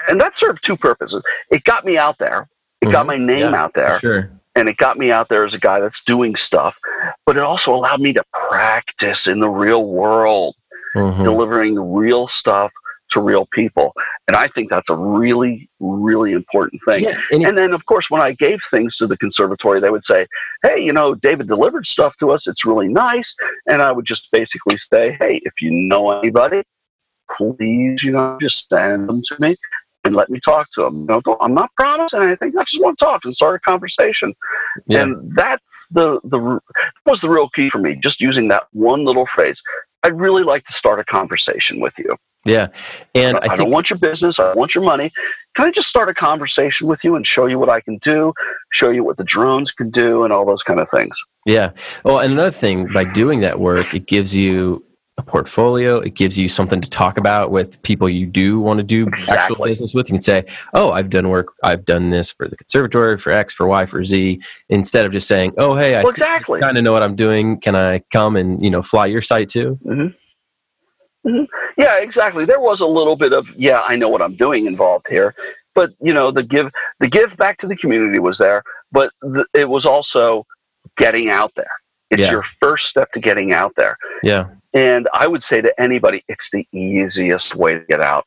and 0.09 0.19
that 0.19 0.35
served 0.35 0.63
two 0.65 0.75
purposes. 0.75 1.23
It 1.49 1.63
got 1.63 1.85
me 1.85 1.97
out 1.97 2.17
there. 2.17 2.49
It 2.81 2.91
got 2.91 3.05
Mhm. 3.05 3.07
my 3.07 3.17
name 3.17 3.53
Yeah, 3.53 3.61
out 3.63 3.73
there, 3.73 3.99
Sure. 3.99 4.29
and 4.55 4.67
it 4.67 4.75
got 4.77 4.97
me 4.97 5.11
out 5.11 5.29
there 5.29 5.45
as 5.45 5.53
a 5.53 5.59
guy 5.59 5.79
that's 5.79 6.03
doing 6.03 6.35
stuff. 6.35 6.77
But 7.25 7.37
it 7.37 7.43
also 7.43 7.73
allowed 7.73 8.01
me 8.01 8.11
to 8.13 8.23
practice 8.49 9.27
in 9.27 9.39
the 9.39 9.49
real 9.49 9.85
world, 9.85 10.55
Mhm. 10.95 11.23
delivering 11.23 11.93
real 11.93 12.27
stuff 12.27 12.71
to 13.11 13.21
real 13.21 13.45
people. 13.47 13.93
And 14.27 14.35
I 14.35 14.47
think 14.47 14.69
that's 14.69 14.89
a 14.89 14.95
really, 14.95 15.69
really 15.79 16.33
important 16.33 16.81
thing. 16.85 17.03
Yeah, 17.03 17.21
and 17.31 17.45
And 17.45 17.57
then, 17.57 17.73
of 17.73 17.85
course, 17.85 18.09
when 18.09 18.21
I 18.21 18.31
gave 18.33 18.59
things 18.71 18.97
to 18.97 19.07
the 19.07 19.17
conservatory, 19.17 19.79
they 19.79 19.89
would 19.89 20.05
say, 20.05 20.25
Hey, 20.63 20.81
you 20.81 20.93
know, 20.93 21.15
David 21.15 21.47
delivered 21.47 21.87
stuff 21.87 22.15
to 22.17 22.31
us. 22.31 22.47
It's 22.47 22.65
really 22.65 22.87
nice. 22.87 23.35
And 23.67 23.81
I 23.81 23.91
would 23.91 24.05
just 24.05 24.31
basically 24.31 24.77
say, 24.77 25.17
Hey, 25.19 25.41
if 25.43 25.61
you 25.61 25.71
know 25.71 26.11
anybody, 26.11 26.63
please, 27.37 28.03
you 28.03 28.11
know, 28.11 28.37
just 28.41 28.69
send 28.69 29.07
them 29.07 29.21
to 29.27 29.37
me 29.39 29.55
and 30.03 30.15
let 30.15 30.29
me 30.29 30.39
talk 30.39 30.71
to 30.71 30.81
them. 30.81 31.01
You 31.01 31.21
know, 31.25 31.37
I'm 31.41 31.53
not 31.53 31.69
promising 31.75 32.21
anything. 32.21 32.57
I 32.57 32.63
just 32.63 32.81
want 32.81 32.97
to 32.97 33.05
talk 33.05 33.25
and 33.25 33.35
start 33.35 33.55
a 33.55 33.59
conversation. 33.59 34.33
Yeah. 34.87 35.03
And 35.03 35.35
that's 35.35 35.89
the, 35.89 36.19
the, 36.23 36.59
was 37.05 37.21
the 37.21 37.29
real 37.29 37.49
key 37.49 37.69
for 37.69 37.77
me, 37.77 37.95
just 37.95 38.19
using 38.19 38.47
that 38.49 38.63
one 38.71 39.05
little 39.05 39.27
phrase. 39.27 39.61
I'd 40.03 40.19
really 40.19 40.43
like 40.43 40.65
to 40.65 40.73
start 40.73 40.99
a 40.99 41.03
conversation 41.03 41.79
with 41.79 41.93
you. 41.97 42.15
Yeah, 42.43 42.67
and 43.13 43.37
I, 43.37 43.39
I, 43.41 43.53
I 43.53 43.55
don't 43.55 43.69
want 43.69 43.89
your 43.89 43.99
business. 43.99 44.39
I 44.39 44.53
want 44.53 44.73
your 44.73 44.83
money. 44.83 45.11
Can 45.55 45.67
I 45.67 45.71
just 45.71 45.89
start 45.89 46.09
a 46.09 46.13
conversation 46.13 46.87
with 46.87 47.03
you 47.03 47.15
and 47.15 47.25
show 47.25 47.45
you 47.45 47.59
what 47.59 47.69
I 47.69 47.81
can 47.81 47.97
do, 47.97 48.33
show 48.71 48.89
you 48.89 49.03
what 49.03 49.17
the 49.17 49.23
drones 49.23 49.71
can 49.71 49.91
do, 49.91 50.23
and 50.23 50.33
all 50.33 50.45
those 50.45 50.63
kind 50.63 50.79
of 50.79 50.89
things? 50.89 51.15
Yeah. 51.45 51.71
Well, 52.03 52.19
and 52.19 52.33
another 52.33 52.51
thing, 52.51 52.91
by 52.93 53.03
doing 53.03 53.41
that 53.41 53.59
work, 53.59 53.93
it 53.93 54.07
gives 54.07 54.35
you 54.35 54.83
a 55.17 55.23
portfolio. 55.23 55.99
It 55.99 56.15
gives 56.15 56.37
you 56.37 56.49
something 56.49 56.81
to 56.81 56.89
talk 56.89 57.17
about 57.17 57.51
with 57.51 57.81
people 57.83 58.09
you 58.09 58.25
do 58.25 58.59
want 58.59 58.77
to 58.77 58.83
do 58.83 59.07
exactly. 59.07 59.37
actual 59.37 59.65
business 59.65 59.93
with. 59.93 60.09
You 60.09 60.15
can 60.15 60.21
say, 60.21 60.45
"Oh, 60.73 60.91
I've 60.91 61.09
done 61.09 61.29
work. 61.29 61.53
I've 61.63 61.85
done 61.85 62.09
this 62.09 62.31
for 62.31 62.47
the 62.47 62.57
conservatory, 62.57 63.17
for 63.17 63.31
X, 63.31 63.53
for 63.53 63.67
Y, 63.67 63.85
for 63.85 64.03
Z." 64.03 64.39
Instead 64.69 65.05
of 65.05 65.11
just 65.11 65.27
saying, 65.27 65.53
"Oh, 65.57 65.75
hey, 65.75 65.95
I 65.95 66.03
well, 66.03 66.11
exactly. 66.11 66.59
kind 66.59 66.77
of 66.77 66.83
know 66.83 66.91
what 66.91 67.03
I'm 67.03 67.15
doing. 67.15 67.59
Can 67.59 67.75
I 67.75 67.99
come 68.11 68.35
and 68.35 68.63
you 68.63 68.69
know 68.69 68.81
fly 68.81 69.05
your 69.05 69.21
site 69.21 69.49
too?" 69.49 69.77
Mm-hmm. 69.85 70.17
Mm-hmm. 71.25 71.43
Yeah, 71.77 71.97
exactly. 71.97 72.45
There 72.45 72.59
was 72.59 72.81
a 72.81 72.87
little 72.87 73.15
bit 73.15 73.33
of 73.33 73.47
yeah, 73.55 73.81
I 73.81 73.95
know 73.95 74.09
what 74.09 74.21
I'm 74.21 74.35
doing 74.35 74.65
involved 74.65 75.07
here, 75.07 75.35
but 75.75 75.91
you 76.01 76.13
know 76.13 76.31
the 76.31 76.43
give 76.43 76.71
the 76.99 77.07
give 77.07 77.37
back 77.37 77.59
to 77.59 77.67
the 77.67 77.75
community 77.75 78.19
was 78.19 78.37
there, 78.39 78.63
but 78.91 79.11
the, 79.21 79.45
it 79.53 79.69
was 79.69 79.85
also 79.85 80.45
getting 80.97 81.29
out 81.29 81.53
there. 81.55 81.71
It's 82.09 82.21
yeah. 82.21 82.31
your 82.31 82.45
first 82.59 82.87
step 82.87 83.11
to 83.13 83.19
getting 83.19 83.53
out 83.53 83.73
there. 83.77 83.97
Yeah. 84.23 84.49
And 84.73 85.07
I 85.13 85.27
would 85.27 85.43
say 85.43 85.61
to 85.61 85.81
anybody, 85.81 86.23
it's 86.27 86.49
the 86.51 86.67
easiest 86.73 87.55
way 87.55 87.75
to 87.75 87.85
get 87.85 88.01
out. 88.01 88.25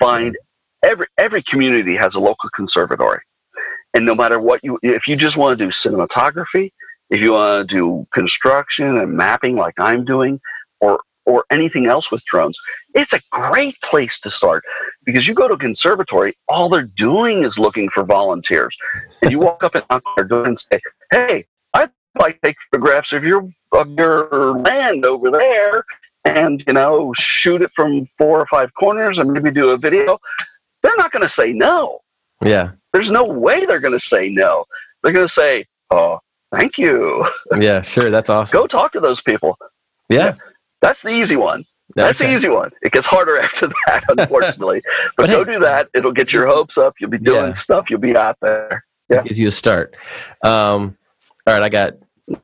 Find 0.00 0.36
every 0.82 1.06
every 1.18 1.42
community 1.42 1.94
has 1.96 2.14
a 2.14 2.20
local 2.20 2.48
conservatory, 2.50 3.20
and 3.92 4.06
no 4.06 4.14
matter 4.14 4.40
what 4.40 4.64
you, 4.64 4.78
if 4.82 5.06
you 5.06 5.16
just 5.16 5.36
want 5.36 5.58
to 5.58 5.64
do 5.64 5.70
cinematography, 5.70 6.72
if 7.10 7.20
you 7.20 7.32
want 7.32 7.68
to 7.68 7.74
do 7.74 8.06
construction 8.12 8.96
and 8.98 9.12
mapping 9.12 9.56
like 9.56 9.78
I'm 9.78 10.04
doing, 10.04 10.40
or 10.80 11.00
or 11.26 11.44
anything 11.50 11.86
else 11.86 12.10
with 12.10 12.24
drones, 12.24 12.58
it's 12.94 13.12
a 13.12 13.20
great 13.30 13.80
place 13.82 14.18
to 14.20 14.30
start 14.30 14.64
because 15.04 15.28
you 15.28 15.34
go 15.34 15.48
to 15.48 15.54
a 15.54 15.58
conservatory, 15.58 16.34
all 16.48 16.68
they're 16.68 16.82
doing 16.82 17.44
is 17.44 17.58
looking 17.58 17.88
for 17.88 18.04
volunteers, 18.04 18.76
and 19.22 19.30
you 19.30 19.38
walk 19.38 19.62
up 19.62 19.74
and 19.74 19.84
knock 19.90 20.02
their 20.16 20.24
door 20.24 20.46
and 20.46 20.60
say, 20.60 20.80
"Hey, 21.10 21.46
I'd 21.74 21.90
like 22.18 22.40
to 22.40 22.48
take 22.48 22.56
photographs 22.70 23.12
of 23.12 23.24
your 23.24 23.48
of 23.72 23.90
your 23.90 24.58
land 24.58 25.04
over 25.04 25.30
there 25.30 25.84
and 26.24 26.62
you 26.66 26.72
know 26.72 27.12
shoot 27.16 27.62
it 27.62 27.70
from 27.74 28.08
four 28.18 28.40
or 28.40 28.46
five 28.46 28.72
corners 28.74 29.18
and 29.18 29.32
maybe 29.32 29.50
do 29.50 29.70
a 29.70 29.76
video. 29.76 30.18
They're 30.82 30.96
not 30.96 31.12
going 31.12 31.22
to 31.22 31.28
say 31.28 31.52
no. 31.52 32.00
Yeah. 32.42 32.72
There's 32.92 33.10
no 33.10 33.24
way 33.24 33.66
they're 33.66 33.80
going 33.80 33.98
to 33.98 34.04
say 34.04 34.30
no. 34.30 34.64
They're 35.02 35.12
going 35.12 35.28
to 35.28 35.32
say 35.32 35.64
oh 35.90 36.18
thank 36.54 36.78
you. 36.78 37.26
Yeah 37.58 37.82
sure 37.82 38.10
that's 38.10 38.30
awesome. 38.30 38.58
go 38.58 38.66
talk 38.66 38.92
to 38.92 39.00
those 39.00 39.20
people. 39.20 39.58
Yeah, 40.08 40.18
yeah 40.18 40.34
that's 40.80 41.02
the 41.02 41.10
easy 41.10 41.36
one 41.36 41.64
that's 41.94 42.20
okay. 42.20 42.30
the 42.30 42.36
easy 42.36 42.48
one. 42.48 42.70
It 42.82 42.92
gets 42.92 43.06
harder 43.06 43.38
after 43.42 43.68
that, 43.86 44.04
unfortunately. 44.18 44.82
but, 45.16 45.26
but 45.26 45.30
go 45.30 45.44
do 45.44 45.58
that. 45.60 45.88
It'll 45.94 46.12
get 46.12 46.32
your 46.32 46.46
hopes 46.46 46.78
up. 46.78 46.94
You'll 47.00 47.10
be 47.10 47.18
doing 47.18 47.46
yeah. 47.46 47.52
stuff. 47.52 47.90
You'll 47.90 48.00
be 48.00 48.16
out 48.16 48.38
there. 48.40 48.84
Yeah. 49.08 49.22
Gives 49.22 49.38
you 49.38 49.48
a 49.48 49.52
start. 49.52 49.94
Um, 50.44 50.96
all 51.46 51.54
right, 51.54 51.62
I 51.62 51.68
got 51.68 51.94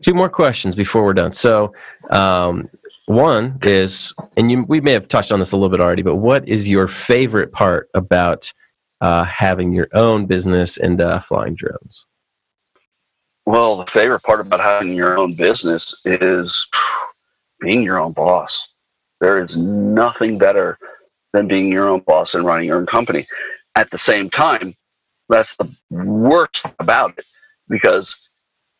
two 0.02 0.14
more 0.14 0.28
questions 0.28 0.74
before 0.74 1.04
we're 1.04 1.14
done. 1.14 1.32
So, 1.32 1.72
um, 2.10 2.68
one 3.06 3.56
is, 3.62 4.12
and 4.36 4.50
you, 4.50 4.64
we 4.64 4.80
may 4.80 4.90
have 4.92 5.06
touched 5.06 5.30
on 5.30 5.38
this 5.38 5.52
a 5.52 5.56
little 5.56 5.68
bit 5.68 5.80
already, 5.80 6.02
but 6.02 6.16
what 6.16 6.48
is 6.48 6.68
your 6.68 6.88
favorite 6.88 7.52
part 7.52 7.88
about 7.94 8.52
uh, 9.00 9.22
having 9.24 9.72
your 9.72 9.86
own 9.92 10.26
business 10.26 10.76
and 10.76 11.00
uh, 11.00 11.20
flying 11.20 11.54
drones? 11.54 12.06
Well, 13.44 13.76
the 13.76 13.86
favorite 13.92 14.24
part 14.24 14.40
about 14.40 14.58
having 14.58 14.92
your 14.92 15.16
own 15.16 15.34
business 15.34 16.02
is 16.04 16.66
being 17.60 17.82
your 17.82 17.98
own 18.00 18.12
boss. 18.12 18.72
There 19.20 19.42
is 19.42 19.56
nothing 19.56 20.38
better 20.38 20.78
than 21.32 21.48
being 21.48 21.72
your 21.72 21.88
own 21.88 22.00
boss 22.00 22.34
and 22.34 22.44
running 22.44 22.66
your 22.66 22.78
own 22.78 22.86
company. 22.86 23.26
At 23.74 23.90
the 23.90 23.98
same 23.98 24.30
time, 24.30 24.74
that's 25.28 25.56
the 25.56 25.72
worst 25.90 26.64
about 26.78 27.18
it 27.18 27.24
because 27.68 28.28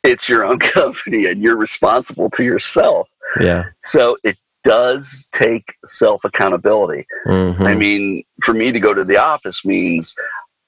it's 0.02 0.28
your 0.28 0.44
own 0.44 0.58
company 0.76 1.26
and 1.26 1.42
you're 1.42 1.56
responsible 1.56 2.30
to 2.30 2.44
yourself. 2.44 3.08
Yeah. 3.40 3.64
So 3.80 4.16
it 4.24 4.38
does 4.64 5.28
take 5.32 5.64
self 5.86 6.24
accountability. 6.24 7.06
Mm-hmm. 7.26 7.62
I 7.62 7.74
mean, 7.74 8.24
for 8.42 8.52
me 8.52 8.72
to 8.72 8.80
go 8.80 8.94
to 8.94 9.04
the 9.04 9.16
office 9.16 9.64
means 9.64 10.14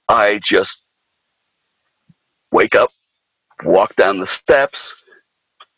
I 0.08 0.40
just 0.42 0.82
wake 2.52 2.74
up, 2.74 2.90
walk 3.64 3.94
down 3.96 4.20
the 4.20 4.26
steps, 4.26 5.04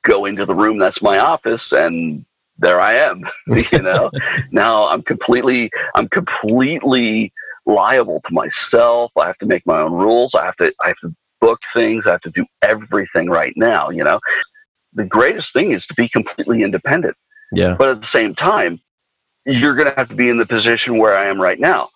go 0.02 0.24
into 0.24 0.46
the 0.46 0.54
room 0.54 0.78
that's 0.78 1.02
my 1.02 1.18
office, 1.18 1.72
and 1.72 2.24
there 2.58 2.80
I 2.80 2.94
am. 2.94 3.24
you 3.72 3.82
know, 3.82 4.10
now 4.50 4.86
I'm 4.88 5.02
completely, 5.02 5.70
I'm 5.94 6.08
completely 6.08 7.32
liable 7.66 8.20
to 8.26 8.34
myself. 8.34 9.12
I 9.16 9.26
have 9.26 9.38
to 9.38 9.46
make 9.46 9.66
my 9.66 9.80
own 9.80 9.92
rules. 9.92 10.34
I 10.34 10.44
have 10.44 10.56
to, 10.56 10.72
I 10.80 10.88
have 10.88 10.98
to 11.02 11.14
book 11.40 11.60
things. 11.74 12.06
I 12.06 12.12
have 12.12 12.20
to 12.22 12.30
do 12.30 12.46
everything 12.62 13.28
right 13.28 13.54
now, 13.56 13.90
you 13.90 14.04
know. 14.04 14.20
The 14.94 15.04
greatest 15.04 15.52
thing 15.52 15.72
is 15.72 15.86
to 15.86 15.94
be 15.94 16.08
completely 16.08 16.62
independent. 16.62 17.16
Yeah. 17.52 17.74
But 17.78 17.90
at 17.90 18.00
the 18.00 18.06
same 18.06 18.34
time, 18.34 18.80
you're 19.46 19.74
going 19.74 19.88
to 19.88 19.94
have 19.96 20.08
to 20.08 20.14
be 20.14 20.28
in 20.28 20.36
the 20.36 20.46
position 20.46 20.98
where 20.98 21.16
I 21.16 21.26
am 21.26 21.40
right 21.40 21.58
now. 21.58 21.88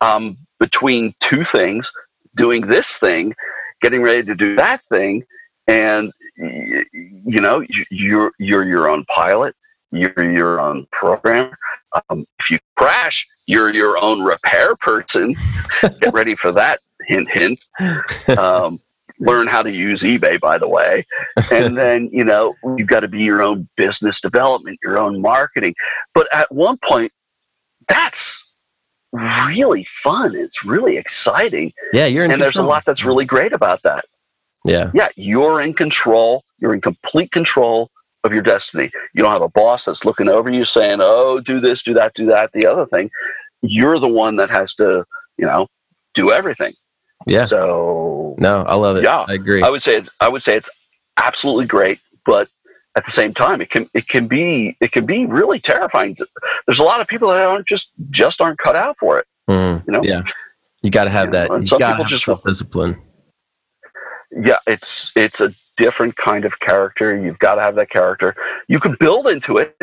Um, 0.00 0.36
between 0.58 1.14
two 1.20 1.44
things, 1.44 1.90
doing 2.36 2.66
this 2.66 2.94
thing, 2.94 3.34
getting 3.80 4.02
ready 4.02 4.22
to 4.24 4.34
do 4.34 4.56
that 4.56 4.82
thing, 4.84 5.24
and 5.66 6.12
you 6.40 7.40
know, 7.40 7.64
you're 7.90 8.32
you're 8.38 8.64
your 8.64 8.88
own 8.88 9.04
pilot, 9.06 9.54
you're 9.92 10.30
your 10.30 10.60
own 10.60 10.86
programmer. 10.92 11.56
Um, 12.08 12.26
if 12.38 12.50
you 12.50 12.58
crash, 12.76 13.26
you're 13.46 13.72
your 13.72 14.02
own 14.02 14.22
repair 14.22 14.76
person. 14.76 15.34
Get 16.00 16.12
ready 16.12 16.34
for 16.34 16.52
that. 16.52 16.80
Hint, 17.06 17.30
hint. 17.30 17.60
Um, 18.38 18.80
learn 19.18 19.46
how 19.46 19.62
to 19.62 19.70
use 19.70 20.02
eBay, 20.02 20.40
by 20.40 20.56
the 20.58 20.68
way. 20.68 21.04
And 21.50 21.76
then, 21.76 22.08
you 22.12 22.24
know, 22.24 22.54
you've 22.76 22.86
got 22.88 23.00
to 23.00 23.08
be 23.08 23.22
your 23.22 23.42
own 23.42 23.68
business 23.76 24.20
development, 24.20 24.78
your 24.82 24.98
own 24.98 25.20
marketing. 25.20 25.74
But 26.14 26.28
at 26.32 26.50
one 26.52 26.78
point, 26.78 27.12
that's 27.88 28.54
really 29.12 29.86
fun. 30.02 30.34
It's 30.36 30.64
really 30.64 30.96
exciting. 30.96 31.72
Yeah, 31.92 32.06
you're 32.06 32.24
in 32.24 32.30
And 32.30 32.40
control. 32.40 32.52
there's 32.52 32.56
a 32.64 32.68
lot 32.68 32.84
that's 32.86 33.04
really 33.04 33.24
great 33.24 33.52
about 33.52 33.82
that. 33.82 34.04
Yeah. 34.64 34.90
Yeah, 34.94 35.08
you're 35.16 35.60
in 35.60 35.74
control. 35.74 36.44
You're 36.58 36.74
in 36.74 36.80
complete 36.80 37.32
control 37.32 37.90
of 38.24 38.32
your 38.32 38.42
destiny. 38.42 38.90
You 39.14 39.22
don't 39.22 39.32
have 39.32 39.42
a 39.42 39.48
boss 39.48 39.86
that's 39.86 40.04
looking 40.04 40.28
over 40.28 40.50
you 40.50 40.64
saying, 40.64 40.98
oh, 41.00 41.40
do 41.40 41.60
this, 41.60 41.82
do 41.82 41.94
that, 41.94 42.12
do 42.14 42.26
that, 42.26 42.52
the 42.52 42.66
other 42.66 42.86
thing. 42.86 43.10
You're 43.62 43.98
the 43.98 44.08
one 44.08 44.36
that 44.36 44.50
has 44.50 44.74
to, 44.74 45.04
you 45.38 45.46
know, 45.46 45.66
do 46.14 46.30
everything. 46.30 46.74
Yeah. 47.26 47.46
So 47.46 48.34
no, 48.38 48.62
I 48.62 48.74
love 48.74 48.96
it. 48.96 49.04
Yeah, 49.04 49.24
I 49.28 49.34
agree. 49.34 49.62
I 49.62 49.70
would 49.70 49.82
say 49.82 49.96
it's, 49.96 50.08
I 50.20 50.28
would 50.28 50.42
say 50.42 50.56
it's 50.56 50.70
absolutely 51.18 51.66
great, 51.66 52.00
but 52.24 52.48
at 52.96 53.04
the 53.04 53.10
same 53.10 53.32
time, 53.32 53.60
it 53.60 53.70
can 53.70 53.88
it 53.94 54.08
can 54.08 54.26
be 54.26 54.76
it 54.80 54.92
can 54.92 55.06
be 55.06 55.26
really 55.26 55.60
terrifying. 55.60 56.16
There's 56.66 56.80
a 56.80 56.84
lot 56.84 57.00
of 57.00 57.06
people 57.06 57.28
that 57.28 57.44
aren't 57.44 57.66
just 57.66 57.92
just 58.10 58.40
aren't 58.40 58.58
cut 58.58 58.76
out 58.76 58.96
for 58.98 59.18
it. 59.18 59.26
Mm, 59.48 59.86
you 59.86 59.92
know. 59.92 60.02
Yeah. 60.02 60.22
You 60.82 60.90
got 60.90 61.04
to 61.04 61.10
have 61.10 61.28
you 61.28 61.32
that. 61.32 61.50
Know, 61.50 61.64
some 61.64 61.78
people 61.78 62.04
just 62.04 62.24
self 62.24 62.42
discipline. 62.42 63.00
Yeah, 64.30 64.58
it's 64.66 65.12
it's 65.16 65.40
a 65.40 65.52
different 65.76 66.16
kind 66.16 66.44
of 66.44 66.60
character. 66.60 67.16
You've 67.18 67.38
got 67.38 67.56
to 67.56 67.62
have 67.62 67.74
that 67.76 67.90
character. 67.90 68.36
You 68.68 68.80
can 68.80 68.96
build 69.00 69.26
into 69.26 69.58
it. 69.58 69.76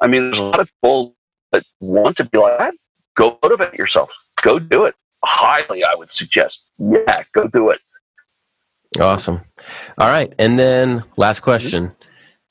I 0.00 0.06
mean, 0.06 0.30
there's 0.30 0.38
a 0.38 0.42
lot 0.42 0.60
of 0.60 0.68
people 0.68 1.14
that 1.52 1.64
want 1.80 2.16
to 2.18 2.24
be 2.24 2.38
like 2.38 2.58
that. 2.58 2.74
Go 3.16 3.38
motivate 3.42 3.74
yourself. 3.74 4.12
Go 4.42 4.58
do 4.58 4.84
it 4.84 4.94
highly, 5.24 5.84
I 5.84 5.94
would 5.94 6.12
suggest. 6.12 6.70
Yeah, 6.78 7.22
go 7.32 7.46
do 7.46 7.70
it. 7.70 7.80
Awesome. 8.98 9.40
All 9.98 10.08
right. 10.08 10.32
And 10.38 10.58
then 10.58 11.04
last 11.16 11.38
mm-hmm. 11.38 11.44
question. 11.44 11.92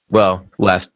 Well, 0.10 0.46
last 0.58 0.92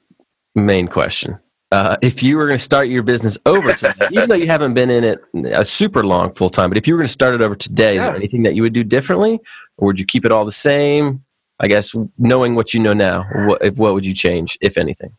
main 0.56 0.88
question. 0.88 1.38
Uh, 1.74 1.98
if 2.04 2.22
you 2.22 2.38
were 2.38 2.46
going 2.46 2.60
to 2.60 2.64
start 2.64 2.88
your 2.88 3.02
business 3.02 3.36
over 3.48 3.74
today, 3.74 4.08
even 4.12 4.30
though 4.30 4.36
you 4.36 4.46
haven't 4.46 4.76
been 4.76 4.92
in 4.92 5.04
it 5.04 5.20
a 5.54 5.66
super 5.66 6.06
long 6.06 6.32
full 6.36 6.52
time, 6.52 6.70
but 6.70 6.78
if 6.78 6.86
you 6.86 6.94
were 6.94 7.00
going 7.00 7.08
to 7.08 7.12
start 7.12 7.34
it 7.34 7.42
over 7.42 7.56
today, 7.56 7.96
yeah. 7.96 8.00
is 8.00 8.06
there 8.06 8.16
anything 8.16 8.44
that 8.44 8.54
you 8.54 8.62
would 8.62 8.74
do 8.74 8.84
differently, 8.84 9.40
or 9.78 9.88
would 9.88 10.00
you 10.00 10.06
keep 10.06 10.24
it 10.24 10.32
all 10.32 10.46
the 10.46 10.52
same? 10.52 11.24
I 11.60 11.68
guess 11.68 11.96
knowing 12.20 12.54
what 12.54 12.76
you 12.76 12.80
know 12.80 12.94
now, 12.94 13.26
what 13.48 13.76
what 13.76 13.96
would 13.96 14.06
you 14.06 14.14
change, 14.14 14.56
if 14.62 14.78
anything? 14.78 15.18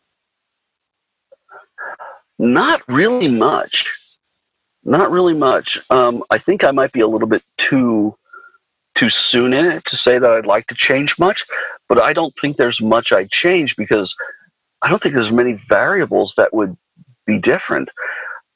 Not 2.38 2.82
really 2.86 3.26
much. 3.26 3.92
Not 4.84 5.10
really 5.10 5.34
much. 5.34 5.80
Um, 5.90 6.22
I 6.30 6.38
think 6.38 6.62
I 6.62 6.70
might 6.70 6.92
be 6.92 7.00
a 7.00 7.08
little 7.08 7.26
bit 7.26 7.42
too 7.58 8.16
too 8.94 9.10
soon 9.10 9.52
in 9.52 9.66
it 9.66 9.84
to 9.86 9.96
say 9.96 10.20
that 10.20 10.30
I'd 10.30 10.46
like 10.46 10.68
to 10.68 10.74
change 10.76 11.18
much, 11.18 11.44
but 11.88 12.00
I 12.00 12.12
don't 12.12 12.32
think 12.40 12.58
there's 12.58 12.80
much 12.80 13.10
I'd 13.10 13.32
change 13.32 13.74
because 13.74 14.14
I 14.84 14.90
don't 14.90 15.02
think 15.02 15.14
there's 15.14 15.32
many 15.32 15.58
variables 15.68 16.34
that 16.36 16.52
would 16.54 16.76
be 17.26 17.38
different. 17.38 17.88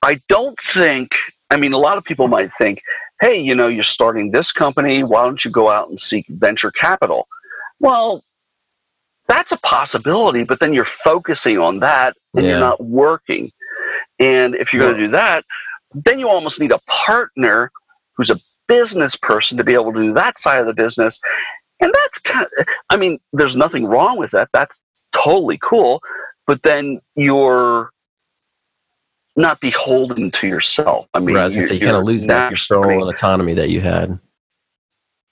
I 0.03 0.21
don't 0.29 0.59
think. 0.75 1.13
I 1.51 1.57
mean, 1.57 1.73
a 1.73 1.79
lot 1.79 1.97
of 1.97 2.05
people 2.05 2.29
might 2.29 2.51
think, 2.59 2.83
"Hey, 3.21 3.41
you 3.41 3.55
know, 3.55 3.67
you're 3.67 3.83
starting 3.83 4.31
this 4.31 4.53
company. 4.53 5.03
Why 5.03 5.25
don't 5.25 5.43
you 5.45 5.51
go 5.51 5.71
out 5.71 5.89
and 5.89 5.99
seek 5.99 6.27
venture 6.29 6.71
capital?" 6.71 7.27
Well, 7.81 8.23
that's 9.27 9.53
a 9.53 9.57
possibility, 9.59 10.45
but 10.45 10.61
then 10.61 10.73
you're 10.73 10.89
focusing 11.05 11.59
on 11.59 11.81
that 11.81 12.15
and 12.35 12.45
yeah. 12.45 12.53
you're 12.53 12.61
not 12.61 12.83
working. 12.85 13.51
And 14.19 14.55
if 14.55 14.73
you're 14.73 14.83
going 14.83 14.97
to 14.97 15.07
do 15.07 15.13
that, 15.13 15.45
then 15.95 16.19
you 16.19 16.29
almost 16.29 16.61
need 16.61 16.73
a 16.73 16.81
partner 16.87 17.71
who's 18.17 18.31
a 18.31 18.41
business 18.67 19.17
person 19.17 19.57
to 19.57 19.65
be 19.65 19.75
able 19.75 19.93
to 19.93 20.03
do 20.03 20.13
that 20.15 20.39
side 20.39 20.61
of 20.61 20.67
the 20.67 20.75
business. 20.75 21.21
And 21.81 21.93
that's 21.95 22.19
kind 22.19 22.47
of, 22.59 22.67
I 22.91 22.97
mean, 22.97 23.19
there's 23.33 23.57
nothing 23.57 23.87
wrong 23.87 24.19
with 24.19 24.31
that. 24.33 24.49
That's 24.53 24.83
totally 25.13 25.59
cool. 25.63 26.01
But 26.47 26.63
then 26.63 27.01
you're 27.15 27.91
not 29.37 29.61
beholden 29.61 30.31
to 30.33 30.47
yourself. 30.47 31.07
I 31.15 31.21
mean, 31.21 31.37
right, 31.37 31.43
I 31.43 31.45
was 31.45 31.55
gonna 31.55 31.69
say, 31.69 31.75
you 31.77 31.81
kind 31.81 31.97
of 31.97 32.05
lose 32.05 32.27
that 32.27 32.49
control 32.49 33.09
autonomy 33.09 33.55
that 33.55 33.71
you 33.71 33.81
had. 33.81 34.19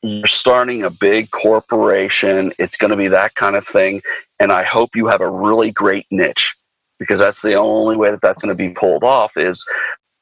You're 0.02 0.26
starting 0.26 0.84
a 0.84 0.90
big 0.90 1.30
corporation. 1.32 2.52
It's 2.58 2.76
going 2.76 2.90
to 2.90 2.96
be 2.96 3.08
that 3.08 3.34
kind 3.34 3.56
of 3.56 3.66
thing. 3.66 4.02
And 4.38 4.52
I 4.52 4.62
hope 4.62 4.94
you 4.94 5.06
have 5.08 5.20
a 5.20 5.28
really 5.28 5.72
great 5.72 6.06
niche 6.10 6.54
because 7.00 7.18
that's 7.18 7.42
the 7.42 7.54
only 7.54 7.96
way 7.96 8.10
that 8.10 8.20
that's 8.20 8.42
going 8.42 8.56
to 8.56 8.62
be 8.62 8.72
pulled 8.72 9.02
off 9.02 9.32
is 9.36 9.66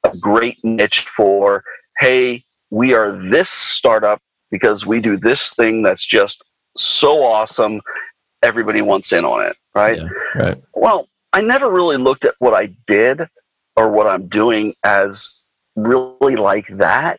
a 0.04 0.16
great 0.16 0.64
niche 0.64 1.06
for, 1.14 1.62
hey, 1.98 2.42
we 2.70 2.94
are 2.94 3.12
this 3.28 3.50
startup 3.50 4.22
because 4.50 4.86
we 4.86 5.00
do 5.00 5.18
this 5.18 5.52
thing 5.52 5.82
that's 5.82 6.06
just 6.06 6.42
so 6.76 7.22
awesome. 7.22 7.80
Everybody 8.44 8.82
wants 8.82 9.12
in 9.12 9.24
on 9.24 9.44
it, 9.44 9.56
right? 9.74 9.96
Yeah, 9.96 10.08
right. 10.34 10.62
Well, 10.74 11.08
I 11.32 11.40
never 11.40 11.70
really 11.70 11.96
looked 11.96 12.24
at 12.24 12.34
what 12.38 12.54
I 12.54 12.66
did 12.86 13.26
or 13.76 13.88
what 13.88 14.06
I'm 14.06 14.28
doing 14.28 14.74
as 14.84 15.40
really 15.74 16.36
like 16.36 16.66
that 16.76 17.18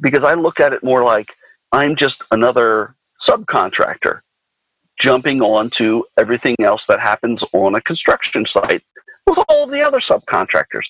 because 0.00 0.24
I 0.24 0.34
look 0.34 0.58
at 0.58 0.72
it 0.72 0.82
more 0.82 1.04
like 1.04 1.28
I'm 1.70 1.94
just 1.94 2.22
another 2.32 2.96
subcontractor 3.22 4.20
jumping 4.98 5.40
onto 5.40 6.02
everything 6.16 6.56
else 6.60 6.86
that 6.86 7.00
happens 7.00 7.44
on 7.52 7.74
a 7.74 7.80
construction 7.80 8.46
site 8.46 8.82
with 9.26 9.38
all 9.48 9.66
the 9.66 9.80
other 9.80 10.00
subcontractors. 10.00 10.84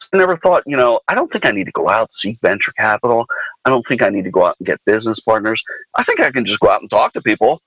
So 0.00 0.08
I 0.12 0.16
never 0.18 0.36
thought, 0.38 0.62
you 0.66 0.76
know, 0.76 1.00
I 1.08 1.14
don't 1.14 1.30
think 1.30 1.46
I 1.46 1.52
need 1.52 1.64
to 1.64 1.72
go 1.72 1.88
out 1.88 2.12
seek 2.12 2.38
venture 2.40 2.72
capital. 2.72 3.26
I 3.64 3.70
don't 3.70 3.86
think 3.86 4.02
I 4.02 4.08
need 4.08 4.24
to 4.24 4.30
go 4.30 4.44
out 4.44 4.56
and 4.58 4.66
get 4.66 4.84
business 4.84 5.20
partners. 5.20 5.62
I 5.94 6.04
think 6.04 6.20
I 6.20 6.30
can 6.30 6.44
just 6.44 6.60
go 6.60 6.68
out 6.68 6.80
and 6.80 6.90
talk 6.90 7.12
to 7.14 7.22
people. 7.22 7.62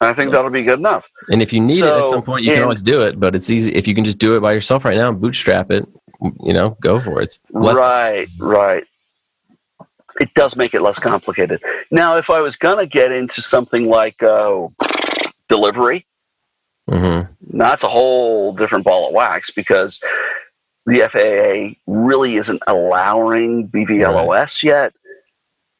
I 0.00 0.12
think 0.12 0.32
that'll 0.32 0.50
be 0.50 0.62
good 0.62 0.78
enough. 0.78 1.06
And 1.30 1.42
if 1.42 1.52
you 1.52 1.60
need 1.60 1.78
so, 1.78 1.98
it 1.98 2.02
at 2.02 2.08
some 2.08 2.22
point, 2.22 2.44
you 2.44 2.50
and, 2.50 2.58
can 2.58 2.64
always 2.64 2.82
do 2.82 3.02
it. 3.02 3.18
But 3.18 3.34
it's 3.34 3.50
easy 3.50 3.74
if 3.74 3.88
you 3.88 3.94
can 3.94 4.04
just 4.04 4.18
do 4.18 4.36
it 4.36 4.40
by 4.40 4.52
yourself 4.52 4.84
right 4.84 4.96
now, 4.96 5.10
bootstrap 5.12 5.70
it. 5.70 5.86
You 6.42 6.52
know, 6.52 6.76
go 6.80 7.00
for 7.00 7.20
it. 7.20 7.24
It's 7.24 7.40
less- 7.50 7.78
right, 7.78 8.28
right. 8.38 8.84
It 10.18 10.32
does 10.34 10.56
make 10.56 10.72
it 10.74 10.80
less 10.80 10.98
complicated. 10.98 11.60
Now, 11.90 12.16
if 12.16 12.30
I 12.30 12.40
was 12.40 12.56
gonna 12.56 12.86
get 12.86 13.12
into 13.12 13.42
something 13.42 13.86
like 13.86 14.22
uh, 14.22 14.68
delivery, 15.50 16.06
mm-hmm. 16.88 17.30
that's 17.58 17.82
a 17.82 17.88
whole 17.88 18.54
different 18.54 18.84
ball 18.84 19.08
of 19.08 19.14
wax 19.14 19.50
because 19.50 20.02
the 20.86 21.08
FAA 21.12 21.78
really 21.86 22.36
isn't 22.36 22.62
allowing 22.66 23.68
BVLOS 23.68 24.28
right. 24.28 24.62
yet. 24.62 24.94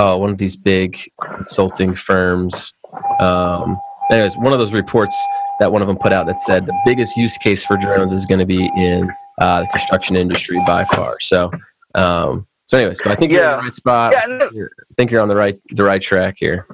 uh, 0.00 0.16
one 0.16 0.30
of 0.30 0.38
these 0.38 0.56
big 0.56 0.98
consulting 1.34 1.94
firms. 1.94 2.72
Um, 3.20 3.78
anyways, 4.10 4.34
one 4.38 4.54
of 4.54 4.58
those 4.58 4.72
reports 4.72 5.14
that 5.58 5.70
one 5.70 5.82
of 5.82 5.88
them 5.88 5.98
put 5.98 6.10
out 6.12 6.26
that 6.26 6.40
said 6.40 6.64
the 6.64 6.78
biggest 6.86 7.16
use 7.18 7.36
case 7.36 7.62
for 7.64 7.76
drones 7.76 8.10
is 8.10 8.24
going 8.24 8.38
to 8.38 8.46
be 8.46 8.64
in 8.76 9.10
uh, 9.40 9.60
the 9.60 9.66
construction 9.66 10.16
industry 10.16 10.58
by 10.66 10.86
far. 10.86 11.20
So, 11.20 11.50
um, 11.94 12.46
so 12.64 12.78
anyways, 12.78 13.00
but 13.02 13.12
I 13.12 13.16
think 13.16 13.32
yeah. 13.32 13.38
you're 13.38 13.50
in 13.50 13.56
the 13.56 13.62
right 13.64 13.74
spot. 13.74 14.12
Yeah, 14.12 14.26
no. 14.26 14.46
I 14.46 14.94
think 14.96 15.10
you're 15.10 15.20
on 15.20 15.28
the 15.28 15.36
right 15.36 15.60
the 15.70 15.84
right 15.84 16.00
track 16.00 16.36
here. 16.38 16.66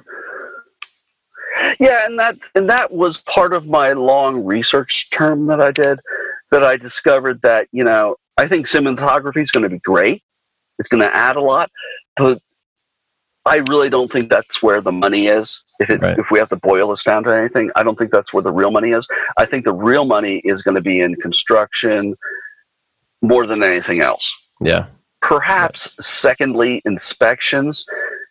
Yeah, 1.79 2.05
and 2.05 2.17
that 2.19 2.37
and 2.55 2.69
that 2.69 2.93
was 2.93 3.17
part 3.21 3.51
of 3.51 3.65
my 3.65 3.91
long 3.91 4.45
research 4.45 5.09
term 5.09 5.47
that 5.47 5.59
I 5.59 5.71
did. 5.71 5.99
That 6.51 6.63
I 6.63 6.77
discovered 6.77 7.41
that 7.41 7.67
you 7.73 7.83
know 7.83 8.15
I 8.37 8.47
think 8.47 8.67
cinematography 8.67 9.41
is 9.43 9.51
going 9.51 9.63
to 9.63 9.69
be 9.69 9.79
great. 9.79 10.23
It's 10.79 10.87
going 10.87 11.01
to 11.01 11.13
add 11.13 11.35
a 11.35 11.41
lot, 11.41 11.71
but 12.15 12.41
I 13.47 13.57
really 13.69 13.89
don't 13.89 14.11
think 14.11 14.29
that's 14.29 14.61
where 14.61 14.81
the 14.81 14.91
money 14.91 15.27
is. 15.27 15.63
If 15.79 15.89
it, 15.89 16.01
right. 16.01 16.17
if 16.17 16.31
we 16.31 16.39
have 16.39 16.49
to 16.49 16.55
boil 16.55 16.89
this 16.89 17.03
down 17.03 17.23
to 17.23 17.35
anything, 17.35 17.71
I 17.75 17.83
don't 17.83 17.97
think 17.97 18.11
that's 18.11 18.33
where 18.33 18.43
the 18.43 18.51
real 18.51 18.71
money 18.71 18.91
is. 18.91 19.07
I 19.37 19.45
think 19.45 19.65
the 19.65 19.73
real 19.73 20.05
money 20.05 20.37
is 20.43 20.61
going 20.63 20.75
to 20.75 20.81
be 20.81 21.01
in 21.01 21.15
construction 21.15 22.15
more 23.21 23.45
than 23.45 23.63
anything 23.63 24.01
else. 24.01 24.31
Yeah. 24.59 24.87
Perhaps, 25.21 26.05
secondly, 26.05 26.81
inspections. 26.85 27.85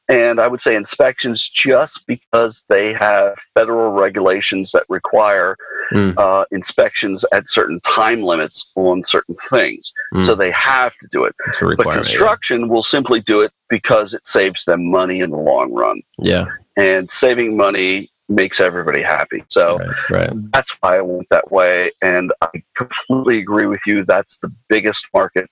And 0.09 0.41
I 0.41 0.47
would 0.47 0.63
say 0.63 0.77
inspections 0.77 1.49
just 1.49 2.07
because 2.07 2.65
they 2.69 2.93
have 2.93 3.35
federal 3.55 3.91
regulations 3.91 4.71
that 4.73 4.85
require 4.89 5.57
mm. 5.91 6.17
uh, 6.17 6.45
inspections 6.53 7.25
at 7.33 7.49
certain 7.49 7.81
time 7.81 8.23
limits 8.23 8.71
on 8.77 9.03
certain 9.03 9.37
things. 9.51 9.93
Mm. 10.15 10.25
So 10.25 10.37
they 10.37 10.53
have 10.53 10.93
to 11.01 11.09
do 11.11 11.25
it. 11.25 11.35
But 11.61 11.81
construction 11.81 12.63
yeah. 12.63 12.67
will 12.69 12.85
simply 12.85 13.21
do 13.21 13.41
it 13.41 13.53
because 13.69 14.15
it 14.15 14.27
saves 14.27 14.65
them 14.65 14.89
money 14.89 15.21
in 15.21 15.31
the 15.31 15.39
long 15.39 15.73
run. 15.73 16.03
Yeah. 16.19 16.47
And 16.77 17.11
saving 17.11 17.57
money 17.57 18.09
makes 18.29 18.61
everybody 18.61 19.03
happy. 19.03 19.45
So 19.49 19.79
right, 19.79 20.11
right. 20.11 20.31
that's 20.53 20.71
why 20.81 20.99
I 20.99 21.01
went 21.01 21.29
that 21.31 21.51
way. 21.51 21.91
And 22.03 22.33
I 22.43 22.49
completely 22.77 23.39
agree 23.39 23.67
with 23.67 23.81
you. 23.87 24.05
That's 24.05 24.39
the 24.39 24.55
biggest 24.69 25.09
market 25.13 25.49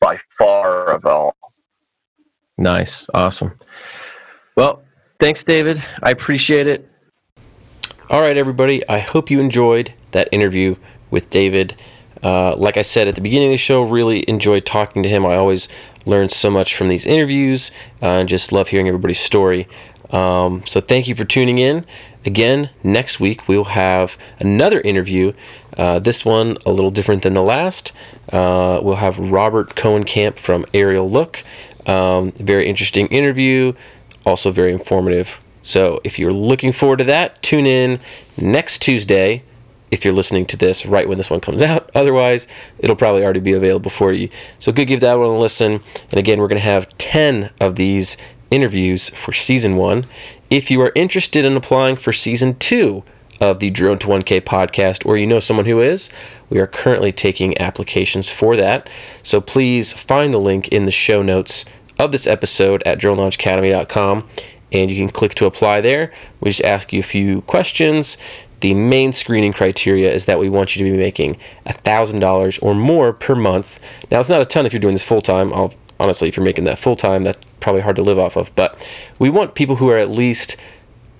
by 0.00 0.18
far 0.36 0.86
of 0.86 1.06
all. 1.06 1.36
Nice. 2.56 3.08
Awesome. 3.12 3.58
Well, 4.56 4.82
thanks, 5.18 5.44
David. 5.44 5.82
I 6.02 6.10
appreciate 6.10 6.66
it. 6.66 6.88
All 8.10 8.20
right, 8.20 8.36
everybody. 8.36 8.86
I 8.88 8.98
hope 8.98 9.30
you 9.30 9.40
enjoyed 9.40 9.92
that 10.12 10.28
interview 10.30 10.76
with 11.10 11.30
David. 11.30 11.74
Uh, 12.22 12.54
like 12.56 12.76
I 12.76 12.82
said 12.82 13.08
at 13.08 13.16
the 13.16 13.20
beginning 13.20 13.48
of 13.48 13.52
the 13.52 13.58
show, 13.58 13.82
really 13.82 14.28
enjoyed 14.28 14.64
talking 14.64 15.02
to 15.02 15.08
him. 15.08 15.26
I 15.26 15.36
always 15.36 15.68
learn 16.06 16.28
so 16.28 16.50
much 16.50 16.74
from 16.76 16.88
these 16.88 17.06
interviews 17.06 17.70
uh, 18.02 18.06
and 18.06 18.28
just 18.28 18.52
love 18.52 18.68
hearing 18.68 18.88
everybody's 18.88 19.20
story. 19.20 19.68
Um, 20.10 20.62
so 20.66 20.80
thank 20.80 21.08
you 21.08 21.14
for 21.14 21.24
tuning 21.24 21.58
in. 21.58 21.84
Again, 22.24 22.70
next 22.82 23.20
week 23.20 23.48
we 23.48 23.56
will 23.56 23.64
have 23.64 24.16
another 24.38 24.80
interview. 24.80 25.32
Uh, 25.76 25.98
this 25.98 26.24
one 26.24 26.56
a 26.64 26.70
little 26.70 26.90
different 26.90 27.22
than 27.22 27.34
the 27.34 27.42
last. 27.42 27.92
Uh, 28.32 28.80
we'll 28.82 28.96
have 28.96 29.18
Robert 29.18 29.74
Cohen 29.74 30.04
Camp 30.04 30.38
from 30.38 30.64
Aerial 30.72 31.08
Look. 31.08 31.42
Um, 31.86 32.32
very 32.32 32.66
interesting 32.66 33.06
interview, 33.08 33.74
also 34.24 34.50
very 34.50 34.72
informative. 34.72 35.40
So 35.62 36.00
if 36.04 36.18
you're 36.18 36.32
looking 36.32 36.72
forward 36.72 36.98
to 36.98 37.04
that, 37.04 37.42
tune 37.42 37.66
in 37.66 38.00
next 38.38 38.80
Tuesday 38.80 39.42
if 39.90 40.04
you're 40.04 40.14
listening 40.14 40.44
to 40.46 40.56
this 40.56 40.84
right 40.84 41.08
when 41.08 41.16
this 41.16 41.30
one 41.30 41.40
comes 41.40 41.62
out. 41.70 41.90
Otherwise, 41.94 42.46
it'll 42.78 42.96
probably 42.96 43.24
already 43.24 43.40
be 43.40 43.52
available 43.52 43.90
for 43.90 44.12
you. 44.12 44.28
So 44.58 44.72
go 44.72 44.84
give 44.84 45.00
that 45.00 45.14
one 45.14 45.28
a 45.28 45.38
listen. 45.38 45.80
And 46.10 46.18
again, 46.18 46.40
we're 46.40 46.48
going 46.48 46.60
to 46.60 46.64
have 46.64 46.96
10 46.98 47.50
of 47.60 47.76
these 47.76 48.16
interviews 48.50 49.10
for 49.10 49.32
season 49.32 49.76
one. 49.76 50.06
If 50.50 50.70
you 50.70 50.80
are 50.82 50.92
interested 50.94 51.44
in 51.44 51.56
applying 51.56 51.96
for 51.96 52.12
season 52.12 52.56
two 52.58 53.02
of 53.40 53.58
the 53.58 53.70
Drone 53.70 53.98
to 53.98 54.06
1K 54.06 54.40
podcast, 54.42 55.04
or 55.06 55.16
you 55.16 55.26
know 55.26 55.40
someone 55.40 55.66
who 55.66 55.80
is, 55.80 56.10
we 56.50 56.58
are 56.58 56.66
currently 56.66 57.12
taking 57.12 57.58
applications 57.60 58.28
for 58.28 58.56
that. 58.56 58.88
So 59.22 59.40
please 59.40 59.92
find 59.92 60.32
the 60.32 60.38
link 60.38 60.68
in 60.68 60.84
the 60.84 60.90
show 60.90 61.22
notes 61.22 61.64
of 61.98 62.12
this 62.12 62.26
episode 62.26 62.82
at 62.84 62.98
dronelaunchacademy.com 62.98 64.26
and 64.72 64.90
you 64.90 64.96
can 64.96 65.08
click 65.08 65.34
to 65.36 65.46
apply 65.46 65.80
there. 65.80 66.12
We 66.40 66.50
just 66.50 66.64
ask 66.64 66.92
you 66.92 67.00
a 67.00 67.04
few 67.04 67.42
questions. 67.42 68.18
The 68.60 68.74
main 68.74 69.12
screening 69.12 69.52
criteria 69.52 70.12
is 70.12 70.24
that 70.24 70.40
we 70.40 70.48
want 70.48 70.74
you 70.74 70.84
to 70.84 70.90
be 70.90 70.96
making 70.96 71.36
$1,000 71.66 72.62
or 72.62 72.74
more 72.74 73.12
per 73.12 73.34
month. 73.34 73.78
Now, 74.10 74.20
it's 74.20 74.28
not 74.28 74.42
a 74.42 74.46
ton 74.46 74.66
if 74.66 74.72
you're 74.72 74.80
doing 74.80 74.94
this 74.94 75.04
full 75.04 75.20
time. 75.20 75.52
Honestly, 76.00 76.28
if 76.28 76.36
you're 76.36 76.44
making 76.44 76.64
that 76.64 76.78
full 76.78 76.96
time, 76.96 77.22
that's 77.22 77.38
probably 77.60 77.82
hard 77.82 77.96
to 77.96 78.02
live 78.02 78.18
off 78.18 78.36
of. 78.36 78.54
But 78.56 78.88
we 79.18 79.30
want 79.30 79.54
people 79.54 79.76
who 79.76 79.90
are 79.90 79.98
at 79.98 80.08
least 80.08 80.56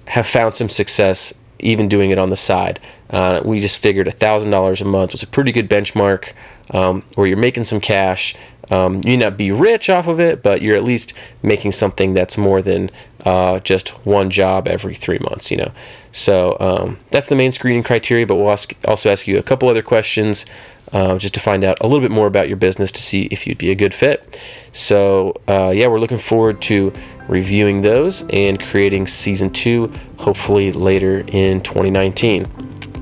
have 0.06 0.26
found 0.26 0.56
some 0.56 0.68
success 0.68 1.32
even 1.58 1.88
doing 1.88 2.10
it 2.10 2.18
on 2.18 2.30
the 2.30 2.36
side. 2.36 2.80
Uh, 3.10 3.40
we 3.44 3.60
just 3.60 3.78
figured 3.78 4.06
$1,000 4.06 4.80
a 4.80 4.84
month 4.84 5.12
was 5.12 5.22
a 5.22 5.26
pretty 5.26 5.52
good 5.52 5.68
benchmark 5.68 6.32
um, 6.70 7.02
where 7.14 7.26
you're 7.26 7.36
making 7.36 7.64
some 7.64 7.80
cash. 7.80 8.34
Um, 8.74 8.96
you 9.04 9.10
may 9.10 9.16
not 9.18 9.36
be 9.36 9.52
rich 9.52 9.88
off 9.88 10.08
of 10.08 10.18
it, 10.18 10.42
but 10.42 10.60
you're 10.60 10.76
at 10.76 10.82
least 10.82 11.12
making 11.42 11.72
something 11.72 12.12
that's 12.12 12.36
more 12.36 12.60
than 12.60 12.90
uh, 13.24 13.60
just 13.60 13.90
one 14.04 14.30
job 14.30 14.66
every 14.66 14.94
three 14.94 15.18
months, 15.20 15.50
you 15.50 15.56
know. 15.56 15.72
So 16.10 16.56
um, 16.58 16.98
that's 17.10 17.28
the 17.28 17.36
main 17.36 17.52
screening 17.52 17.84
criteria, 17.84 18.26
but 18.26 18.34
we'll 18.34 18.50
ask, 18.50 18.74
also 18.86 19.12
ask 19.12 19.28
you 19.28 19.38
a 19.38 19.42
couple 19.42 19.68
other 19.68 19.82
questions 19.82 20.44
uh, 20.92 21.18
just 21.18 21.34
to 21.34 21.40
find 21.40 21.62
out 21.62 21.78
a 21.80 21.86
little 21.86 22.00
bit 22.00 22.10
more 22.10 22.26
about 22.26 22.48
your 22.48 22.56
business 22.56 22.90
to 22.92 23.02
see 23.02 23.24
if 23.30 23.46
you'd 23.46 23.58
be 23.58 23.70
a 23.70 23.74
good 23.74 23.94
fit. 23.94 24.40
So, 24.72 25.34
uh, 25.48 25.72
yeah, 25.74 25.86
we're 25.86 26.00
looking 26.00 26.18
forward 26.18 26.60
to 26.62 26.92
reviewing 27.28 27.82
those 27.82 28.28
and 28.30 28.60
creating 28.60 29.06
season 29.06 29.50
two, 29.50 29.92
hopefully 30.18 30.72
later 30.72 31.24
in 31.28 31.60
2019. 31.62 32.46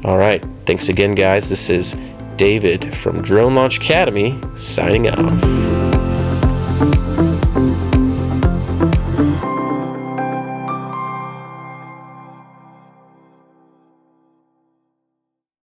All 0.04 0.18
right. 0.18 0.44
Thanks 0.66 0.88
again, 0.88 1.14
guys. 1.14 1.48
This 1.48 1.70
is 1.70 1.94
David 2.36 2.94
from 2.96 3.22
Drone 3.22 3.54
Launch 3.54 3.78
Academy 3.78 4.38
signing 4.54 5.08
off. 5.08 5.71